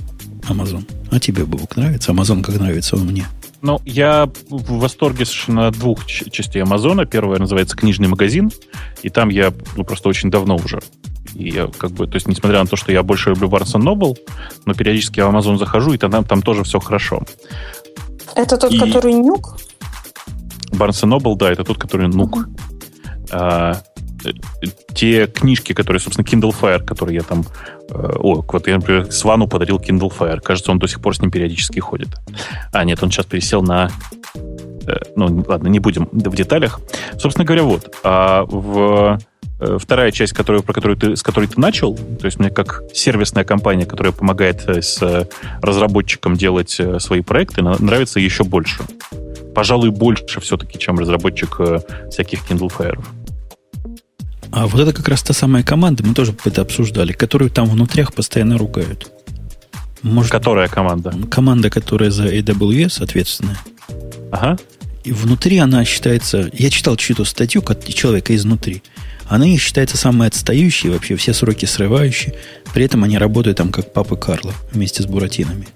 [0.47, 0.85] Amazon.
[1.09, 2.11] А тебе, Бобук, нравится?
[2.11, 3.25] Amazon как нравится он мне.
[3.61, 7.05] Ну, я в восторге совершенно двух частей Амазона.
[7.05, 8.51] Первая называется «Книжный магазин»,
[9.01, 10.79] и там я ну, просто очень давно уже.
[11.33, 14.15] И я как бы, то есть, несмотря на то, что я больше люблю Barnes Noble,
[14.65, 17.23] но периодически в Amazon захожу, и там, там тоже все хорошо.
[18.35, 18.79] Это тот, и...
[18.79, 19.57] который нюк?
[20.71, 22.37] Barnes Noble, да, это тот, который нук.
[22.37, 22.57] Uh-huh.
[23.31, 23.81] А,
[24.93, 27.45] те книжки, которые, собственно, Kindle Fire, которые я там...
[27.89, 30.39] Э, о, вот я, например, Свану подарил Kindle Fire.
[30.41, 32.09] Кажется, он до сих пор с ним периодически ходит.
[32.71, 33.89] А, нет, он сейчас пересел на...
[34.87, 36.79] Э, ну, ладно, не будем в деталях.
[37.19, 37.95] Собственно говоря, вот.
[38.03, 39.19] А в
[39.59, 42.83] э, вторая часть, которую, про которую ты, с которой ты начал, то есть мне как
[42.93, 45.27] сервисная компания, которая помогает с
[45.61, 48.83] разработчикам делать свои проекты, нравится еще больше.
[49.53, 51.59] Пожалуй, больше все-таки, чем разработчик
[52.09, 52.99] всяких Kindle Fire.
[54.51, 58.13] А вот это как раз та самая команда, мы тоже это обсуждали, которую там внутрях
[58.13, 59.11] постоянно ругают.
[60.01, 61.13] Может, Которая команда?
[61.29, 63.57] Команда, которая за AWS ответственная.
[64.31, 64.57] Ага.
[65.03, 66.49] И внутри она считается...
[66.53, 68.83] Я читал чью-то статью как человека изнутри.
[69.27, 72.35] Она их считается самой отстающей, вообще все сроки срывающие.
[72.73, 75.67] При этом они работают там как папы Карла вместе с Буратинами.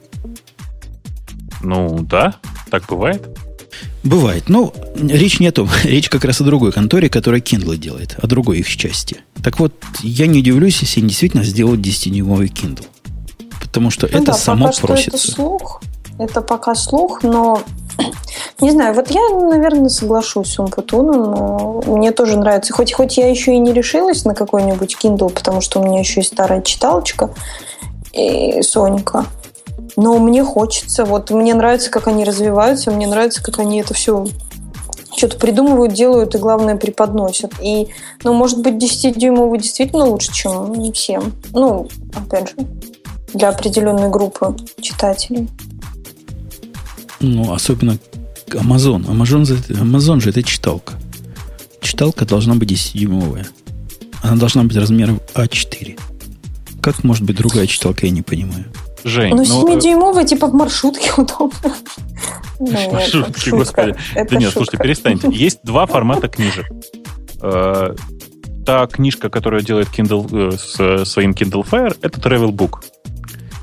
[1.62, 2.36] Ну, да,
[2.70, 3.28] так бывает.
[4.04, 4.50] Бывает.
[4.50, 5.70] Но речь не о том.
[5.84, 9.18] Речь как раз о другой конторе, которая Kindle делает, о другой их части.
[9.44, 12.86] Так вот, я не удивлюсь, если они действительно сделают 10-дюймовый Kindle.
[13.62, 15.18] Потому что ну это да, само пока просится.
[15.18, 15.82] Что это слух.
[16.18, 17.62] Это пока слух, но
[18.60, 22.74] не знаю, вот я, наверное, соглашусь с Умпутуном, но мне тоже нравится.
[22.74, 26.20] Хоть, хоть я еще и не решилась на какой-нибудь Kindle, потому что у меня еще
[26.20, 27.34] есть старая читалочка
[28.14, 29.26] и Соника.
[29.98, 34.26] Но мне хочется, вот мне нравится, как они развиваются, мне нравится, как они это все
[35.16, 37.54] что-то придумывают, делают и, главное, преподносят.
[37.62, 37.90] И,
[38.24, 41.34] ну, может быть, 10-дюймовый действительно лучше, чем всем.
[41.54, 42.56] Ну, опять же,
[43.34, 45.50] для определенной группы читателей.
[47.20, 47.98] Ну, особенно
[48.48, 49.06] Amazon.
[49.06, 50.94] Amazon, Amazon же это читалка.
[51.82, 53.48] Читалка должна быть 10-дюймовая.
[54.24, 56.00] Она должна быть размером А4.
[56.82, 58.66] Как может быть другая читалка, я не понимаю.
[59.04, 61.76] Жень, ну, 7-дюймовый, типа в маршрутке удобно.
[62.64, 63.96] Ну, маршрутке, господи.
[64.14, 65.28] Да нет, слушайте, перестаньте.
[65.32, 66.68] Есть два формата книжек.
[67.42, 67.96] Э,
[68.68, 72.84] та книжка, которая делает Kindle с своим Kindle Fire, это Travel Book.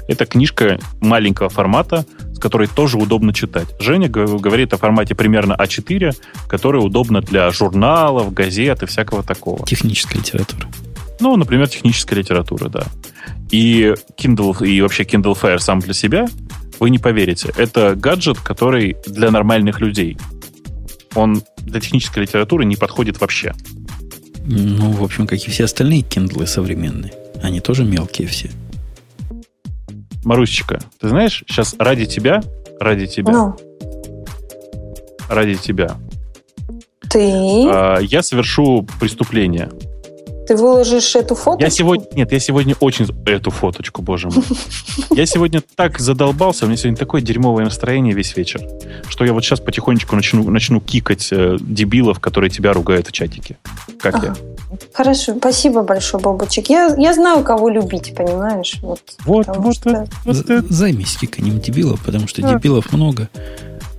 [0.09, 3.69] Это книжка маленького формата, с которой тоже удобно читать.
[3.79, 6.17] Женя говорит о формате примерно А4,
[6.49, 9.65] который удобно для журналов, газет и всякого такого.
[9.67, 10.69] Техническая литература.
[11.21, 12.87] Ну, например, техническая литература, да.
[13.51, 16.27] И Kindle, и вообще Kindle Fire сам для себя,
[16.81, 20.17] вы не поверите, это гаджет, который для нормальных людей.
[21.15, 23.55] Он для технической литературы не подходит вообще.
[24.45, 27.13] Ну, в общем, как и все остальные Kindle современные.
[27.43, 28.51] Они тоже мелкие все.
[30.25, 32.43] Марусечка, ты знаешь, сейчас ради тебя,
[32.81, 33.57] ради тебя, ну.
[35.29, 35.97] ради тебя,
[37.09, 37.21] ты?
[37.21, 39.71] Э, я совершу преступление.
[40.49, 41.63] Ты выложишь эту фоточку?
[41.63, 43.07] Я сегодня, нет, я сегодня очень...
[43.27, 44.43] Эту фоточку, боже мой.
[45.11, 48.63] Я сегодня так задолбался, у меня сегодня такое дерьмовое настроение весь вечер,
[49.11, 53.59] что я вот сейчас потихонечку начну, начну кикать э, дебилов, которые тебя ругают в чатике.
[54.01, 54.37] Как ага.
[54.39, 54.79] я?
[54.95, 56.71] Хорошо, спасибо большое, Бобочек.
[56.71, 58.79] Я, я знаю, кого любить, понимаешь?
[58.81, 60.07] Вот, вот, вот, что...
[60.25, 62.55] вот, вот Займись киканием дебилов, потому что а.
[62.55, 63.29] дебилов много,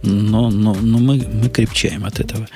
[0.01, 2.47] но, но, но мы, мы крепчаем от этого.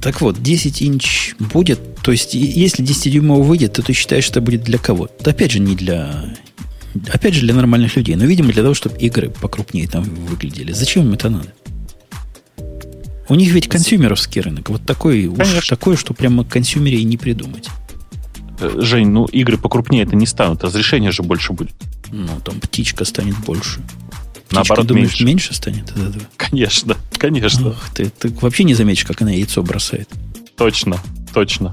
[0.00, 4.46] Так вот, 10 инч будет, то есть, если 10-дюймовый выйдет, то ты считаешь, что это
[4.46, 5.10] будет для кого?
[5.24, 6.34] Опять же, не для...
[7.12, 8.16] Опять же, для нормальных людей.
[8.16, 10.72] Но, видимо, для того, чтобы игры покрупнее там выглядели.
[10.72, 11.52] Зачем им это надо?
[13.28, 14.70] У них ведь консюмеровский рынок.
[14.70, 17.68] Вот такой, уж такое, что прямо консюмере и не придумать.
[18.58, 20.64] Э, Жень, ну игры покрупнее это не станут.
[20.64, 21.74] Разрешение же больше будет.
[22.10, 23.80] Ну, там птичка станет больше.
[24.50, 25.24] Наоборот, думаешь, меньше.
[25.24, 26.24] меньше станет от этого?
[26.36, 27.70] Конечно, конечно.
[27.70, 30.08] Ох ты, ты вообще не заметишь, как она яйцо бросает.
[30.56, 30.98] Точно,
[31.32, 31.72] точно.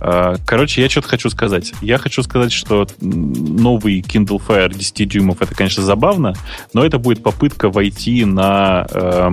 [0.00, 1.72] А, короче, я что-то хочу сказать.
[1.80, 6.34] Я хочу сказать, что новый Kindle Fire 10 дюймов это, конечно, забавно,
[6.72, 9.30] но это будет попытка войти на, э,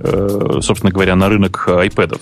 [0.00, 2.20] э, собственно говоря, на рынок iPad.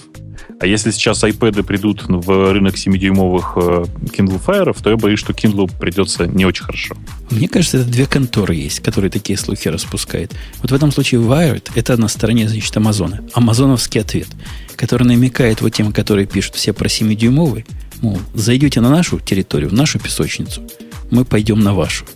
[0.58, 5.34] А если сейчас iPad придут в рынок 7-дюймовых э, Kindle Fire, то я боюсь, что
[5.34, 6.96] Kindle придется не очень хорошо.
[7.30, 10.32] Мне кажется, это две конторы есть, которые такие слухи распускают.
[10.62, 13.22] Вот в этом случае Wired– это на стороне, значит, Амазона.
[13.34, 14.28] Амазоновский ответ,
[14.76, 17.66] который намекает вот тем, которые пишут все про 7-дюймовый,
[18.00, 20.62] мол, зайдете на нашу территорию, в нашу песочницу,
[21.10, 22.06] мы пойдем на вашу.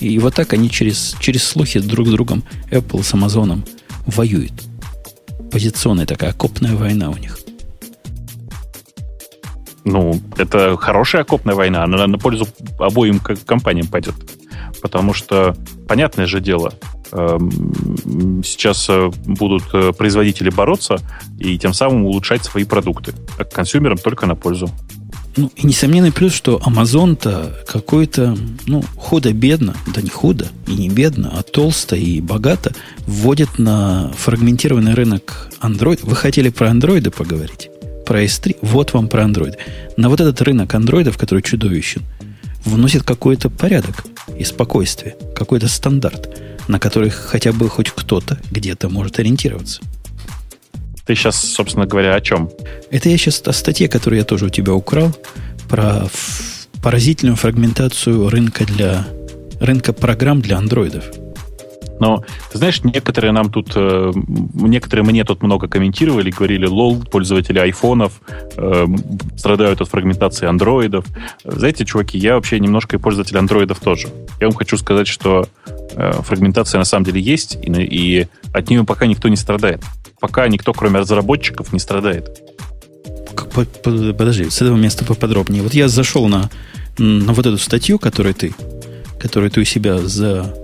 [0.00, 3.62] И вот так они через, через слухи друг с другом, Apple с Амазоном,
[4.06, 4.54] воюют.
[5.52, 7.38] Позиционная такая окопная война у них.
[9.84, 12.46] Ну, это хорошая окопная война, она на пользу
[12.78, 14.14] обоим компаниям пойдет.
[14.82, 15.56] Потому что,
[15.88, 16.74] понятное же дело,
[17.12, 20.98] эм, сейчас э, будут э, производители бороться
[21.38, 23.14] и тем самым улучшать свои продукты.
[23.38, 24.70] А консюмерам только на пользу.
[25.36, 28.36] Ну, и несомненный плюс, что Amazon-то какой-то,
[28.66, 32.74] ну, худо-бедно, да не худо и не бедно, а толсто и богато
[33.06, 36.00] вводит на фрагментированный рынок Android.
[36.02, 37.70] Вы хотели про андроиды поговорить?
[38.10, 39.56] Про S3, вот вам про Android.
[39.96, 42.02] На вот этот рынок андроидов, который чудовищен,
[42.64, 44.04] вносит какой-то порядок
[44.36, 46.28] и спокойствие, какой-то стандарт,
[46.66, 49.80] на который хотя бы хоть кто-то где-то может ориентироваться.
[51.06, 52.50] Ты сейчас, собственно говоря, о чем?
[52.90, 55.16] Это я сейчас о статье, которую я тоже у тебя украл,
[55.68, 56.08] про
[56.82, 59.06] поразительную фрагментацию рынка для
[59.60, 61.04] рынка программ для андроидов.
[62.00, 64.12] Но, ты знаешь, некоторые нам тут, э,
[64.54, 68.20] некоторые мне тут много комментировали, говорили, лол, пользователи айфонов
[68.56, 68.86] э,
[69.36, 71.04] страдают от фрагментации андроидов.
[71.44, 74.08] Знаете, чуваки, я вообще немножко и пользователь андроидов тоже.
[74.40, 78.84] Я вам хочу сказать, что э, фрагментация на самом деле есть, и, и от нее
[78.84, 79.84] пока никто не страдает.
[80.20, 82.40] Пока никто, кроме разработчиков, не страдает.
[83.82, 85.62] Подожди, с этого места поподробнее.
[85.62, 86.50] Вот я зашел на,
[86.98, 88.54] на вот эту статью, которую ты,
[89.18, 90.54] которую ты у себя за,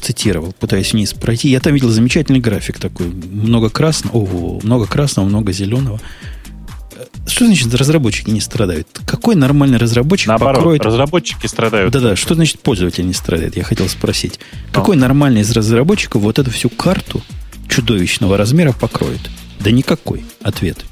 [0.00, 1.48] цитировал, пытаясь вниз пройти.
[1.48, 3.06] Я там видел замечательный график такой.
[3.06, 6.00] Много красного, о, много красного, много зеленого.
[7.26, 8.88] Что значит разработчики не страдают?
[9.06, 10.84] Какой нормальный разработчик Наоборот, покроет...
[10.84, 11.92] разработчики страдают.
[11.92, 13.56] Да-да, что значит пользователь не страдает?
[13.56, 14.40] Я хотел спросить.
[14.72, 14.80] Но.
[14.80, 17.22] Какой нормальный из разработчиков вот эту всю карту
[17.68, 19.20] чудовищного размера покроет?
[19.60, 20.24] Да никакой.
[20.42, 20.84] Ответ.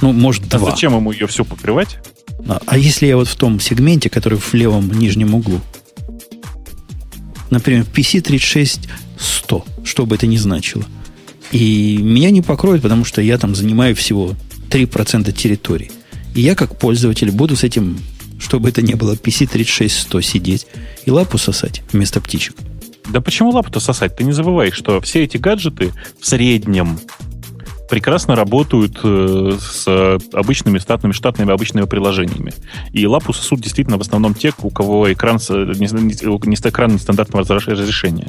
[0.00, 0.70] Ну, может, а два.
[0.70, 1.98] зачем ему ее все покрывать?
[2.48, 5.60] А, а если я вот в том сегменте, который в левом нижнем углу,
[7.52, 8.88] например, PC36
[9.18, 10.84] 100, что бы это ни значило.
[11.52, 14.34] И меня не покроет, потому что я там занимаю всего
[14.70, 15.92] 3% территории.
[16.34, 17.98] И я, как пользователь, буду с этим,
[18.40, 20.66] чтобы это не было PC36 100, сидеть
[21.04, 22.56] и лапу сосать вместо птичек.
[23.10, 24.16] Да почему лапу-то сосать?
[24.16, 26.98] Ты не забывай, что все эти гаджеты в среднем
[27.92, 29.86] прекрасно работают э, с
[30.32, 32.54] обычными штатными, штатными обычными приложениями.
[32.92, 35.86] И лапу сосут действительно в основном те, у кого экран, не,
[36.70, 38.28] экран нестандартного разрешения.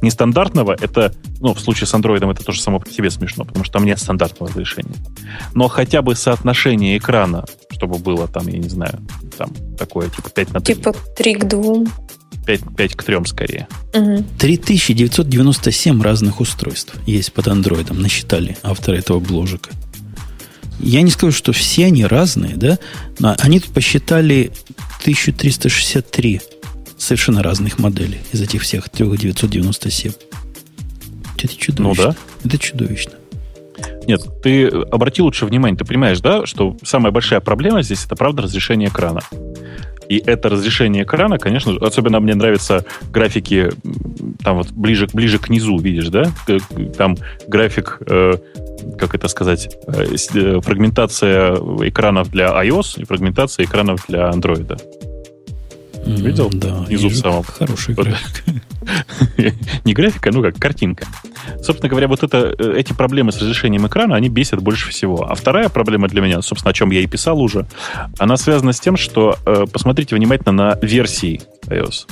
[0.00, 3.74] Нестандартного это, ну, в случае с андроидом это тоже само по себе смешно, потому что
[3.74, 4.96] там нет стандартного разрешения.
[5.52, 9.02] Но хотя бы соотношение экрана, чтобы было там, я не знаю,
[9.36, 10.74] там такое, типа 5 на 3.
[10.76, 11.74] Типа 3 к 2.
[12.44, 13.68] 5, 5 к 3 скорее.
[13.94, 14.24] Угу.
[14.38, 19.70] 3997 разных устройств есть под андроидом, насчитали авторы этого бложика.
[20.80, 22.78] Я не скажу, что все они разные, да,
[23.18, 24.50] но они тут посчитали
[25.02, 26.40] 1363
[26.98, 30.12] совершенно разных моделей из этих всех 3997.
[31.36, 31.84] Это чудовищно.
[31.84, 32.16] Ну да.
[32.44, 33.12] Это чудовищно.
[34.06, 38.42] Нет, ты обрати лучше внимание, ты понимаешь, да, что самая большая проблема здесь это правда
[38.42, 39.20] разрешение экрана.
[40.08, 43.70] И это разрешение экрана, конечно, особенно мне нравятся графики
[44.42, 46.30] там вот ближе, ближе к низу, видишь, да?
[46.96, 47.16] Там
[47.46, 48.34] график, э,
[48.98, 51.54] как это сказать, э, э фрагментация
[51.88, 54.80] экранов для iOS и фрагментация экранов для Android.
[56.06, 56.50] Видел?
[56.52, 56.74] Да.
[56.82, 57.42] Внизу в самом.
[57.42, 58.44] Хороший график.
[59.84, 61.06] Не графика, ну как, картинка.
[61.62, 65.24] Собственно говоря, вот это, э, эти проблемы с разрешением экрана, они бесят больше всего.
[65.28, 67.66] А вторая проблема для меня, собственно, о чем я и писал уже,
[68.18, 72.06] она связана с тем, что э, посмотрите внимательно на версии iOS.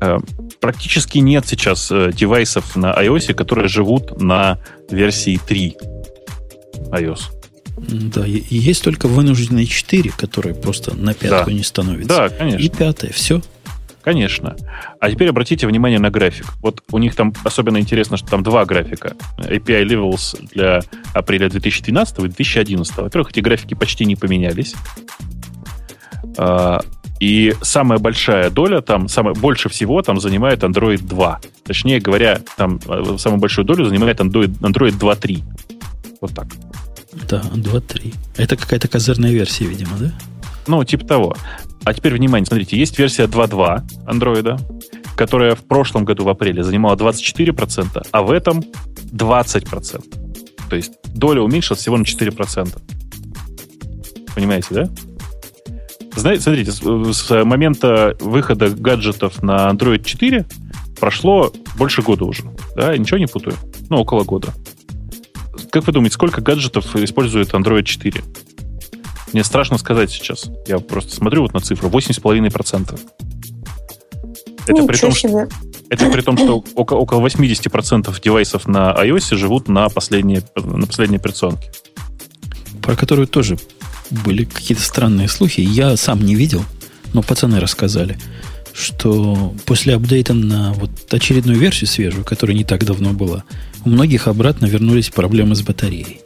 [0.00, 0.18] Э,
[0.60, 4.58] практически нет сейчас девайсов на iOS, которые живут на
[4.90, 5.76] версии 3
[6.90, 7.43] iOS.
[7.76, 11.52] Да, и есть только вынужденные 4, которые просто на пятую да.
[11.52, 12.08] не становятся.
[12.08, 12.58] Да, конечно.
[12.58, 13.42] И пятая, все.
[14.04, 14.54] Конечно.
[15.00, 16.46] А теперь обратите внимание на график.
[16.60, 19.14] Вот у них там особенно интересно, что там два графика.
[19.38, 20.82] API Levels для
[21.14, 22.96] апреля 2012 и 2011.
[22.98, 24.74] Во-первых, эти графики почти не поменялись.
[26.36, 26.82] А,
[27.18, 31.40] и самая большая доля там, самая, больше всего там занимает Android 2.
[31.64, 35.42] Точнее говоря, там э, самую большую долю занимает Android, Android 2.3.
[36.20, 36.46] Вот так.
[37.28, 38.14] Да, 2.3.
[38.36, 40.12] Это какая-то козырная версия, видимо, да?
[40.66, 41.36] Ну, типа того.
[41.84, 44.58] А теперь, внимание, смотрите, есть версия 2.2 андроида,
[45.16, 48.62] которая в прошлом году в апреле занимала 24%, а в этом
[49.12, 50.04] 20%.
[50.70, 52.82] То есть доля уменьшилась всего на 4%.
[54.34, 54.88] Понимаете, да?
[56.16, 60.46] Знаете, смотрите, с момента выхода гаджетов на Android 4
[60.98, 62.44] прошло больше года уже.
[62.76, 63.56] Да, ничего не путаю?
[63.90, 64.54] Ну, около года.
[65.74, 68.22] Как вы думаете, сколько гаджетов использует Android 4?
[69.32, 70.48] Мне страшно сказать сейчас.
[70.68, 71.88] Я просто смотрю вот на цифру.
[71.88, 73.00] 8,5%.
[74.62, 75.48] Это Ничего при том, себе.
[75.48, 75.48] что,
[75.90, 81.16] это при том, что около, около 80% девайсов на iOS живут на последней, на последней
[81.16, 81.72] операционке.
[82.80, 83.58] Про которую тоже
[84.10, 85.60] были какие-то странные слухи.
[85.60, 86.64] Я сам не видел,
[87.12, 88.16] но пацаны рассказали,
[88.72, 93.42] что после апдейта на вот очередную версию свежую, которая не так давно была,
[93.84, 96.20] у многих обратно вернулись проблемы с батареей.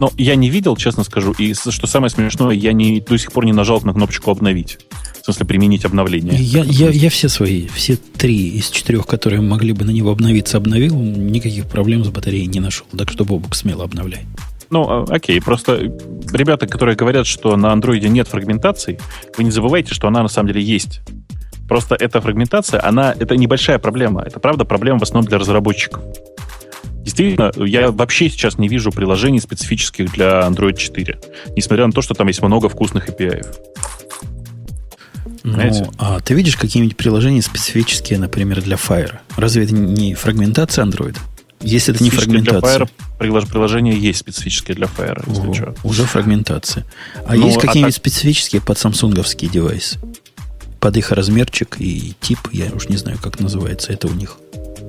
[0.00, 3.44] Но я не видел, честно скажу, и что самое смешное, я не, до сих пор
[3.44, 4.78] не нажал на кнопочку «Обновить».
[5.20, 6.36] В смысле, применить обновление.
[6.40, 10.56] Я, я, я все свои, все три из четырех, которые могли бы на него обновиться,
[10.56, 10.94] обновил.
[10.96, 12.86] Никаких проблем с батареей не нашел.
[12.96, 14.26] Так что, Бобук, смело обновляй.
[14.70, 15.92] Ну, а, окей, просто
[16.32, 18.98] ребята, которые говорят, что на андроиде нет фрагментации,
[19.36, 21.00] вы не забывайте, что она на самом деле есть.
[21.68, 24.22] Просто эта фрагментация, она, это небольшая проблема.
[24.22, 26.02] Это, правда, проблема в основном для разработчиков.
[27.08, 31.18] Действительно, я вообще сейчас не вижу приложений специфических для Android 4,
[31.56, 33.46] несмотря на то, что там есть много вкусных API.
[35.42, 39.16] Ну, а ты видишь какие-нибудь приложения специфические, например, для Fire?
[39.36, 41.16] Разве это не фрагментация Android?
[41.60, 42.88] Если это не фрагментация.
[43.18, 45.74] Для Fire приложения есть специфические для Fire, если О, что.
[45.84, 46.84] Уже фрагментация.
[47.24, 48.02] А ну, есть а какие-нибудь а так...
[48.02, 49.98] специфические под самсунговские девайсы?
[50.78, 54.36] Под их размерчик и тип, я уж не знаю, как называется это у них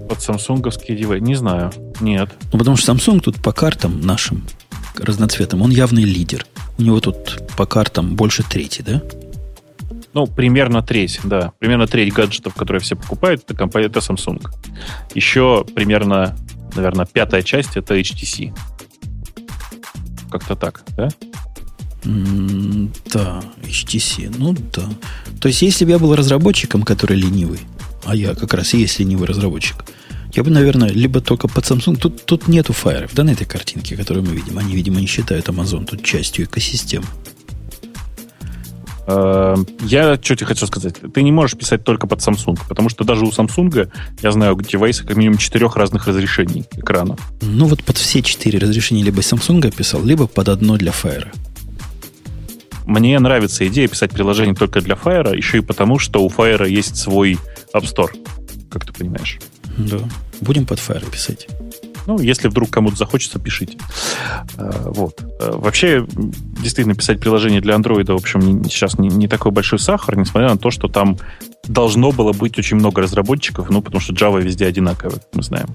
[0.10, 1.24] под самсунговские девайсы?
[1.24, 1.72] Не знаю.
[2.02, 2.30] Нет.
[2.52, 4.44] Ну, потому что Samsung тут по картам нашим
[4.98, 6.46] разноцветным, он явный лидер.
[6.78, 9.02] У него тут по картам больше трети, да?
[10.14, 11.54] Ну, примерно треть, да.
[11.60, 14.44] Примерно треть гаджетов, которые все покупают, это компания, это Samsung.
[15.14, 16.36] Еще примерно,
[16.76, 18.58] наверное, пятая часть это HTC.
[20.32, 21.10] Как-то так, да?
[22.04, 24.90] Mm, да, HTC, ну да.
[25.40, 27.60] То есть, если бы я был разработчиком, который ленивый,
[28.06, 29.86] а я как раз и есть ленивый разработчик,
[30.34, 31.98] я бы, наверное, либо только под Samsung.
[31.98, 34.58] Тут, тут нету фаеров, да, на этой картинке, которую мы видим.
[34.58, 37.06] Они, видимо, не считают Amazon тут частью экосистемы.
[39.08, 40.96] Эм, я что тебе хочу сказать.
[41.14, 43.92] Ты не можешь писать только под Samsung, потому что даже у Samsung,
[44.22, 47.18] я знаю, девайсы как минимум четырех разных разрешений экрана.
[47.42, 51.30] Ну вот под все четыре разрешения либо Samsung писал, либо под одно для Fire.
[52.86, 56.96] Мне нравится идея писать приложение только для Fire, еще и потому, что у Fire есть
[56.96, 57.40] свой
[57.74, 58.12] App Store,
[58.70, 59.40] как ты понимаешь.
[59.80, 60.00] Да.
[60.42, 61.48] Будем под Fire писать.
[62.06, 63.78] Ну, если вдруг кому-то захочется, пишите.
[64.58, 65.22] Э, вот.
[65.40, 70.18] Э, вообще, действительно, писать приложение для Android, в общем, сейчас не, не такой большой сахар,
[70.18, 71.18] несмотря на то, что там
[71.68, 75.68] должно было быть очень много разработчиков, ну, потому что Java везде одинаковая, мы знаем.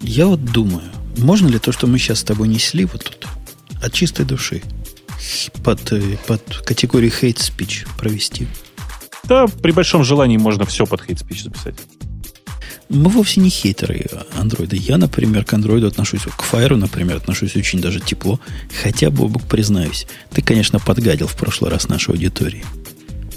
[0.00, 0.84] Я вот думаю,
[1.16, 3.28] можно ли то, что мы сейчас с тобой несли вот тут,
[3.82, 4.62] от чистой души,
[5.64, 8.46] под, э, под категорию hate speech провести?
[9.24, 11.76] Да, при большом желании можно все под hate speech записать.
[12.92, 14.06] Мы вовсе не хейтеры
[14.38, 14.76] андроида.
[14.76, 18.38] Я, например, к андроиду отношусь, к Fire, например, отношусь очень даже тепло.
[18.82, 22.64] Хотя, Бобок, признаюсь, ты, конечно, подгадил в прошлый раз нашей аудитории.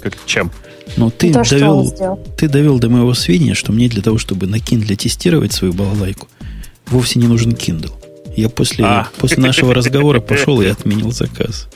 [0.02, 0.52] Как чем?
[0.98, 1.90] Но ты да довел,
[2.38, 6.28] ты довел до моего сведения, что мне для того, чтобы на Kindle тестировать свою балалайку,
[6.88, 7.94] вовсе не нужен Kindle.
[8.36, 9.08] Я после, а.
[9.18, 11.70] после нашего разговора пошел и отменил заказ.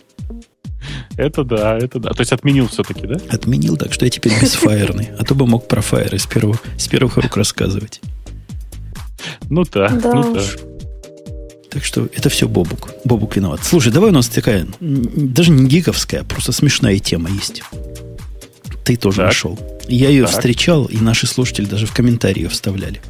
[1.19, 2.11] Это да, это да.
[2.11, 3.17] То есть отменил все-таки, да?
[3.29, 5.09] Отменил, так что я теперь бесфайерный.
[5.19, 7.99] А то бы мог про фаеры с, первого, с первых рук рассказывать.
[9.49, 10.41] Ну да, да ну да.
[11.71, 12.91] Так что это все Бобук.
[13.03, 13.59] Бобук виноват.
[13.65, 17.63] Слушай, давай у нас такая, даже не гиковская, а просто смешная тема есть.
[18.85, 19.25] Ты тоже так.
[19.25, 19.59] нашел.
[19.89, 20.31] Я ее так.
[20.31, 23.01] встречал, и наши слушатели даже в комментарии ее вставляли.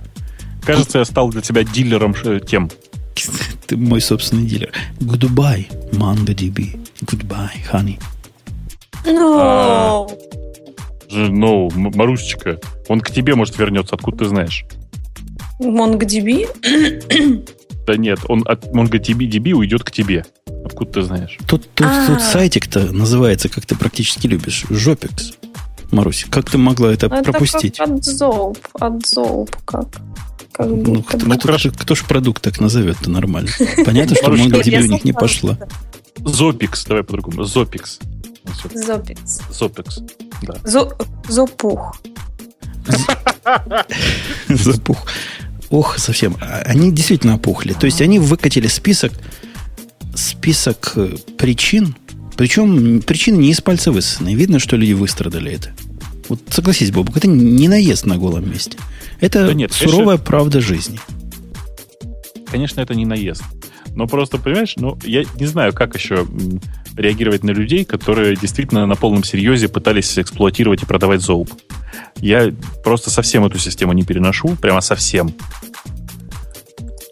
[0.66, 2.72] Кажется, я стал для тебя дилером э, тем.
[3.68, 4.72] Ты мой собственный дилер.
[5.00, 6.89] Goodbye, MongoDB.
[7.02, 8.00] Goodbye, honey.
[9.06, 9.40] No.
[9.40, 10.08] А,
[11.10, 14.66] ну, Марусечка, он к тебе, может, вернется, откуда ты знаешь?
[15.60, 16.48] MongoDB?
[17.88, 20.24] Да нет, он от MongoDB уйдет к тебе.
[20.64, 21.40] Откуда ты знаешь?
[21.48, 25.34] Тут, тут, тут сайтик-то называется, как ты практически любишь, Жопикс.
[25.90, 27.78] Марусь, как ты могла это, это пропустить?
[27.78, 29.88] Как от золб, от золб, как
[30.60, 33.50] как ну, кто, ну, кто, ж, кто ж продукт так назовет-то нормально?
[33.86, 35.58] Понятно, что MongoDB у них не пошла.
[36.18, 37.46] Зопикс, давай по-другому.
[37.46, 38.00] Зопикс.
[38.74, 39.40] Зопикс.
[39.50, 40.00] Зопикс,
[40.42, 40.56] да.
[41.30, 41.96] Зопух.
[44.50, 44.98] Запух.
[45.70, 46.36] Ох, совсем.
[46.42, 47.72] А, они действительно опухли.
[47.72, 49.14] То есть они выкатили список,
[50.14, 51.96] список э, причин,
[52.36, 54.36] причем причины не из пальца высосаны.
[54.36, 55.72] Видно, что люди выстрадали это.
[56.30, 58.78] Вот согласись, Бобок, это не наезд на голом месте.
[59.20, 61.00] Это да нет, суровая конечно, правда жизни.
[62.50, 63.44] Конечно, это не наезд.
[63.96, 66.26] Но просто, понимаешь, ну, я не знаю, как еще
[66.96, 71.52] реагировать на людей, которые действительно на полном серьезе пытались эксплуатировать и продавать зоуп.
[72.18, 72.52] Я
[72.84, 75.34] просто совсем эту систему не переношу, прямо совсем.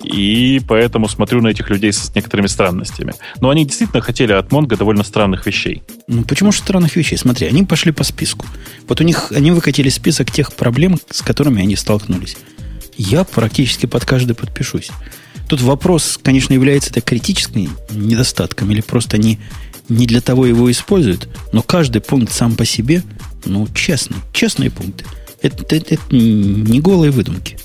[0.07, 3.13] И поэтому смотрю на этих людей с некоторыми странностями.
[3.41, 5.84] Но они действительно хотели от Монго довольно странных вещей.
[6.07, 7.17] Ну, почему же странных вещей?
[7.17, 8.45] Смотри, они пошли по списку.
[8.88, 12.38] Вот у них, они выкатили список тех проблем, с которыми они столкнулись.
[12.97, 14.89] Я практически под каждый подпишусь.
[15.47, 19.39] Тут вопрос, конечно, является это критическим недостатком, или просто они
[19.88, 23.03] не для того его используют, но каждый пункт сам по себе,
[23.45, 25.05] ну, честный, честные пункты.
[25.41, 27.57] Это, это, это не голые выдумки.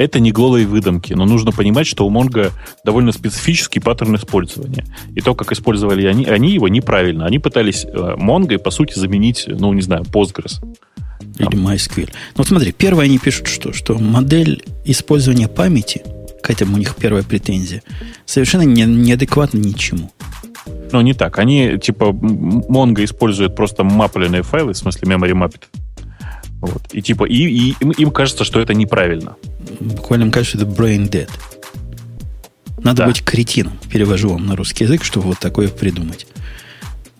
[0.00, 2.52] Это не голые выдумки, но нужно понимать, что у Mongo
[2.86, 4.86] довольно специфический паттерн использования.
[5.14, 7.26] И то, как использовали они, они его неправильно.
[7.26, 10.64] Они пытались э, Mongo, по сути, заменить, ну, не знаю, Postgres.
[11.38, 12.08] Или MySQL.
[12.34, 16.02] Ну, смотри, первое они пишут, что, что модель использования памяти,
[16.42, 17.82] к этому у них первая претензия,
[18.24, 20.10] совершенно не, неадекватна ничему.
[20.92, 21.38] Ну, не так.
[21.38, 25.64] Они, типа, Mongo использует просто мапленные файлы, в смысле memory mapped.
[26.60, 26.82] Вот.
[26.92, 29.36] И типа, и, и им, им кажется, что это неправильно.
[29.80, 31.30] Буквально им кажется, это brain dead.
[32.82, 33.06] Надо да.
[33.06, 36.26] быть кретином, перевожу вам на русский язык, чтобы вот такое придумать.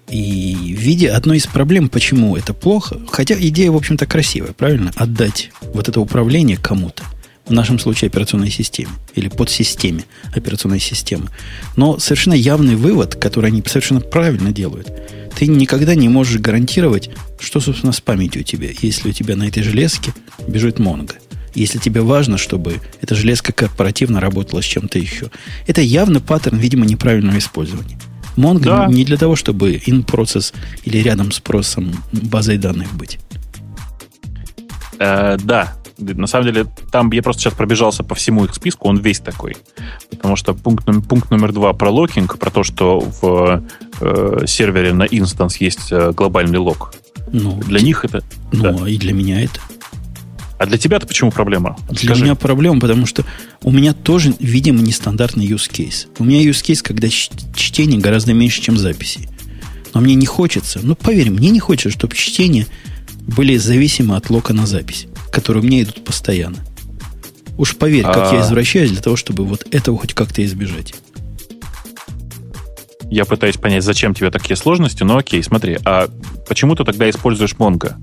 [0.09, 4.91] И в виде одной из проблем, почему это плохо, хотя идея, в общем-то, красивая, правильно?
[4.97, 7.05] Отдать вот это управление кому-то.
[7.47, 10.05] В нашем случае операционной системе или подсистеме
[10.35, 11.29] операционной системы.
[11.77, 14.89] Но совершенно явный вывод, который они совершенно правильно делают–
[15.37, 19.49] ты никогда не можешь гарантировать, что, собственно, с памятью у тебя, если у тебя на
[19.49, 20.13] этой железке
[20.47, 21.15] бежит Mongo.
[21.55, 25.31] Если тебе важно, чтобы эта железка корпоративно работала с чем-то еще.
[25.67, 27.99] Это явно паттерн, видимо, неправильного использования.
[28.37, 28.87] Mongo да.
[28.87, 30.53] не для того, чтобы in-process
[30.85, 33.19] или рядом с процессом базой данных быть.
[34.99, 38.99] Э, да, на самом деле, там я просто сейчас пробежался по всему их списку, он
[38.99, 39.57] весь такой.
[40.11, 43.63] Потому что пункт, пункт номер два про locking, про то, что в
[44.01, 46.95] э, сервере на инстанс есть э, глобальный лог.
[47.33, 48.23] Ну, для них это...
[48.53, 48.89] Ну, да.
[48.89, 49.61] и для меня это.
[50.59, 51.79] А для тебя-то почему проблема?
[51.91, 53.25] Для меня проблема, потому что
[53.63, 56.09] у меня тоже, видимо, нестандартный use case.
[56.19, 59.29] У меня use case, когда чтение гораздо меньше, чем записи.
[59.95, 62.67] Но мне не хочется, ну, поверь, мне не хочется, чтобы чтения
[63.27, 66.59] были зависимы от лока на запись которые меня идут постоянно.
[67.59, 68.35] Уж поверь, как а...
[68.35, 70.95] я извращаюсь для того, чтобы вот этого хоть как-то избежать.
[73.11, 76.09] Я пытаюсь понять, зачем тебе такие сложности, но окей, смотри, а
[76.49, 77.95] почему ты тогда используешь Mongo?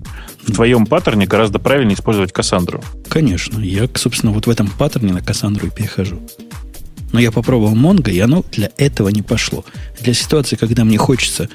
[0.43, 2.83] В твоем паттерне гораздо правильнее использовать Кассандру.
[3.07, 3.59] Конечно.
[3.59, 6.19] Я, собственно, вот в этом паттерне на Кассандру и перехожу.
[7.13, 9.63] Но я попробовал Mongo, и оно для этого не пошло.
[10.01, 11.49] Для ситуации, когда мне хочется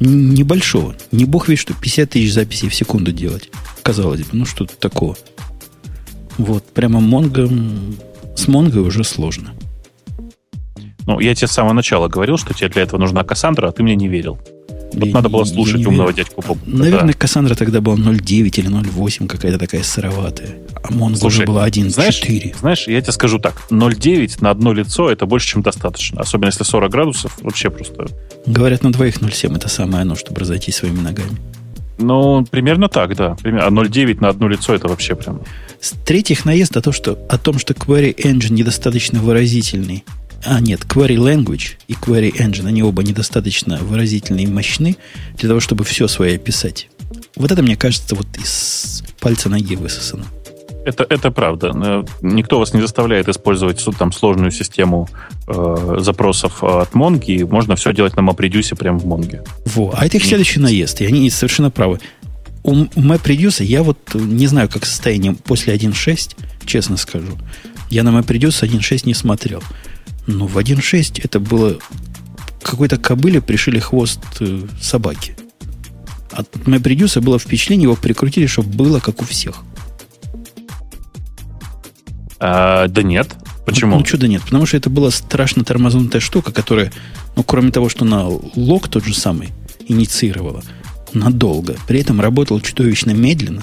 [0.00, 3.50] небольшого, не бог ведь что, 50 тысяч записей в секунду делать.
[3.82, 5.16] Казалось бы, ну что тут такого.
[6.38, 7.48] Вот, прямо Mongo,
[8.36, 9.54] с Mongo уже сложно.
[11.06, 13.82] Ну, я тебе с самого начала говорил, что тебе для этого нужна Кассандра, а ты
[13.82, 14.38] мне не верил.
[14.96, 16.16] Вот надо было слушать умного верю.
[16.16, 16.60] дядьку Бобука.
[16.66, 17.18] Наверное, да.
[17.18, 20.56] Кассандра тогда была 0.9 или 0.8, какая-то такая сыроватая.
[20.82, 21.90] А Монго Слушай, уже была 1.4.
[21.90, 22.22] Знаешь,
[22.58, 23.62] знаешь, я тебе скажу так.
[23.70, 26.20] 0.9 на одно лицо это больше, чем достаточно.
[26.20, 28.06] Особенно если 40 градусов, вообще просто...
[28.46, 31.36] Говорят, на двоих 0.7 это самое оно, чтобы разойтись своими ногами.
[31.98, 33.36] Ну, примерно так, да.
[33.42, 35.40] А 0.9 на одно лицо это вообще прям...
[35.80, 40.04] С-третьих наезд о, то, что, о том, что Query Engine недостаточно выразительный
[40.46, 44.96] а, нет, Query Language и Query Engine, они оба недостаточно выразительны и мощны
[45.36, 46.88] для того, чтобы все свое писать.
[47.36, 50.24] Вот это, мне кажется, вот из пальца ноги высосано.
[50.86, 51.72] Это, это правда.
[51.74, 55.08] Э, никто вас не заставляет использовать там сложную систему
[55.48, 57.42] э, запросов от Монги.
[57.42, 59.42] Можно все делать на MapReduce прямо в Монге.
[59.64, 61.98] Во, а это их следующий наезд, и они совершенно правы.
[62.62, 66.36] У MapReduce я вот не знаю, как состояние после 1.6,
[66.66, 67.36] честно скажу.
[67.90, 69.62] Я на MapReduce 1.6 не смотрел.
[70.26, 71.78] Но в 1.6 это было
[72.66, 75.36] какой-то кобыле пришили хвост э, собаки.
[76.32, 79.62] От MapReduce было впечатление, его прикрутили, чтобы было как у всех.
[82.38, 83.34] А, да нет.
[83.64, 83.96] Почему?
[83.96, 84.42] Ну, ну да нет?
[84.42, 86.92] Потому что это была страшно тормознутая штука, которая,
[87.36, 89.50] ну, кроме того, что на лог тот же самый
[89.88, 90.62] инициировала
[91.12, 93.62] надолго, при этом работал чудовищно медленно.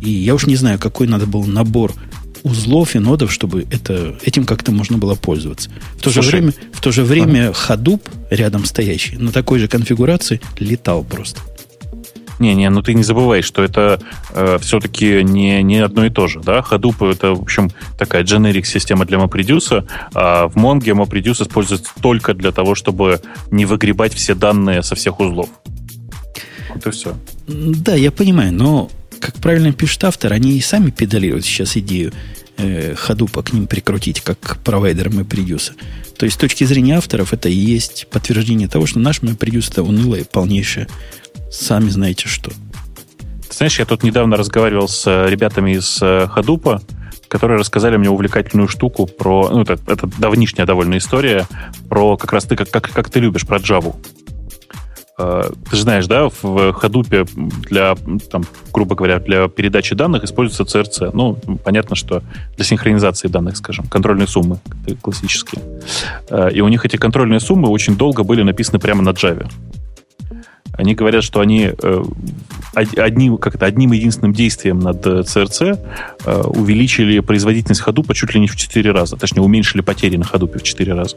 [0.00, 1.94] И я уж не знаю, какой надо был набор
[2.42, 5.70] узлов и нодов, чтобы это, этим как-то можно было пользоваться.
[5.96, 7.52] В то Слушай, же время, в то же время?
[7.68, 11.40] Hadoop, рядом стоящий, на такой же конфигурации летал просто.
[12.40, 14.00] Не-не, ну ты не забывай, что это
[14.32, 16.40] э, все-таки не, не одно и то же.
[16.40, 16.60] Да?
[16.60, 22.32] Hadoop это, в общем, такая generic система для MapReduce, а в Mongo MapReduce используется только
[22.32, 25.50] для того, чтобы не выгребать все данные со всех узлов.
[26.74, 27.14] Вот и все.
[27.46, 28.90] Да, я понимаю, но
[29.20, 32.12] как правильно пишет автор, они и сами педалируют сейчас идею
[32.56, 35.72] э, Hadoop к ним прикрутить, как провайдер MapReduce.
[36.16, 39.82] То есть, с точки зрения авторов, это и есть подтверждение того, что наш MapReduce это
[39.82, 40.88] унылое, полнейшее,
[41.50, 42.50] сами знаете что.
[42.50, 46.82] Ты знаешь, я тут недавно разговаривал с э, ребятами из э, Hadoop,
[47.28, 49.48] которые рассказали мне увлекательную штуку про...
[49.50, 51.46] Ну, это, это давнишняя довольно история
[51.88, 53.94] про как раз ты, как, как, как ты любишь, про Java.
[55.20, 57.28] Э, ты же знаешь, да, в Hadoop
[57.68, 57.94] для,
[58.30, 61.10] там, грубо говоря, для передачи данных используется CRC.
[61.12, 62.22] Ну, понятно, что
[62.56, 64.58] для синхронизации данных, скажем, контрольные суммы
[65.02, 65.62] классические.
[66.30, 69.50] Э, и у них эти контрольные суммы очень долго были написаны прямо на Java.
[70.72, 72.04] Они говорят, что они э,
[72.74, 75.78] одним, как это, одним единственным действием над CRC
[76.46, 79.16] увеличили производительность Hadoop чуть ли не в 4 раза.
[79.16, 81.16] Точнее, уменьшили потери на Hadoop в 4 раза.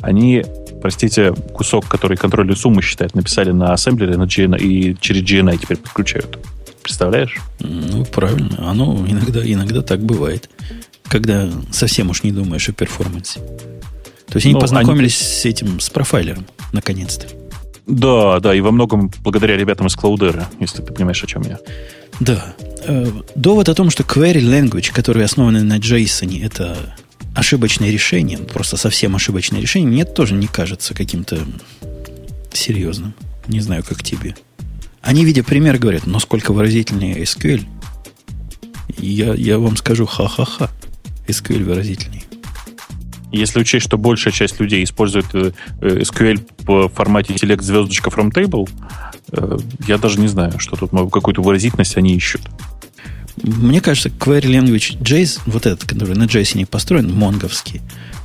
[0.00, 0.44] Они,
[0.84, 5.78] простите, кусок, который контрольную сумму считает, написали на ассемблере на GNI, и через GNI теперь
[5.78, 6.38] подключают.
[6.82, 7.38] Представляешь?
[7.58, 8.68] Ну, правильно.
[8.70, 10.50] Оно иногда, иногда так бывает.
[11.04, 13.40] Когда совсем уж не думаешь о перформансе.
[14.26, 15.30] То есть они ну, познакомились они...
[15.30, 17.28] с этим, с профайлером, наконец-то.
[17.86, 21.60] Да, да, и во многом благодаря ребятам из Cloudera, если ты понимаешь, о чем я.
[22.20, 22.54] Да.
[22.86, 26.76] Э, довод о том, что query language, который основан на JSON, это
[27.34, 31.38] ошибочное решение, просто совсем ошибочное решение, мне тоже не кажется каким-то
[32.52, 33.14] серьезным.
[33.48, 34.36] Не знаю, как тебе.
[35.02, 37.62] Они, видя пример, говорят, но сколько выразительнее SQL.
[38.96, 40.70] Я, я вам скажу, ха-ха-ха.
[41.26, 42.22] SQL выразительнее.
[43.32, 48.30] Если учесть, что большая часть людей использует э, э, SQL в формате select звездочка from
[48.32, 48.68] table,
[49.32, 49.58] э,
[49.88, 52.42] я даже не знаю, что тут какую-то выразительность они ищут.
[53.42, 57.80] Мне кажется, query language JS, вот этот, который на JS построен, монговский,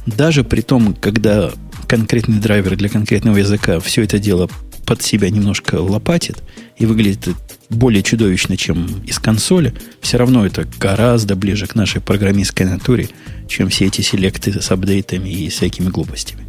[0.06, 1.52] даже при том, когда
[1.88, 4.49] конкретный драйвер для конкретного языка все это дело
[4.86, 6.41] под себя немножко лопатит
[6.77, 7.30] и выглядит
[7.69, 13.10] более чудовищно, чем из консоли, все равно это гораздо ближе к нашей программистской натуре,
[13.48, 16.48] чем все эти селекты с апдейтами и всякими глупостями.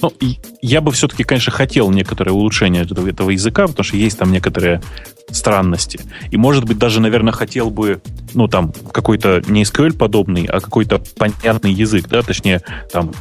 [0.00, 0.12] Ну,
[0.62, 4.80] я бы все-таки, конечно, хотел некоторое улучшение этого, этого языка, потому что есть там некоторые
[5.30, 6.00] странности.
[6.30, 8.00] И, может быть, даже, наверное, хотел бы,
[8.34, 12.62] ну, там, какой-то не SQL подобный, а какой-то понятный язык, да, точнее,
[12.92, 13.12] там,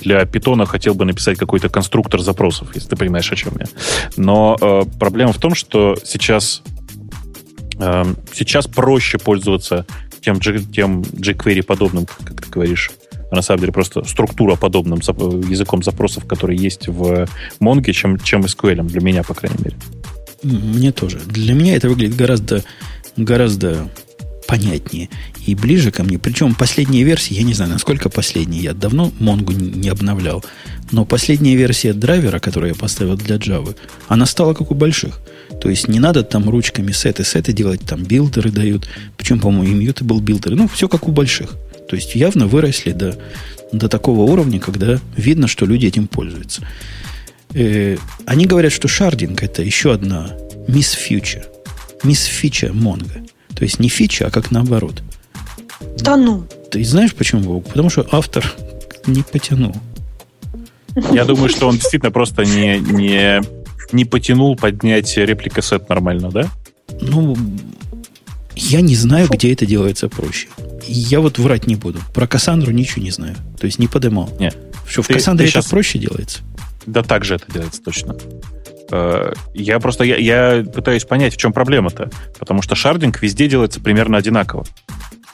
[0.00, 3.66] для питона хотел бы написать какой-то конструктор запросов, если ты понимаешь, о чем я.
[4.16, 6.62] Но э, проблема в том, что сейчас
[7.78, 9.84] э, сейчас проще пользоваться
[10.20, 12.90] тем, тем jQuery подобным, как ты говоришь,
[13.30, 17.26] а на самом деле просто структура подобным языком запросов, который есть в
[17.60, 19.76] Mongo, чем, чем SQL, для меня, по крайней мере.
[20.42, 21.18] Мне тоже.
[21.26, 22.62] Для меня это выглядит гораздо,
[23.16, 23.88] гораздо
[24.46, 25.08] понятнее
[25.44, 26.18] и ближе ко мне.
[26.18, 30.44] Причем последние версии, я не знаю, насколько последние, я давно Монгу не обновлял,
[30.92, 33.74] но последняя версия драйвера, которую я поставил для Java,
[34.08, 35.20] она стала как у больших.
[35.60, 38.86] То есть не надо там ручками сеты, сеты делать, там билдеры дают,
[39.16, 41.56] причем, по-моему, и был билдеры, ну, все как у больших.
[41.88, 43.16] То есть явно выросли до,
[43.72, 46.66] до такого уровня, когда видно, что люди этим пользуются.
[47.54, 47.96] Э,
[48.26, 50.32] они говорят, что шардинг это еще одна
[50.68, 51.44] мисс фьюча.
[52.02, 53.24] Мисс фича Монго.
[53.54, 55.02] То есть не фича, а как наоборот.
[55.98, 56.46] Да ну.
[56.70, 58.52] Ты знаешь почему, Потому что автор
[59.06, 59.74] не потянул.
[61.12, 63.42] Я думаю, что он действительно просто не, не,
[63.92, 66.48] не потянул поднять реплика сет нормально, да?
[67.00, 67.36] Ну,
[68.54, 70.48] я не знаю, где это делается проще.
[70.86, 72.00] Я вот врать не буду.
[72.14, 73.36] Про Кассандру ничего не знаю.
[73.58, 74.30] То есть не подымал.
[74.38, 74.56] Нет.
[74.86, 75.70] Что, в ты, Кассандре ты это сейчас...
[75.70, 76.40] проще делается?
[76.86, 78.16] Да так же это делается точно.
[78.90, 82.10] Э, я просто я, я пытаюсь понять, в чем проблема-то.
[82.38, 84.64] Потому что шардинг везде делается примерно одинаково.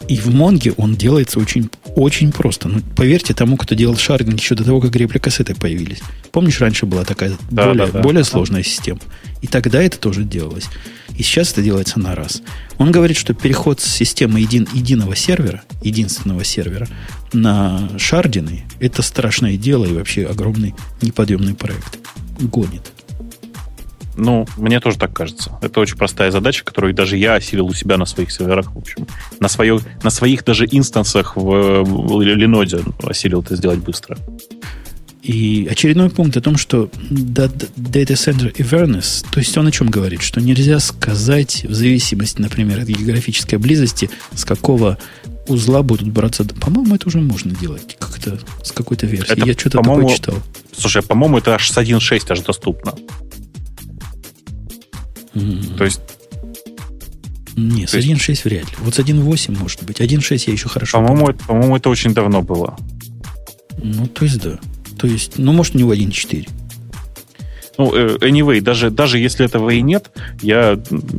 [0.09, 2.69] И в Монге он делается очень, очень просто.
[2.69, 6.01] Ну, поверьте тому, кто делал шардинг еще до того, как репликассеты появились.
[6.33, 8.01] Помнишь, раньше была такая да, более, да, да.
[8.01, 9.01] более сложная система.
[9.43, 10.69] И тогда это тоже делалось.
[11.17, 12.43] И сейчас это делается на раз.
[12.79, 16.89] Он говорит, что переход с системы един, единого сервера, единственного сервера,
[17.33, 21.99] на шардины, это страшное дело и вообще огромный неподъемный проект.
[22.41, 22.93] Гонит.
[24.17, 25.53] Ну, мне тоже так кажется.
[25.63, 29.07] Это очень простая задача, которую даже я осилил у себя на своих серверах, в общем.
[29.41, 34.19] На, свое, на своих даже инстансах в, в Леноде осилил это сделать быстро.
[35.23, 40.21] И очередной пункт о том, что Data Center Awareness, то есть он о чем говорит,
[40.21, 44.99] что нельзя сказать в зависимости, например, от географической близости, с какого
[45.47, 46.45] узла будут браться.
[46.45, 49.39] По-моему, это уже можно делать как-то с какой-то версией.
[49.39, 50.35] Это, Я что-то такое читал.
[50.77, 52.95] Слушай, по-моему, это аж с 1.6 аж доступно.
[55.35, 55.77] Mm-hmm.
[55.77, 56.01] То есть...
[57.57, 58.77] Нет, с 1.6 вряд ли.
[58.81, 60.01] Вот с 1.8 может быть.
[60.01, 62.77] 1.6 я еще хорошо По-моему, это, по-моему, это очень давно было.
[63.83, 64.59] Ну, то есть да.
[65.03, 66.49] То есть, ну, может, не в 1.4.
[67.77, 70.13] Ну, э, anyway, даже, даже если этого и нет,
[70.43, 70.79] я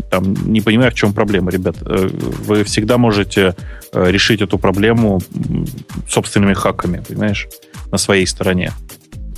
[0.09, 1.75] там не понимаю, в чем проблема, ребят.
[1.81, 2.07] Э,
[2.47, 3.55] вы всегда можете
[3.91, 5.19] э, решить эту проблему
[6.07, 7.49] собственными хаками, понимаешь,
[7.91, 8.71] на своей стороне.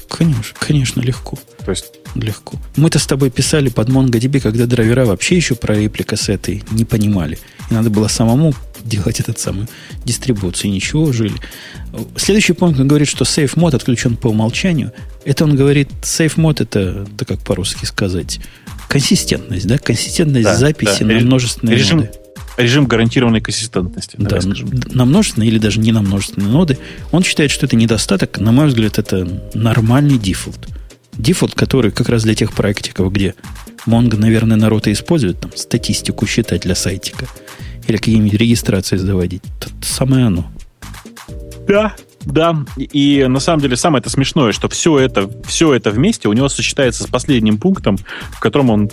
[0.09, 1.37] Конечно, конечно, легко.
[1.63, 2.57] То есть легко.
[2.75, 7.37] Мы-то с тобой писали под MongoDB, когда драйвера вообще еще про репликассеты не понимали.
[7.69, 8.53] И надо было самому
[8.83, 9.67] делать этот самый
[10.05, 10.71] дистрибуцию.
[10.71, 11.35] Ничего, жили.
[12.15, 14.93] Следующий пункт, он говорит, что Safe Mode отключен по умолчанию.
[15.25, 18.39] Это он говорит, Safe Mode это, это как по-русски сказать,
[18.87, 19.77] консистентность, да?
[19.77, 21.05] Консистентность да, записи да.
[21.05, 22.11] на множественные режим, ноды.
[22.57, 24.15] Режим гарантированной консистентности.
[24.17, 24.39] Да,
[24.93, 26.77] на множественные или даже не на множественные ноды.
[27.11, 28.39] Он считает, что это недостаток.
[28.39, 30.67] На мой взгляд, это нормальный дефолт.
[31.13, 33.35] Дефолт, который как раз для тех проектиков, где
[33.85, 37.27] Mongo, наверное, народ и использует, там, статистику считать для сайтика
[37.87, 39.43] или какие-нибудь регистрации заводить.
[39.59, 40.49] Это самое оно.
[41.67, 41.95] Да,
[42.25, 46.33] да, и на самом деле самое это смешное, что все это, все это вместе у
[46.33, 47.97] него сочетается с последним пунктом,
[48.31, 48.89] в котором он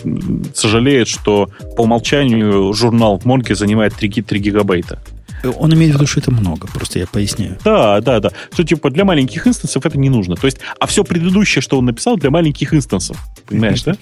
[0.53, 4.99] сожалеет, что по умолчанию журнал в Монке занимает 3, 3 гигабайта.
[5.57, 7.57] Он имеет в виду, что это много, просто я поясняю.
[7.65, 8.31] Да, да, да.
[8.53, 10.35] Что типа для маленьких инстансов это не нужно.
[10.35, 13.17] То есть, а все предыдущее, что он написал, для маленьких инстансов.
[13.47, 13.95] Понимаешь, да?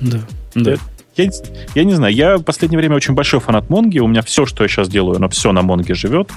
[0.00, 0.20] Да,
[0.54, 0.76] да.
[1.18, 1.30] Я,
[1.74, 3.98] я не знаю, я в последнее время очень большой фанат Монги.
[3.98, 6.30] У меня все, что я сейчас делаю, оно все на Монге живет.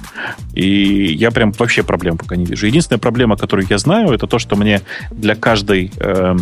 [0.53, 2.65] И я прям вообще проблем пока не вижу.
[2.65, 4.81] Единственная проблема, которую я знаю, это то, что мне
[5.11, 6.35] для каждой э,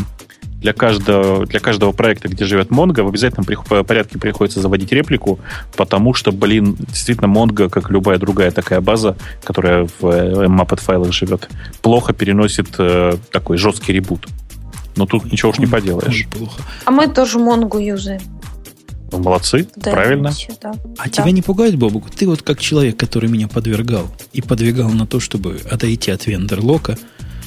[0.61, 3.45] для каждого, для каждого проекта, где живет Mongo, в обязательном
[3.85, 5.39] порядке приходится заводить реплику,
[5.75, 11.49] потому что, блин, действительно, Mongo, как любая другая такая база, которая в Mapped файлах живет,
[11.81, 14.27] плохо переносит э, такой жесткий ребут.
[14.99, 16.27] Но тут ничего уж не поделаешь.
[16.29, 16.61] Плохо.
[16.83, 18.19] А мы тоже Монгу юзаем.
[19.13, 20.33] Ну, молодцы, да, правильно.
[20.61, 20.73] Да.
[20.97, 21.09] А да.
[21.09, 22.11] тебя не пугает, Бобук?
[22.11, 26.97] Ты вот как человек, который меня подвергал и подвигал на то, чтобы отойти от вендерлока,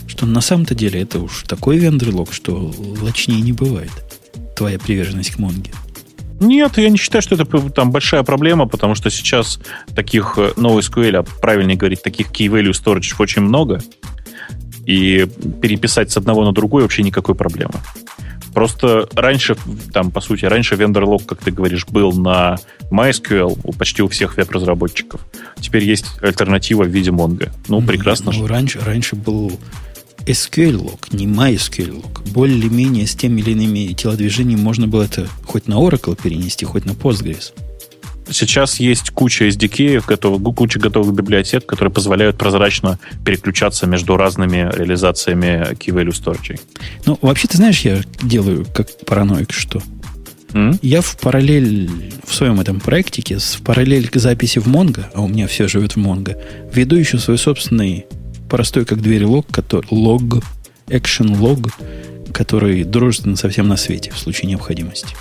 [0.07, 2.73] что на самом-то деле это уж такой вендерлок, что
[3.03, 3.93] лочнее не бывает.
[4.57, 5.73] Твоя приверженность к Монге.
[6.41, 9.61] Нет, я не считаю, что это там большая проблема, потому что сейчас
[9.95, 13.83] таких э, NoSQL, а правильнее говорить, таких key value storage очень много,
[14.85, 15.27] и
[15.61, 17.75] переписать с одного на другой вообще никакой проблемы.
[18.55, 19.57] Просто раньше,
[19.93, 22.59] там, по сути, раньше вендор-лог, как ты говоришь, был на
[22.91, 25.23] MySQL у почти у всех веб-разработчиков.
[25.59, 27.51] Теперь есть альтернатива в виде Mongo.
[27.69, 28.31] Ну, прекрасно.
[28.31, 29.59] Ну, раньше, раньше был
[30.27, 32.25] SQL-лог, не MySQL-лог.
[32.27, 36.91] Более-менее с теми или иными телодвижениями можно было это хоть на Oracle перенести, хоть на
[36.91, 37.53] Postgres.
[38.31, 45.73] Сейчас есть куча SDK, готовых, куча готовых библиотек, которые позволяют прозрачно переключаться между разными реализациями
[45.75, 46.61] key value storage.
[47.07, 49.83] Ну, вообще, ты знаешь, я делаю как параноик что?
[50.53, 50.79] Mm?
[50.83, 51.91] Я в параллель
[52.27, 55.97] в своем этом проектике, в параллель к записи в Mongo, а у меня все живет
[55.97, 56.37] в Mongo,
[56.73, 58.07] веду еще свой собственный
[58.49, 60.43] простой как дверь лог, который, лог,
[60.89, 61.71] action лог,
[62.33, 65.15] который дружественно совсем на свете в случае необходимости.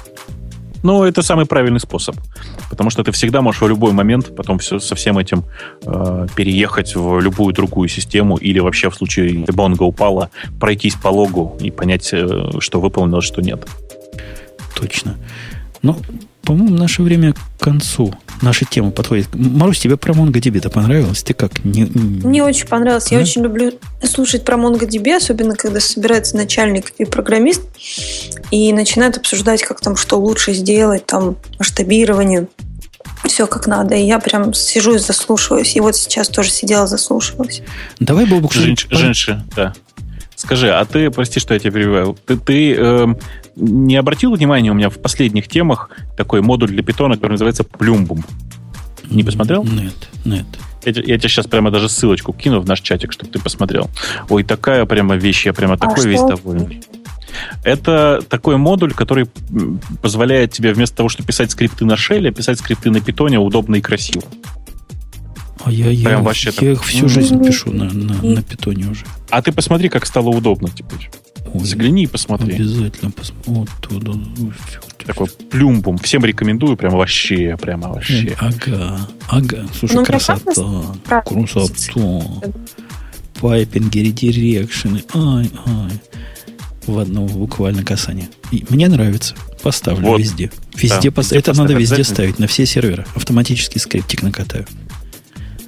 [0.84, 2.16] Ну, это самый правильный способ.
[2.70, 5.44] Потому что ты всегда можешь в любой момент потом все со всем этим
[5.86, 10.30] э, переехать в любую другую систему или вообще в случае бонга упала,
[10.60, 13.68] пройтись по логу и понять, э, что выполнилось, что нет.
[14.76, 15.18] Точно.
[15.82, 15.98] Ну,
[16.44, 18.14] по-моему, наше время к концу.
[18.42, 19.28] Наша тема подходит.
[19.34, 21.22] Марусь, тебе про MongoDB-то понравилось?
[21.22, 21.64] Ты как?
[21.64, 21.86] Не...
[21.86, 23.10] Мне очень понравилось.
[23.10, 23.16] Да?
[23.16, 23.74] Я очень люблю
[24.04, 27.62] слушать про MongoDB, особенно когда собирается начальник и программист
[28.50, 32.48] и начинают обсуждать, как там что лучше сделать, там масштабирование,
[33.26, 33.96] все как надо.
[33.96, 35.76] И я прям сижу и заслушиваюсь.
[35.76, 37.62] И вот сейчас тоже сидела, заслушивалась.
[38.00, 39.74] Давай, Бобук, Женщ, Женщина, да.
[40.36, 43.08] Скажи, а ты, прости, что я тебя перебиваю, ты, ты э,
[43.56, 48.24] не обратил внимания у меня в последних темах такой модуль для питона, который называется Plumbum?
[49.10, 49.64] Не посмотрел?
[49.64, 50.46] Нет, нет.
[50.86, 53.90] Я, я тебе сейчас прямо даже ссылочку кину в наш чатик, чтобы ты посмотрел.
[54.30, 56.10] Ой, такая прямо вещь, я прямо а такой что?
[56.10, 56.82] весь довольный.
[57.64, 59.28] Это такой модуль, который
[60.02, 63.82] позволяет тебе вместо того, чтобы писать скрипты на шеле, писать скрипты на питоне удобно и
[63.82, 64.24] красиво.
[65.64, 69.06] А я, я, Прям вообще я их всю жизнь пишу на, на, на питоне уже.
[69.30, 71.10] А ты посмотри, как стало удобно теперь.
[71.54, 72.56] Ой, Загляни и посмотри.
[72.56, 73.54] Обязательно посмотри.
[73.54, 74.14] Вот туда.
[75.06, 75.98] Такой плюмбум.
[75.98, 78.36] Всем рекомендую, прям вообще, прямо вообще.
[78.40, 79.68] Ага, ага.
[79.78, 80.54] Слушай, ну, красота.
[81.26, 82.26] Красота.
[83.40, 85.04] Пайпинги, редирекшены.
[85.14, 85.92] Ай, ай.
[86.86, 88.30] В одно буквально касание.
[88.52, 89.36] И мне нравится.
[89.62, 90.20] Поставлю вот.
[90.20, 90.52] везде.
[90.76, 91.32] Везде да, пос...
[91.32, 93.06] Это надо везде ставить, на все серверы.
[93.16, 94.66] Автоматический скриптик накатаю.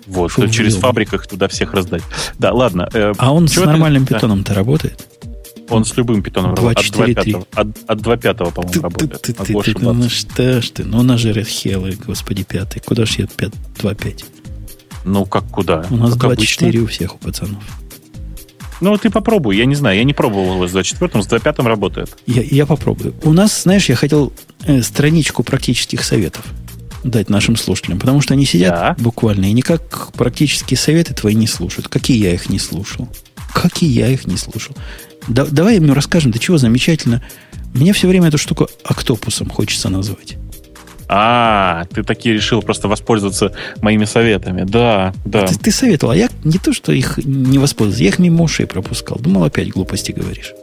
[0.07, 2.03] Вот, Фу, через фабриках туда всех раздать.
[2.37, 2.89] Да, ладно.
[2.93, 4.15] Э, а он с нормальным ты...
[4.15, 4.55] питоном-то да.
[4.55, 5.07] работает?
[5.69, 6.93] Он с любым питоном 2, работает.
[6.93, 9.21] 4, от 2.5, от, от 2.5 по-моему, работает.
[9.21, 12.81] Ты, ты, ты, ну что ж ты, ну у нас же Red Hell, господи, пятый.
[12.85, 14.25] Куда ж я 2.5?
[15.05, 15.85] Ну, как куда?
[15.89, 17.63] У нас 2.4 у всех, у пацанов.
[18.81, 19.57] Ну, ты попробуй.
[19.57, 22.17] Я не знаю, я не пробовал его с 24-м, с 25-м работает.
[22.25, 23.13] Я, я попробую.
[23.23, 24.33] У нас, знаешь, я хотел
[24.65, 26.43] э, страничку практических советов
[27.03, 28.95] дать нашим слушателям, потому что они сидят да.
[28.97, 31.87] буквально и никак практические советы твои не слушают.
[31.87, 33.07] Какие я их не слушал.
[33.53, 34.75] Какие я их не слушал.
[35.27, 37.21] Да, давай им расскажем, до чего замечательно.
[37.73, 40.37] Мне все время эту штуку октопусом хочется назвать.
[41.07, 44.63] А, ты таки решил просто воспользоваться моими советами.
[44.63, 45.45] Да, да.
[45.45, 48.65] Ты, ты советовал, а я не то, что их не воспользовался, я их мимо ушей
[48.65, 49.17] пропускал.
[49.19, 50.53] Думал, опять глупости говоришь.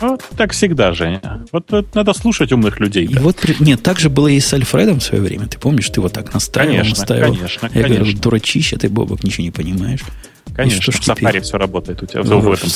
[0.00, 1.44] Вот так всегда, Женя.
[1.52, 3.04] Вот, вот надо слушать умных людей.
[3.04, 3.20] И да.
[3.20, 5.46] вот, нет, так же было и с Альфредом в свое время.
[5.46, 7.34] Ты помнишь, ты вот так настраивал, конечно, наставил.
[7.34, 7.96] Конечно, Я конечно.
[7.96, 10.00] говорю, дурачище, ты, Бобок, ничего не понимаешь.
[10.54, 12.22] Конечно, в Safari все работает у тебя.
[12.24, 12.68] Ну, в, этом,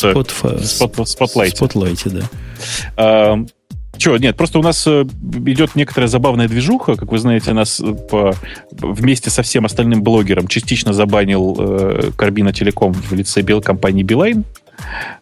[0.64, 1.56] спотлайте.
[1.56, 2.22] Спотлайте, да.
[2.96, 3.44] А,
[3.98, 5.04] Че, нет, просто у нас э,
[5.46, 6.94] идет некоторая забавная движуха.
[6.94, 8.34] Как вы знаете, нас э, по,
[8.70, 14.44] вместе со всем остальным блогером частично забанил э, Карбина Телеком в лице бел компании Билайн.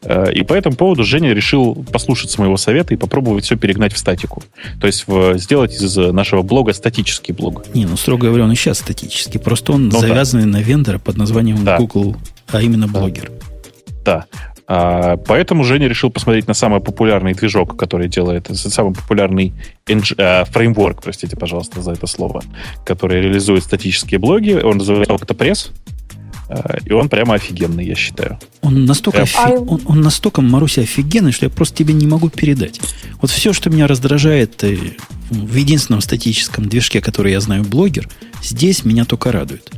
[0.02, 3.98] Э, и по этому поводу Женя решил послушаться моего совета и попробовать все перегнать в
[3.98, 4.42] статику.
[4.78, 7.64] То есть в, сделать из нашего блога статический блог.
[7.74, 9.40] Не, ну, строго говоря, он и сейчас статический.
[9.40, 10.58] Просто он ну, завязанный да.
[10.58, 11.78] на вендора под названием да.
[11.78, 12.14] Google,
[12.52, 13.31] а именно блогер.
[14.05, 14.27] Да.
[14.68, 19.52] А, поэтому Женя решил посмотреть на самый популярный движок, который делает, самый популярный
[19.86, 22.43] NG, а, фреймворк, простите, пожалуйста, за это слово,
[22.85, 24.52] который реализует статические блоги.
[24.52, 25.70] Он называется Octopress.
[26.48, 28.39] А, и он прямо офигенный, я считаю.
[28.60, 29.56] Он настолько, офи...
[29.56, 32.81] он, он настолько, Маруся, офигенный, что я просто тебе не могу передать.
[33.20, 34.78] Вот все, что меня раздражает э,
[35.31, 38.09] в единственном статическом движке, который я знаю, блогер,
[38.43, 39.70] здесь меня только радует.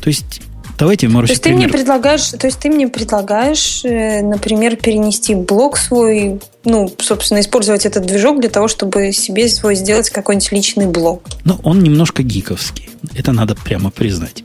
[0.00, 0.40] То есть
[0.80, 5.34] Давайте, Маруся, то есть ты мне предлагаешь, то есть ты мне предлагаешь, э, например, перенести
[5.34, 10.86] блок свой, ну, собственно, использовать этот движок для того, чтобы себе свой сделать какой-нибудь личный
[10.86, 11.24] блок.
[11.44, 12.88] Ну, он немножко гиковский.
[13.14, 14.42] Это надо прямо признать.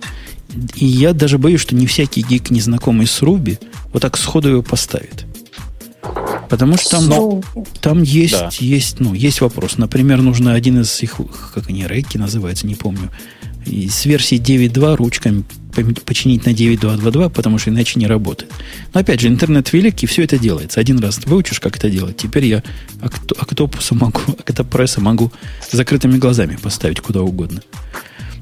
[0.76, 3.58] И я даже боюсь, что не всякий гик, незнакомый с Руби,
[3.94, 5.26] вот так сходу его поставит.
[6.50, 7.44] Потому что там,
[7.80, 8.50] там есть, да.
[8.60, 9.78] есть, ну, есть вопрос.
[9.78, 11.16] Например, нужно один из их,
[11.54, 13.10] как они, реки называются, не помню,
[13.66, 15.46] и с версии 9.2 ручками
[15.76, 18.52] починить на 9.2.2.2, потому что иначе не работает.
[18.94, 20.80] Но опять же, интернет велик, и все это делается.
[20.80, 22.18] Один раз выучишь, как это делать.
[22.18, 22.64] Теперь я
[23.02, 25.32] октопуса могу, октопресса могу
[25.72, 27.62] закрытыми глазами поставить куда угодно.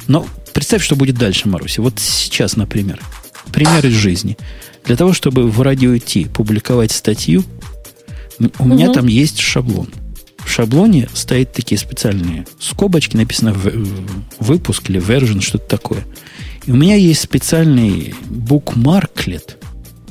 [0.07, 1.79] Но представь, что будет дальше, Маруси.
[1.79, 2.99] Вот сейчас, например.
[3.51, 4.37] Пример из жизни.
[4.85, 7.43] Для того, чтобы в радио Ти публиковать статью,
[8.39, 8.65] у угу.
[8.65, 9.89] меня там есть шаблон–
[10.45, 13.55] в шаблоне стоят такие специальные скобочки, написано
[14.39, 16.03] выпуск или version, что-то такое.
[16.65, 19.57] И у меня есть специальный букмарклет,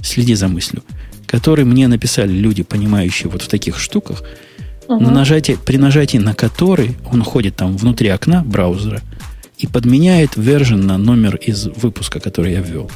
[0.03, 0.83] следи за мыслью,
[1.27, 4.23] который мне написали люди, понимающие вот в таких штуках.
[4.97, 5.05] угу.
[5.05, 9.01] на нажатие, при нажатии на который он ходит там внутри окна браузера
[9.59, 12.91] и подменяет version на номер из выпуска, который я ввел.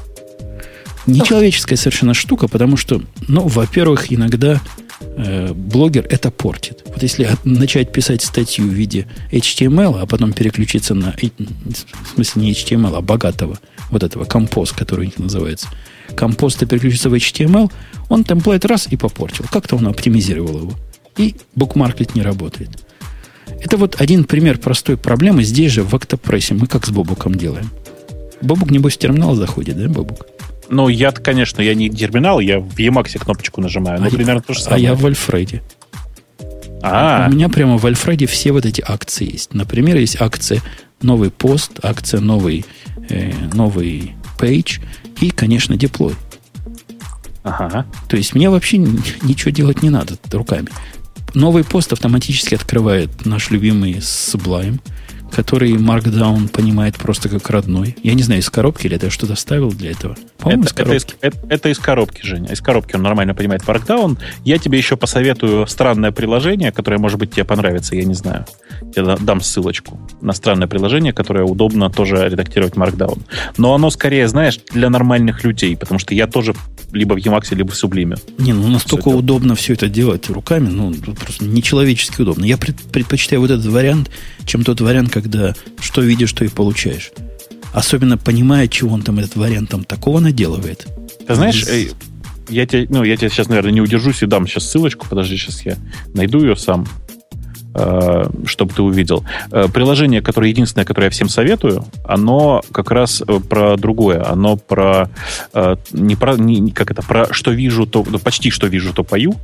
[1.06, 4.60] Нечеловеческая совершенно штука, потому что, ну, во-первых, иногда
[5.16, 6.82] э, блогер это портит.
[6.86, 12.52] Вот если начать писать статью в виде HTML, а потом переключиться на, в смысле не
[12.52, 13.58] HTML, а богатого,
[13.90, 15.68] вот этого компост, который у них называется,
[16.14, 17.70] компоста переключиться в HTML,
[18.08, 19.44] он темплейт раз и попортил.
[19.50, 20.74] Как-то он оптимизировал его.
[21.16, 22.70] И букмаркет не работает.
[23.46, 25.42] Это вот один пример простой проблемы.
[25.42, 27.70] Здесь же в Octopress мы как с Бобуком делаем.
[28.42, 30.26] Бобук, небось, в терминал заходит, да, Бобук?
[30.68, 34.00] Ну, я конечно, я не терминал, я в Emacs кнопочку нажимаю.
[34.00, 34.88] Ну, а примерно я, то же самое.
[34.88, 35.62] А я в Альфреде.
[36.82, 39.54] А, У меня прямо в Альфреде все вот эти акции есть.
[39.54, 40.62] Например, есть акция
[41.02, 42.64] новый пост, акция новый,
[43.08, 44.80] э, новый page
[45.20, 46.14] и, конечно, деплой.
[47.42, 47.86] Ага.
[48.08, 50.68] То есть мне вообще ничего делать не надо руками.
[51.34, 54.80] Новый пост автоматически открывает наш любимый Sublime–
[55.32, 57.96] который Markdown понимает просто как родной.
[58.02, 60.16] Я не знаю, из коробки или это что-то ставил для этого.
[60.38, 61.14] По-моему, это, из коробки.
[61.20, 62.52] Это, это, это из коробки, Женя.
[62.52, 64.18] Из коробки он нормально понимает Markdown.
[64.44, 68.46] Я тебе еще посоветую странное приложение, которое, может быть, тебе понравится, я не знаю.
[68.94, 73.20] Я дам ссылочку на странное приложение, которое удобно тоже редактировать Markdown.
[73.56, 76.54] Но оно скорее, знаешь, для нормальных людей, потому что я тоже
[76.92, 78.18] либо в Emacs, либо в Sublime.
[78.38, 82.44] Не, ну настолько все удобно все это делать руками, ну, просто нечеловечески удобно.
[82.44, 84.10] Я предпочитаю вот этот вариант,
[84.44, 87.12] чем тот вариант, когда что видишь, то и получаешь.
[87.72, 90.86] Особенно понимая, чего он там, этот вариант там такого наделывает.
[91.26, 91.94] Ты знаешь, Из...
[92.48, 95.06] я тебе, ну, я тебе сейчас, наверное, не удержусь и дам сейчас ссылочку.
[95.08, 95.76] Подожди, сейчас я
[96.14, 96.86] найду ее сам,
[98.46, 99.24] чтобы ты увидел.
[99.50, 104.26] Э, приложение, которое единственное, которое я всем советую, оно как раз э, про другое.
[104.26, 105.10] Оно про
[105.92, 109.34] не про не, как это про что вижу, то ну, почти что вижу, то пою.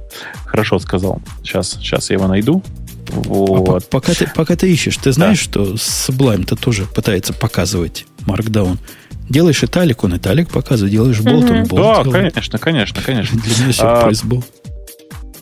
[0.46, 1.20] Хорошо сказал.
[1.42, 2.62] Сейчас, сейчас я его найду.
[3.08, 3.84] Вот.
[3.84, 5.64] А пока, ты, пока ты ищешь, ты знаешь, да.
[5.64, 8.78] что Sublime-то тоже пытается показывать Markdown.
[9.28, 12.34] Делаешь италик, он италик показывает, делаешь болт, он болт Да, делает.
[12.34, 13.40] конечно, конечно, конечно.
[13.40, 14.44] Для меня сюрприз а, был.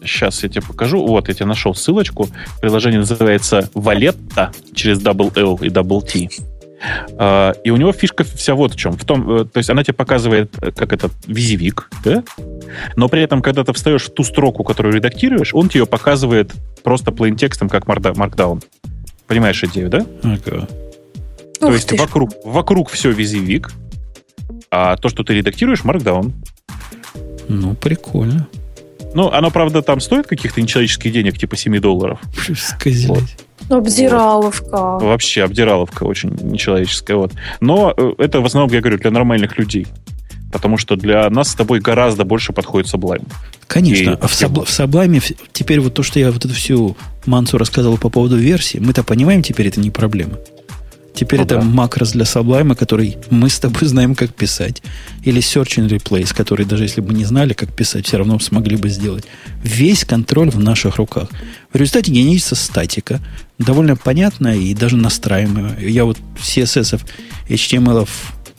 [0.02, 1.06] Сейчас я тебе покажу.
[1.06, 2.28] Вот, я тебе нашел ссылочку.
[2.60, 6.28] Приложение называется Валетта через Double L и Double T.
[7.18, 8.92] Uh, и у него фишка вся вот в чем.
[8.92, 12.24] В том, uh, то есть она тебе показывает, э, как это визивик, да?
[12.96, 16.52] но при этом, когда ты встаешь в ту строку, которую редактируешь, он тебе показывает
[16.82, 18.64] просто plain текстом, как Markdown.
[19.26, 20.06] Понимаешь идею, да?
[20.22, 20.66] Ага.
[21.60, 23.72] То Ух есть вокруг, вокруг все визивик,
[24.70, 26.32] а то, что ты редактируешь, Markdown.
[27.48, 28.48] Ну, прикольно.
[29.14, 32.20] Ну, оно, правда, там стоит каких-то нечеловеческих денег, типа 7 долларов.
[32.56, 33.06] Сказать.
[33.08, 33.22] Вот.
[33.68, 34.94] Обдираловка.
[34.94, 35.02] Вот.
[35.02, 37.16] Вообще, обдираловка очень нечеловеческая.
[37.16, 37.32] Вот.
[37.60, 39.86] Но э, это в основном, я говорю, для нормальных людей.
[40.52, 43.26] Потому что для нас с тобой гораздо больше подходит Sublime.
[43.68, 44.10] Конечно.
[44.10, 46.96] И а в, Саб, в Sublime теперь вот то, что я вот эту всю
[47.26, 50.38] мансу рассказывал по поводу версии, мы-то понимаем, теперь это не проблема.
[51.14, 51.62] Теперь ну, это да.
[51.62, 54.82] макрос для Sublime, который мы с тобой знаем, как писать.
[55.24, 58.76] Или Search and Replace, который даже если бы не знали, как писать, все равно смогли
[58.76, 59.24] бы сделать.
[59.62, 61.28] Весь контроль в наших руках.
[61.72, 63.20] В результате генерится статика,
[63.58, 65.78] довольно понятная и даже настраиваемая.
[65.80, 67.00] Я вот CSS,
[67.48, 68.08] HTML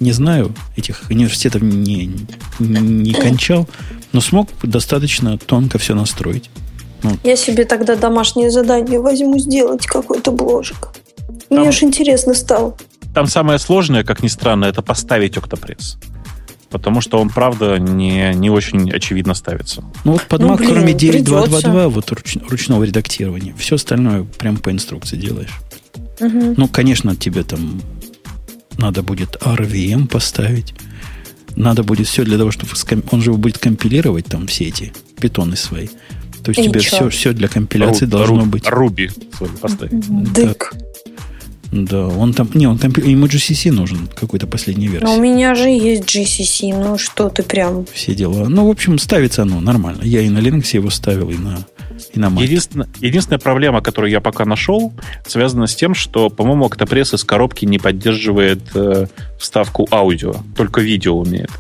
[0.02, 2.12] не знаю, этих университетов не,
[2.60, 3.70] не кончал,
[4.12, 6.50] но смог достаточно тонко все настроить.
[7.04, 7.20] Вот.
[7.24, 10.32] Я себе тогда домашнее задание возьму сделать какой-то
[11.56, 11.68] бложик.
[11.68, 12.76] Мне уж интересно стало.
[13.14, 15.98] Там самое сложное, как ни странно, это поставить Octopress.
[16.70, 19.84] Потому что он, правда, не, не очень очевидно ставится.
[20.06, 24.56] Ну вот под ну, Mac, блин, кроме 9.2.2.2, вот руч, ручного редактирования, все остальное прям
[24.58, 25.60] по инструкции делаешь.
[26.22, 26.56] Угу.
[26.56, 27.82] Ну, конечно, тебе там
[28.78, 30.74] надо будет RVM поставить.
[31.58, 32.72] Надо будет все для того, чтобы...
[33.12, 35.88] Он же будет компилировать там все эти питоны свои.
[36.44, 38.68] То есть И тебе все, все для компиляции Ру, должно Ру, быть.
[38.68, 39.12] Руби
[39.60, 40.34] поставить.
[40.34, 40.74] Дык.
[40.74, 40.80] Да,
[41.72, 42.50] он там...
[42.54, 43.02] Не, он компи...
[43.02, 45.06] ему GCC нужен какой-то последней версии.
[45.06, 47.86] Но у меня же есть GCC, ну что ты прям...
[47.94, 48.50] Все дела.
[48.50, 50.04] Ну, в общем, ставится оно нормально.
[50.04, 51.66] Я и на Linux его ставил, и на,
[52.14, 52.44] и на Mac.
[52.44, 54.94] Единственная, единственная проблема, которую я пока нашел,
[55.26, 59.08] связана с тем, что, по-моему, Octopress из коробки не поддерживает э,
[59.40, 61.52] вставку аудио, только видео умеет.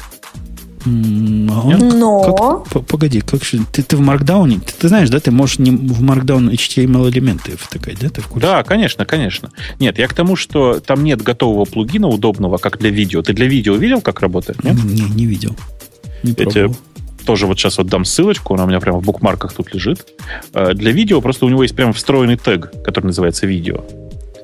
[0.86, 2.66] А Но...
[2.72, 5.72] Как, погоди, как же, ты, ты в Markdown, ты, ты знаешь, да, ты можешь не
[5.72, 8.48] в Markdown HTML элементы втыкать, да, ты в курсе?
[8.48, 9.52] Да, конечно, конечно.
[9.80, 13.22] Нет, я к тому, что там нет готового плугина удобного, как для видео.
[13.22, 14.64] Ты для видео видел, как работает?
[14.64, 14.84] Нет?
[14.84, 15.56] Не, не видел.
[16.24, 16.76] Не пробовал.
[17.26, 20.06] тоже вот сейчас вот дам ссылочку, она у меня прямо в букмарках тут лежит.
[20.54, 23.84] Э, для видео просто у него есть прям встроенный тег, который называется видео.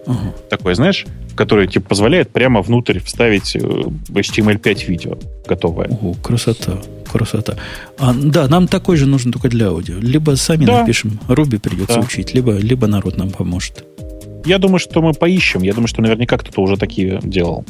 [0.06, 0.34] Ага.
[0.50, 1.06] Такой, знаешь,
[1.38, 5.88] который типа позволяет прямо внутрь вставить HTML5 э, видео готовое.
[6.02, 7.56] О, красота, красота.
[7.98, 10.00] А, да, нам такой же нужен только для аудио.
[10.00, 10.82] Либо сами да.
[10.82, 12.02] напишем, Руби придется да.
[12.02, 13.86] учить, либо, либо народ нам поможет.
[14.46, 15.62] Я думаю, что мы поищем.
[15.62, 17.66] Я думаю, что наверняка кто-то уже такие делал.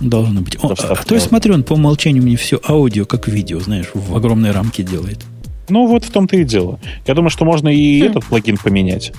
[0.00, 0.56] Должно быть.
[0.62, 4.16] О, а, то есть, смотри, он по умолчанию мне все аудио, как видео, знаешь, в
[4.16, 5.20] огромной рамке делает.
[5.68, 6.78] Ну, вот в том-то и дело.
[7.06, 8.04] Я думаю, что можно и хм.
[8.06, 9.12] этот плагин поменять.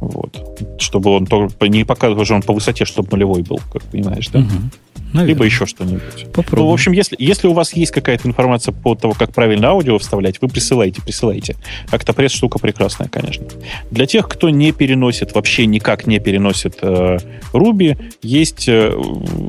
[0.00, 0.36] Вот.
[0.78, 4.40] Чтобы он только не показывал, что он по высоте, чтобы нулевой был, как понимаешь, да?
[4.40, 5.24] Угу.
[5.24, 6.26] Либо еще что-нибудь.
[6.32, 6.66] Попробуем.
[6.66, 9.98] Ну, в общем, если, если у вас есть какая-то информация по того, как правильно аудио
[9.98, 11.56] вставлять, вы присылайте, присылайте.
[11.90, 13.46] Октопресс штука прекрасная, конечно.
[13.90, 17.18] Для тех, кто не переносит, вообще никак не переносит э,
[17.52, 18.92] Ruby, есть, э,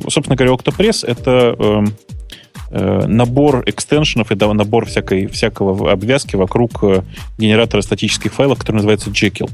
[0.08, 1.84] собственно говоря, Octopress— это э,
[2.70, 7.02] э, набор экстеншенов и набор всякой, всякого обвязки вокруг э,
[7.36, 9.50] генератора статических файлов, который называется Jekyll.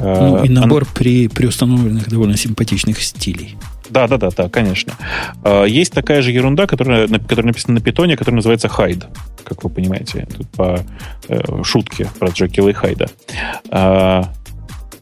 [0.00, 0.92] Ну, и э, набор Она...
[0.94, 3.56] при, при установленных довольно симпатичных стилей.
[3.90, 4.94] Да, да, да, да, конечно.
[5.44, 9.04] Э, есть такая же ерунда, которая, которая написана на питоне, которая называется Hide,
[9.44, 10.26] как вы понимаете.
[10.36, 10.80] Тут по
[11.28, 13.08] э, шутке про Джекила и Хайда.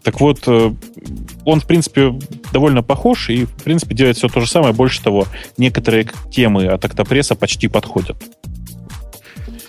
[0.02, 2.12] Так вот, он, в принципе,
[2.52, 4.74] довольно похож и, в принципе, делает все то же самое.
[4.74, 5.28] Больше того,
[5.58, 8.16] некоторые темы от Октопресса почти подходят.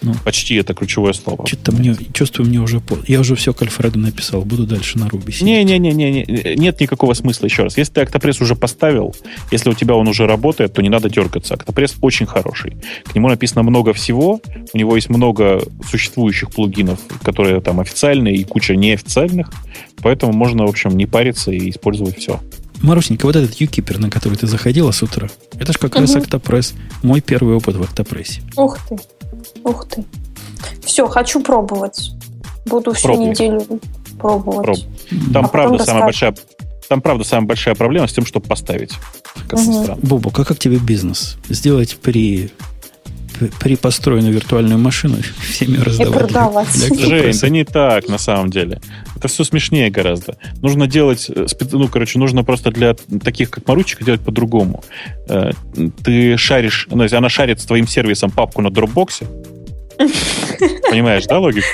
[0.03, 1.47] Ну, Почти это ключевое слово.
[1.47, 2.81] Что-то мне, чувствую, мне уже...
[3.07, 7.63] Я уже все к Альфреду написал, буду дальше на Руби Не-не-не, нет никакого смысла, еще
[7.63, 7.77] раз.
[7.77, 9.15] Если ты Octopress уже поставил,
[9.49, 11.53] если у тебя он уже работает, то не надо дергаться.
[11.53, 12.75] Octopress очень хороший.
[13.05, 14.41] К нему написано много всего,
[14.73, 19.51] у него есть много существующих плагинов, которые там официальные и куча неофициальных,
[20.01, 22.41] поэтому можно, в общем, не париться и использовать все.
[22.83, 26.01] Марусенька, вот этот юкипер, на который ты заходила с утра, это же как угу.
[26.01, 26.73] раз Octopress.
[27.01, 28.41] Мой первый опыт в Octopress.
[28.57, 28.97] Ух ты.
[29.63, 30.03] Ух ты.
[30.83, 32.11] Все, хочу пробовать.
[32.65, 33.25] Буду всю Пробуй.
[33.27, 33.65] неделю
[34.19, 34.65] пробовать.
[34.65, 35.33] Проб.
[35.33, 36.35] Там, а правда, самая большая,
[36.87, 38.93] там, правда, самая большая проблема с тем, чтобы поставить.
[39.47, 39.97] Как угу.
[40.01, 41.37] Бобок, а как тебе бизнес?
[41.49, 42.51] Сделать при
[43.59, 46.15] при построенную виртуальную машину всеми раздавать.
[46.15, 46.99] И продавать.
[46.99, 48.79] Жень, да не так, на самом деле.
[49.15, 50.37] Это все смешнее гораздо.
[50.61, 54.83] Нужно делать, э, ну, короче, нужно просто для таких, как Маручика, делать по-другому.
[55.27, 55.51] Э,
[56.03, 59.25] ты шаришь, ну, она шарит с твоим сервисом папку на дропбоксе,
[60.89, 61.67] Понимаешь, да, логику?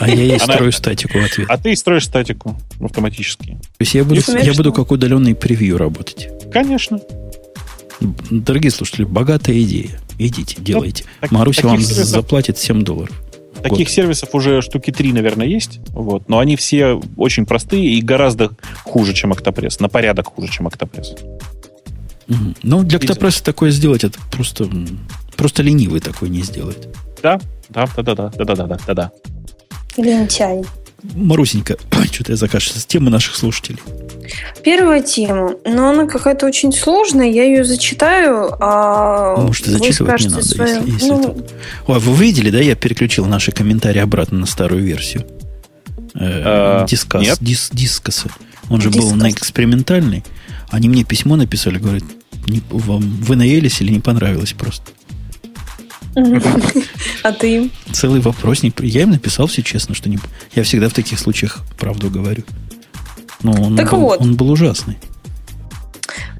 [0.00, 1.46] А я ей строю статику в ответ.
[1.48, 3.52] А ты строишь статику автоматически.
[3.52, 6.28] То есть я буду, я буду как удаленный превью работать.
[6.52, 7.00] Конечно.
[8.30, 9.98] Дорогие слушатели, богатая идея.
[10.18, 11.04] Идите, делайте.
[11.06, 13.14] Ну, так, Маруся вам сервисов, заплатит 7 долларов.
[13.62, 13.88] Таких год.
[13.88, 15.80] сервисов уже штуки 3, наверное, есть.
[15.88, 18.50] Вот, но они все очень простые и гораздо
[18.84, 19.76] хуже, чем Octopress.
[19.80, 21.18] На порядок хуже, чем Octopress.
[22.28, 22.54] Угу.
[22.62, 24.68] Ну, для Octopress такое сделать, это просто,
[25.36, 26.88] просто ленивый такой не сделает.
[27.22, 29.12] Да, да, да, да, да, да, да, да, да, да.
[29.96, 30.62] Лентяй.
[31.14, 31.76] Марусенька,
[32.12, 32.86] что-то я закашлялся.
[32.86, 33.78] Тема наших слушателей.
[34.64, 40.44] Первая тема, но она какая-то очень сложная, я ее зачитаю, а Может, зачитывать не надо,
[40.44, 40.76] свою...
[40.76, 41.20] если, если ну...
[41.20, 41.44] это...
[41.86, 45.26] Ой, вы видели, да, я переключил наши комментарии обратно на старую версию.
[46.14, 47.38] Э, э, дискас, нет.
[47.40, 48.28] Дис, дискаса.
[48.68, 49.10] Он же Дискас.
[49.10, 50.24] был на экспериментальный.
[50.70, 52.02] Они мне письмо написали, говорят,
[52.48, 54.90] не, вам, вы наелись или не понравилось просто?
[57.22, 57.70] А ты?
[57.92, 58.80] Целый вопросник.
[58.80, 60.18] Я им написал все честно, что не...
[60.54, 62.44] Я всегда в таких случаях правду говорю.
[63.42, 64.20] Но он, так был, вот.
[64.20, 64.96] он был ужасный.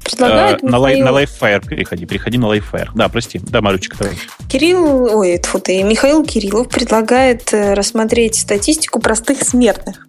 [0.03, 2.05] Предлагает э, на, лай, на Lifefire переходи.
[2.05, 2.89] Переходи на Lifefire.
[2.95, 3.39] Да, прости.
[3.39, 4.15] Да, Маручка, давай.
[4.49, 10.07] Кирилл, ой, тьфу ты, Михаил Кириллов предлагает э, рассмотреть статистику простых смертных.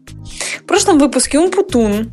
[0.62, 2.12] В прошлом выпуске Умпутун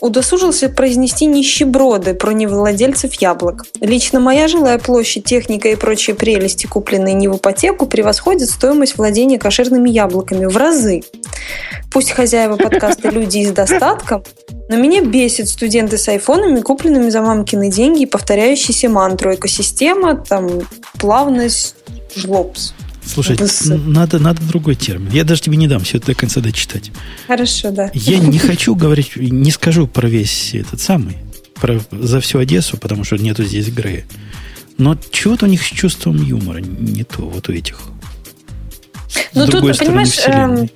[0.00, 3.64] удосужился произнести нищеброды про невладельцев яблок.
[3.80, 9.38] Лично моя жилая площадь, техника и прочие прелести, купленные не в ипотеку, превосходят стоимость владения
[9.38, 11.02] кошерными яблоками в разы.
[11.92, 14.22] Пусть хозяева подкаста люди с достатком,
[14.68, 19.34] но меня бесит студенты с айфонами, купленными за мамкины деньги и повторяющиеся мантру.
[19.34, 20.60] Экосистема, там,
[20.98, 21.74] плавность,
[22.14, 22.74] жлобс.
[23.08, 23.38] Слушай,
[23.86, 25.10] надо, надо другой термин.
[25.12, 26.90] Я даже тебе не дам все это до конца дочитать.
[27.26, 27.90] Хорошо, да.
[27.94, 31.16] Я не хочу говорить, не скажу про весь этот самый,
[31.54, 34.04] про, за всю Одессу, потому что нету здесь Грея.
[34.76, 37.80] Но чего-то у них с чувством юмора не то, вот у этих.
[39.34, 40.68] Ну тут, понимаешь, эм,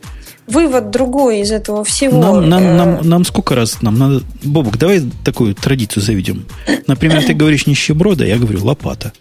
[0.46, 2.18] вывод другой из этого всего.
[2.18, 4.22] Нам, нам, э, нам, нам сколько раз нам надо...
[4.42, 6.46] Бобок, давай такую традицию заведем.
[6.86, 9.12] Например, ты говоришь нищеброда, я говорю лопата.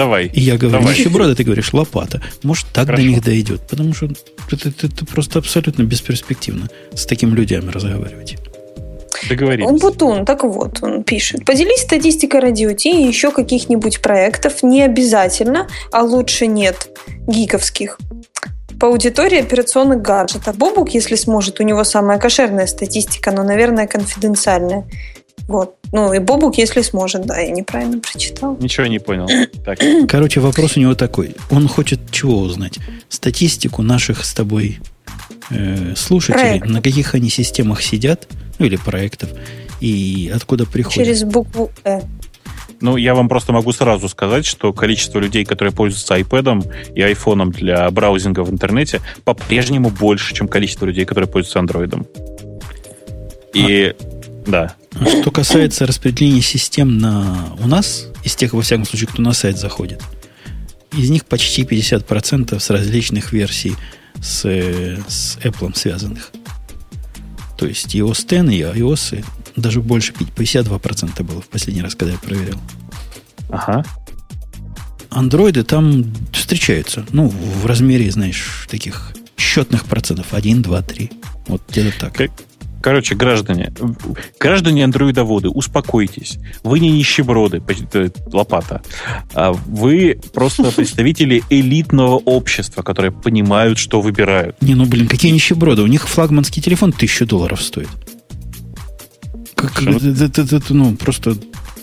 [0.00, 0.30] Давай.
[0.32, 0.98] И я говорю, давай.
[0.98, 2.22] нищеброда, ты говоришь лопата.
[2.42, 3.02] Может, так Хорошо.
[3.02, 3.60] до них дойдет.
[3.68, 4.06] Потому что
[4.50, 8.38] это, это, это просто абсолютно бесперспективно с такими людьми разговаривать.
[9.28, 9.68] Договорились.
[9.68, 11.44] Он Бутун, так вот, он пишет.
[11.44, 14.62] Поделись статистикой радио Ти и еще каких-нибудь проектов.
[14.62, 16.88] Не обязательно, а лучше нет,
[17.26, 17.98] гиковских.
[18.80, 20.56] по аудитории операционных гаджетов.
[20.56, 24.86] Бобук, если сможет, у него самая кошерная статистика, но, наверное, конфиденциальная.
[25.50, 25.74] Вот.
[25.90, 28.56] Ну, и Бобук, если сможет, да, я неправильно прочитал.
[28.60, 29.28] Ничего не понял.
[29.64, 29.80] Так.
[30.08, 31.34] Короче, вопрос у него такой.
[31.50, 32.78] Он хочет чего узнать?
[33.08, 34.78] Статистику наших с тобой
[35.50, 36.66] э, слушателей, Проект.
[36.68, 38.28] на каких они системах сидят,
[38.60, 39.30] ну или проектов,
[39.80, 40.94] и откуда приходят.
[40.94, 42.00] Через букву «э».
[42.80, 47.50] Ну, я вам просто могу сразу сказать, что количество людей, которые пользуются iPad и iPhone
[47.50, 52.06] для браузинга в интернете, по-прежнему больше, чем количество людей, которые пользуются Android.
[53.52, 54.74] И а, да.
[54.92, 59.58] Что касается распределения систем на у нас, из тех, во всяком случае, кто на сайт
[59.58, 60.02] заходит,
[60.92, 63.76] из них почти 50% с различных версий
[64.20, 66.32] с, с Apple связанных.
[67.56, 69.24] То есть iOS 10 и iOS
[69.56, 72.58] даже больше 52% было в последний раз, когда я проверял.
[73.50, 73.84] Ага.
[75.10, 77.04] Андроиды там встречаются.
[77.10, 80.32] Ну, в размере, знаешь, таких счетных процентов.
[80.32, 81.10] 1, 2, 3.
[81.48, 82.14] Вот где-то так.
[82.14, 82.30] Как,
[82.80, 83.72] Короче, граждане,
[84.38, 86.38] граждане андроидоводы, успокойтесь.
[86.62, 87.62] Вы не нищеброды,
[87.94, 88.82] э, лопата.
[89.34, 94.56] А вы просто представители элитного общества, которые понимают, что выбирают.
[94.62, 95.82] Не, ну, блин, какие нищеброды?
[95.82, 97.88] У них флагманский телефон тысячу долларов стоит.
[99.54, 101.36] Как, это, это, это, ну, просто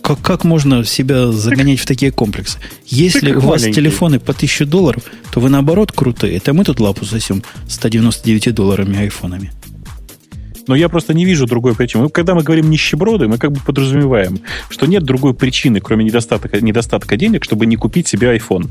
[0.07, 2.59] как, как можно себя загонять в такие комплексы?
[2.85, 3.81] Если у вас маленький.
[3.81, 6.37] телефоны по 1000 долларов, то вы наоборот крутые.
[6.37, 9.51] Это мы тут лапу сосем 199 долларами айфонами.
[10.67, 12.09] Но я просто не вижу другой причины.
[12.09, 14.39] Когда мы говорим нищеброды, мы как бы подразумеваем,
[14.69, 18.67] что нет другой причины, кроме недостатка, недостатка денег, чтобы не купить себе iPhone.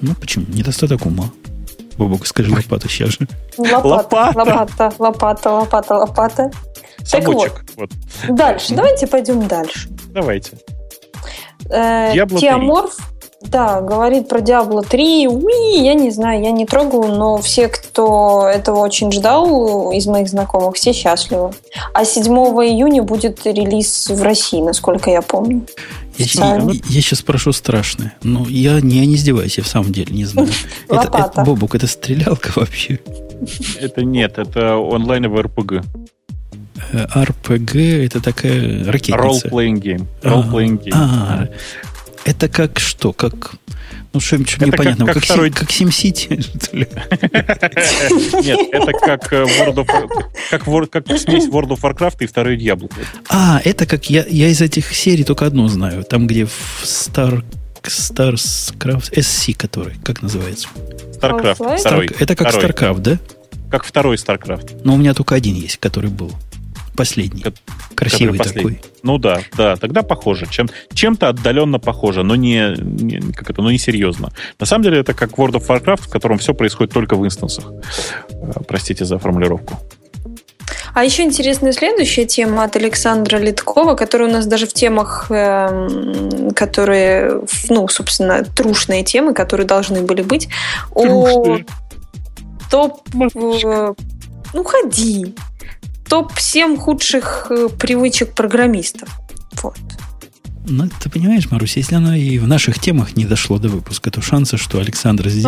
[0.00, 0.46] Ну, почему?
[0.48, 1.30] Недостаток ума.
[1.96, 3.28] Бобок, скажи лопата сейчас же.
[3.58, 6.50] Лопата, лопата, лопата, лопата, лопата.
[7.24, 7.62] Вот.
[7.76, 7.90] вот.
[8.28, 8.74] Дальше.
[8.74, 9.88] Давайте пойдем дальше.
[10.08, 10.52] Давайте.
[11.70, 12.96] Э, Теоморф
[13.48, 15.28] да, говорит про Diablo 3.
[15.28, 20.28] Уи, я не знаю, я не трогал, но все, кто этого очень ждал из моих
[20.28, 21.52] знакомых, все счастливы.
[21.94, 25.66] А 7 июня будет релиз в России, насколько я помню.
[26.18, 28.14] Я, я, я сейчас спрошу страшное.
[28.22, 30.48] Но я не, я не издеваюсь, я в самом деле не знаю.
[30.88, 33.00] Это, это, Бобук, это стрелялка вообще?
[33.80, 35.84] Это нет, это онлайновый РПГ.
[36.92, 39.48] RPG это такая ракетница.
[39.48, 40.06] Role-playing game.
[40.22, 40.92] Role-playing game.
[40.94, 41.48] А,
[42.24, 43.12] это как что?
[43.12, 43.54] Как
[44.12, 45.06] ну, что-нибудь непонятно.
[45.06, 45.50] Как, как, как, второй...
[45.50, 46.36] как SimCity,
[48.42, 49.86] Нет, это как э, World of...
[50.50, 52.90] Как, как смесь World of Warcraft и второй Diablo.
[53.30, 54.10] А, это как...
[54.10, 56.04] Я, я из этих серий только одну знаю.
[56.04, 57.42] Там, где в Star...
[57.82, 60.68] StarCraft SC, который, как называется?
[61.20, 62.10] StarCraft, второй.
[62.18, 62.54] Это как.
[62.54, 63.18] StarCraft, да?
[63.70, 64.82] Как второй StarCraft.
[64.84, 66.32] Но у меня только один есть, который был.
[66.96, 67.44] Последний.
[67.94, 68.80] Красивый такой.
[69.02, 70.46] Ну да, да, тогда похоже.
[70.46, 74.30] Чем, чем-то отдаленно похоже, но не, не, как это, но не серьезно.
[74.60, 77.64] На самом деле это как World of Warcraft, в котором все происходит только в инстансах.
[78.30, 79.78] Э, простите за формулировку.
[80.94, 86.52] А еще интересная следующая тема от Александра Литкова, которая у нас даже в темах, э,
[86.54, 87.40] которые,
[87.70, 90.48] ну, собственно, трушные темы, которые должны были быть.
[90.94, 91.64] Трушные.
[91.64, 93.00] О топ...
[93.14, 93.94] Э,
[94.52, 95.34] ну, ходи
[96.08, 99.08] топ-7 худших э, привычек программистов.
[99.62, 99.76] Вот.
[100.64, 104.22] Ну, ты понимаешь, Марусь, если оно и в наших темах не дошло до выпуска, то
[104.22, 105.44] шансы, что Александр здесь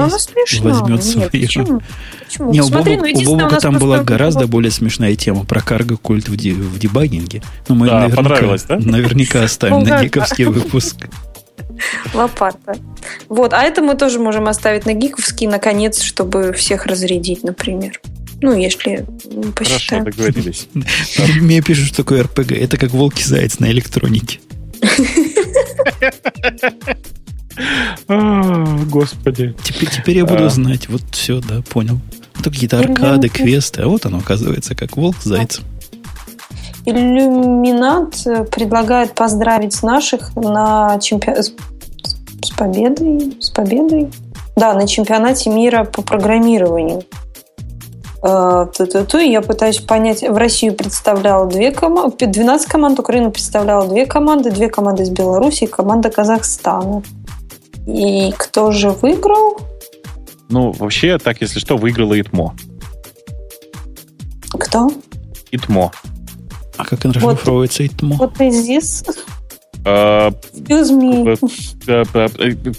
[0.61, 1.31] возьмет свою.
[1.31, 1.81] Почему?
[2.27, 2.53] Почему?
[2.53, 6.29] Не, у, Смотри, Бобука, ну, у Бобука там была гораздо более смешная тема про карго-культ
[6.29, 7.43] в, ди, в дебагинге.
[7.69, 8.77] Но мы да, наверняка, да?
[8.79, 11.09] наверняка оставим на гиковский выпуск.
[12.13, 12.77] Лопата.
[13.29, 18.01] Вот, а это мы тоже можем оставить на гиковский, наконец, чтобы всех разрядить, например.
[18.45, 19.07] Ну, если
[19.57, 20.05] посчитаем.
[20.05, 20.69] Хорошо, договорились.
[21.41, 22.53] Мне пишут, что такое РПГ.
[22.53, 24.39] Это как волк-заяц на электронике.
[28.91, 29.55] Господи.
[29.65, 30.51] Теперь, теперь я буду а.
[30.51, 30.91] знать.
[30.91, 31.99] Вот все, да, понял.
[32.39, 33.81] Это какие-то аркады, квесты.
[33.81, 35.65] А вот оно, оказывается, как волк с зайцем.
[36.85, 38.15] Иллюминат
[38.51, 41.33] предлагает поздравить наших на чемпи...
[41.41, 43.39] с победой.
[43.41, 44.11] С победой?
[44.55, 47.05] Да, на чемпионате мира по программированию.
[48.27, 49.19] Э, ту-ту-ту.
[49.19, 54.71] Я пытаюсь понять, в Россию представляла две команды, 12 команд, Украину представляла две команды, две
[54.71, 57.03] команды из Беларуси и команда Казахстана.
[57.87, 59.59] И кто же выиграл?
[60.49, 62.57] Ну, вообще, так, если что, выиграла ИТМО.
[64.59, 64.91] Кто?
[65.51, 65.93] ИТМО.
[66.79, 68.17] А как он расшифровывается вот, ИТМО?
[68.17, 69.05] Вот здесь.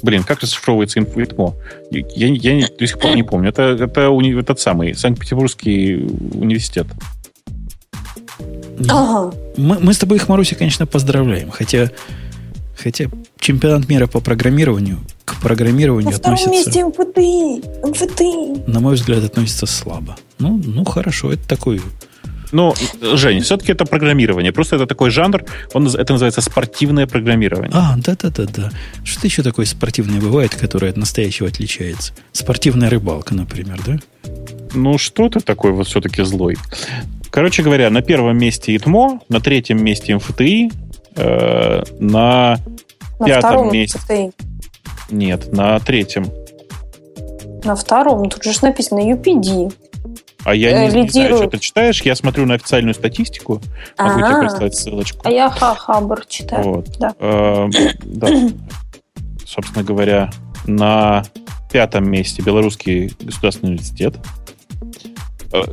[0.01, 1.55] Блин, как расшифровывается инфоитмо?
[1.91, 3.49] Я, я до сих пор не помню.
[3.49, 5.95] Это, это уни, этот самый Санкт-Петербургский
[6.33, 6.87] университет.
[8.89, 9.35] Ага.
[9.57, 11.51] Мы, мы с тобой их, Маруся, конечно, поздравляем.
[11.51, 11.91] Хотя,
[12.77, 13.05] хотя
[13.39, 16.69] чемпионат мира по программированию к программированию На втором относится...
[16.69, 17.87] месте МФТИ.
[17.87, 18.69] МФТИ.
[18.69, 20.17] На мой взгляд, относится слабо.
[20.39, 21.81] Ну, ну хорошо, это такой
[22.51, 24.51] Ну, Жень, все-таки это программирование.
[24.51, 25.43] Просто это такой жанр,
[25.73, 27.71] он, это называется спортивное программирование.
[27.73, 28.71] А, да-да-да-да.
[29.03, 32.13] Что еще такое спортивное бывает, которое от настоящего отличается?
[32.31, 33.97] Спортивная рыбалка, например, да?
[34.73, 36.57] Ну, что ты такой вот все-таки злой?
[37.29, 40.71] Короче говоря, на первом месте ИТМО, на третьем месте МФТИ,
[41.17, 42.57] э, на,
[43.19, 43.97] На пятом месте...
[43.97, 44.31] МФТИ.
[45.11, 46.27] Нет, на третьем.
[47.63, 48.29] На втором.
[48.29, 49.73] Тут же написано UPD.
[50.45, 51.37] А я Э, не, не знаю, лидирует.
[51.41, 52.01] что ты читаешь.
[52.03, 53.61] Я смотрю на официальную статистику.
[53.97, 54.39] Могу тебе А.
[54.41, 55.19] прислать ссылочку.
[55.23, 56.63] А я ха-хабр читаю.
[56.63, 56.97] Вот.
[56.99, 57.13] Да.
[57.19, 57.67] Э,
[58.03, 58.27] да.
[59.45, 60.29] Собственно говоря,
[60.67, 61.23] на
[61.71, 64.15] пятом месте Белорусский государственный университет.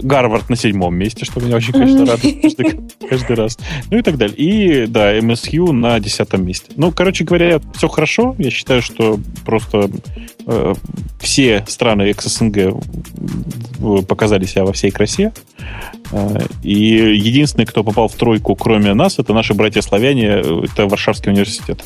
[0.03, 3.59] Гарвард на седьмом месте, что меня очень, конечно, радует каждый, каждый раз.
[3.91, 4.37] Ну и так далее.
[4.37, 6.73] И, да, МСЮ на десятом месте.
[6.77, 8.35] Ну, короче говоря, все хорошо.
[8.39, 9.91] Я считаю, что просто
[10.47, 10.75] э,
[11.21, 12.75] все страны экс-СНГ
[14.09, 15.33] показали себя во всей красе.
[16.13, 21.31] Э, И единственный, кто попал в тройку, кроме нас, это наши братья-славяне, э, это Варшавский
[21.33, 21.83] университет.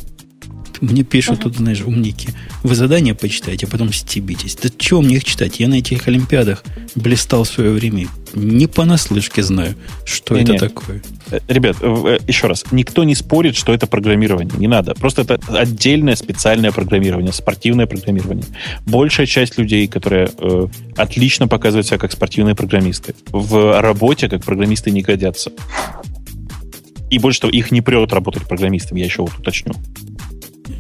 [0.81, 2.35] Мне пишут тут, знаешь, умники.
[2.63, 4.57] Вы задания почитайте, а потом стебитесь.
[4.57, 5.61] Да чего мне их читать?
[5.61, 8.09] Я на этих олимпиадах блистал в свое время.
[8.35, 9.75] Не понаслышке знаю,
[10.05, 10.57] что Не-не.
[10.57, 11.03] это такое.
[11.31, 14.55] Э, Ребят, э, э, еще раз, никто не спорит, что это программирование.
[14.59, 14.95] Не надо.
[14.95, 18.45] Просто это отдельное специальное программирование, спортивное программирование.
[18.85, 20.67] Большая часть людей, которые э,
[20.97, 25.53] отлично показывают себя как спортивные программисты, в работе как программисты не годятся.
[27.11, 29.75] И больше того, их не прет работать программистом, я еще вот уточню.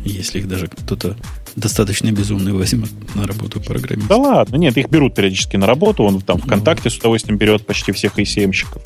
[0.08, 1.16] Если их даже кто-то
[1.56, 4.08] достаточно безумный возьмет на работу программиста.
[4.08, 7.92] Да ладно, нет, их берут периодически на работу, он там ВКонтакте с удовольствием берет почти
[7.92, 8.82] всех ICM-щиков.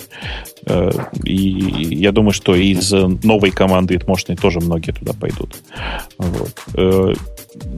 [0.66, 0.90] Э,
[1.24, 5.56] И я думаю, что из новой команды итмошной тоже многие туда пойдут.
[6.16, 6.52] Вот.
[6.74, 7.14] Э,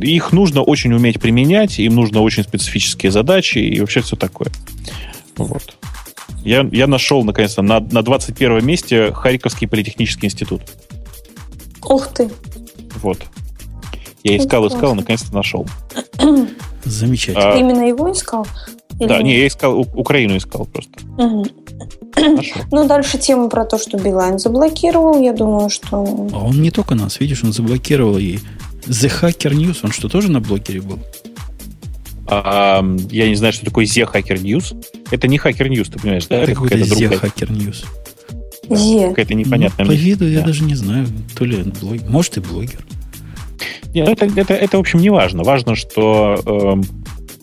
[0.00, 4.50] Их нужно очень уметь применять, им нужно очень специфические задачи и вообще все такое.
[5.36, 5.74] Вот.
[6.44, 10.62] Я, я нашел, наконец-то, на, на 21 месте Харьковский политехнический институт.
[11.82, 12.30] Ух ты.
[13.02, 13.18] Вот.
[14.22, 14.96] Я искал, искал, Классно.
[15.00, 15.66] наконец-то нашел.
[16.84, 17.50] Замечательно.
[17.50, 18.46] А, Ты именно его искал?
[19.00, 19.24] Или да, нет?
[19.24, 20.92] не, я искал, Украину искал просто.
[21.16, 22.62] Нашел.
[22.70, 25.20] Ну, дальше тема про то, что Билайн заблокировал.
[25.20, 25.96] Я думаю, что...
[26.32, 28.38] А он не только нас, видишь, он заблокировал и
[28.86, 30.98] The Hacker News, он что, тоже на блокере был?
[32.26, 34.76] А, я не знаю, что такое The Hacker News.
[35.10, 36.36] Это не Hacker News, ты понимаешь, да?
[36.36, 37.84] это Это какой-то какая-то The Hacker News.
[39.08, 40.46] Какая-то непонятная Ну, по виду я Да.
[40.46, 42.08] даже не знаю, то ли блогер.
[42.08, 42.84] Может и блогер.
[43.94, 45.42] Не, ну, это, это, это, в общем, не важно.
[45.42, 46.82] Важно, что эм,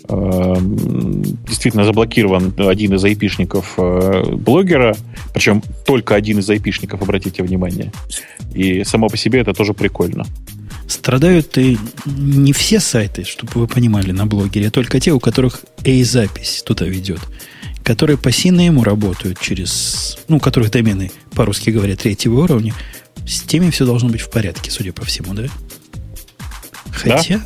[0.09, 4.95] эм, действительно заблокирован один из айпишников э, блогера,
[5.33, 7.91] причем только один из айпишников, обратите внимание.
[8.53, 10.25] И само по себе это тоже прикольно.
[10.87, 11.77] Страдают и
[12.07, 16.85] не все сайты, чтобы вы понимали, на блогере, а только те, у которых A-запись туда
[16.85, 17.19] ведет,
[17.89, 22.75] которые по ему работают через, ну, у которых домены, по-русски говоря, третьего уровня,
[23.27, 25.45] с теми все должно быть в порядке, судя по всему, да?
[26.91, 27.41] Хотя,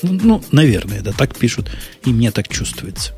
[0.00, 1.70] ну, ну, наверное, да, так пишут,
[2.02, 3.12] и мне так чувствуется.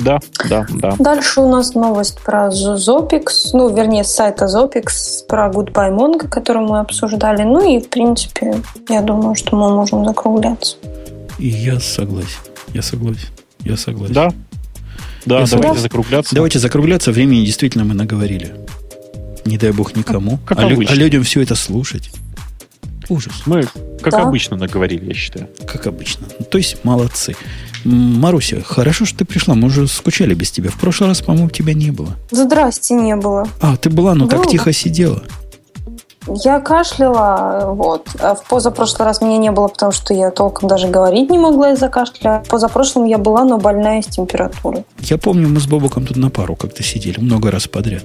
[0.00, 0.18] Да,
[0.48, 0.96] да, да.
[0.98, 6.66] Дальше у нас новость про Zopix, ну, вернее, с сайта Zopix, про Goodbye Mongo, который
[6.66, 7.44] мы обсуждали.
[7.44, 10.76] Ну и, в принципе, я думаю, что мы можем закругляться.
[11.38, 12.40] И я согласен,
[12.72, 13.28] я согласен,
[13.60, 14.12] я согласен.
[14.12, 14.32] Да,
[15.26, 15.82] да, Я давайте согласен.
[15.82, 16.34] закругляться.
[16.34, 18.54] Давайте закругляться, времени действительно мы наговорили.
[19.44, 20.38] Не дай бог никому.
[20.46, 22.10] Как а, лю- а людям все это слушать.
[23.10, 23.64] Ужас, Мы,
[24.00, 24.22] как Да.
[24.22, 25.48] обычно, наговорили, я считаю.
[25.66, 26.26] как обычно.
[26.50, 27.36] То есть молодцы.
[27.84, 29.54] Маруся, хорошо, что ты пришла.
[29.54, 30.70] Мы уже скучали без тебя.
[30.70, 32.16] В прошлый раз, по-моему, тебя не было.
[32.30, 33.46] Здрасте, не было.
[33.60, 34.50] А, ты была, но так Была.
[34.50, 35.22] тихо сидела.
[36.26, 38.08] Я кашляла, вот.
[38.18, 41.72] А в позапрошлый раз меня не было, потому что я толком даже говорить не могла
[41.72, 42.42] из-за кашля.
[42.46, 44.84] В позапрошлом я была, но больная с температурой.
[45.00, 48.04] Я помню, мы с Бобуком тут на пару как-то сидели много раз подряд.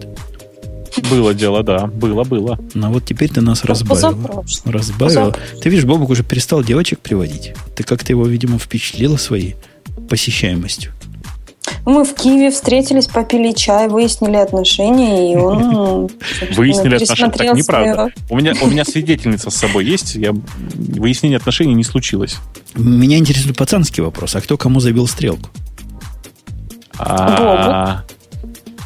[1.10, 1.88] Было дело, да.
[1.88, 2.58] Было, было.
[2.74, 4.12] Но вот теперь ты нас разбавила.
[4.12, 4.74] Позапрошлый.
[4.74, 5.36] Разбавила.
[5.62, 7.54] Ты видишь, Бобук уже перестал девочек приводить.
[7.76, 9.56] Ты как-то его, видимо, впечатлила своей
[10.10, 10.91] посещаемостью.
[11.86, 16.10] Мы в Киеве встретились, попили чай, выяснили отношения, и он
[16.52, 17.32] Выяснили отношения.
[17.32, 18.10] Так неправда.
[18.30, 20.16] У меня, у меня свидетельница с собой есть.
[20.16, 22.38] Я, выяснение отношений не случилось.
[22.76, 24.36] Меня интересует пацанский вопрос.
[24.36, 25.50] А кто кому забил стрелку?
[26.98, 28.04] А,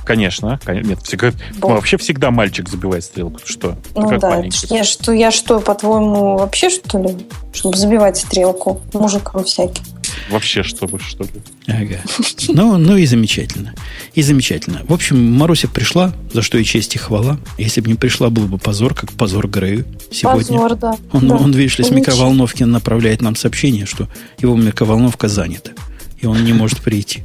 [0.05, 0.89] Конечно, конечно.
[0.89, 1.71] Нет, всегда, Боб.
[1.71, 3.39] вообще всегда мальчик забивает стрелку.
[3.43, 3.75] Что?
[3.95, 4.67] Ну как да, маленький.
[4.73, 7.15] я что, я что, по-твоему, вообще что ли,
[7.53, 9.83] чтобы забивать стрелку мужикам всяким?
[10.29, 11.31] вообще, чтобы что ли.
[11.67, 12.01] Ага.
[12.49, 13.73] Ну, ну и замечательно.
[14.13, 14.81] И замечательно.
[14.85, 17.39] В общем, Маруся пришла, за что и честь и хвала.
[17.57, 20.57] Если бы не пришла, был бы позор, как позор Грею сегодня.
[20.59, 20.97] Позор, да.
[21.11, 21.35] Он, да.
[21.35, 24.09] он видишь ли, с микроволновки направляет нам сообщение, что
[24.39, 25.71] его микроволновка занята.
[26.19, 27.23] И он не может прийти.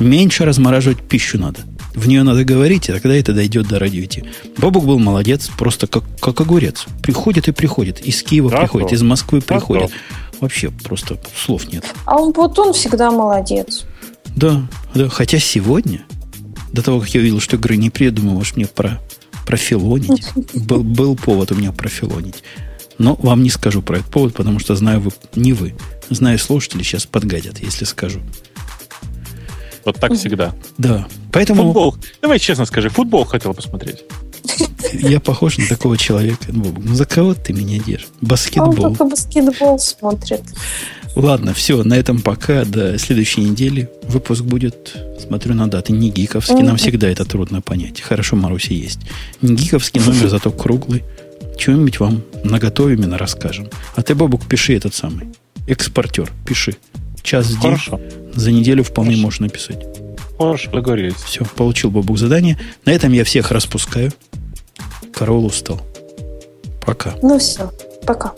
[0.00, 1.60] Меньше размораживать пищу надо.
[1.94, 4.24] В нее надо говорить, и тогда это дойдет до радио идти.
[4.58, 6.86] Бобук был молодец, просто как, как огурец.
[7.02, 8.00] Приходит и приходит.
[8.00, 8.96] Из Киева Да, приходит, да.
[8.96, 9.92] из Москвы Да, приходит.
[10.44, 11.86] Вообще просто слов нет.
[12.04, 13.86] А он вот он всегда молодец.
[14.36, 15.08] Да, да.
[15.08, 16.04] Хотя сегодня,
[16.70, 19.00] до того, как я увидел, что игры не придумал, уж мне про,
[19.46, 20.28] профилонить.
[20.54, 22.44] Был, был повод у меня профилонить.
[22.98, 25.76] Но вам не скажу про этот повод, потому что знаю вы, не вы.
[26.10, 28.20] Знаю, слушатели сейчас подгадят, если скажу.
[29.86, 30.54] Вот так всегда.
[30.76, 31.08] Да.
[31.32, 31.96] Поэтому Футбол.
[32.20, 34.04] Давай честно скажи, футбол хотел посмотреть.
[34.92, 36.46] Я похож на такого человека.
[36.48, 38.08] Ну, за кого ты меня держишь?
[38.08, 38.74] А он Баскетбол.
[38.74, 40.42] только баскетбол смотрит.
[41.16, 42.64] Ладно, все, на этом пока.
[42.64, 43.88] До следующей недели.
[44.04, 46.62] Выпуск будет, смотрю на даты, не гиковский.
[46.62, 48.00] Нам всегда это трудно понять.
[48.00, 49.00] Хорошо, Маруси есть.
[49.40, 51.04] Не гиковский номер, зато круглый.
[51.56, 53.68] Чего-нибудь вам наготове именно расскажем.
[53.94, 55.28] А ты, Бобук, пиши этот самый.
[55.66, 56.76] Экспортер, пиши.
[57.22, 57.60] Час в день.
[57.60, 58.00] Хорошо.
[58.34, 59.22] За неделю вполне Хорошо.
[59.22, 59.86] можно написать.
[60.36, 61.14] Хорошо, договорились.
[61.14, 62.58] Все, получил Бобук задание.
[62.84, 64.12] На этом я всех распускаю.
[65.12, 65.80] Караул устал.
[66.84, 67.14] Пока.
[67.22, 67.70] Ну все,
[68.06, 68.34] пока.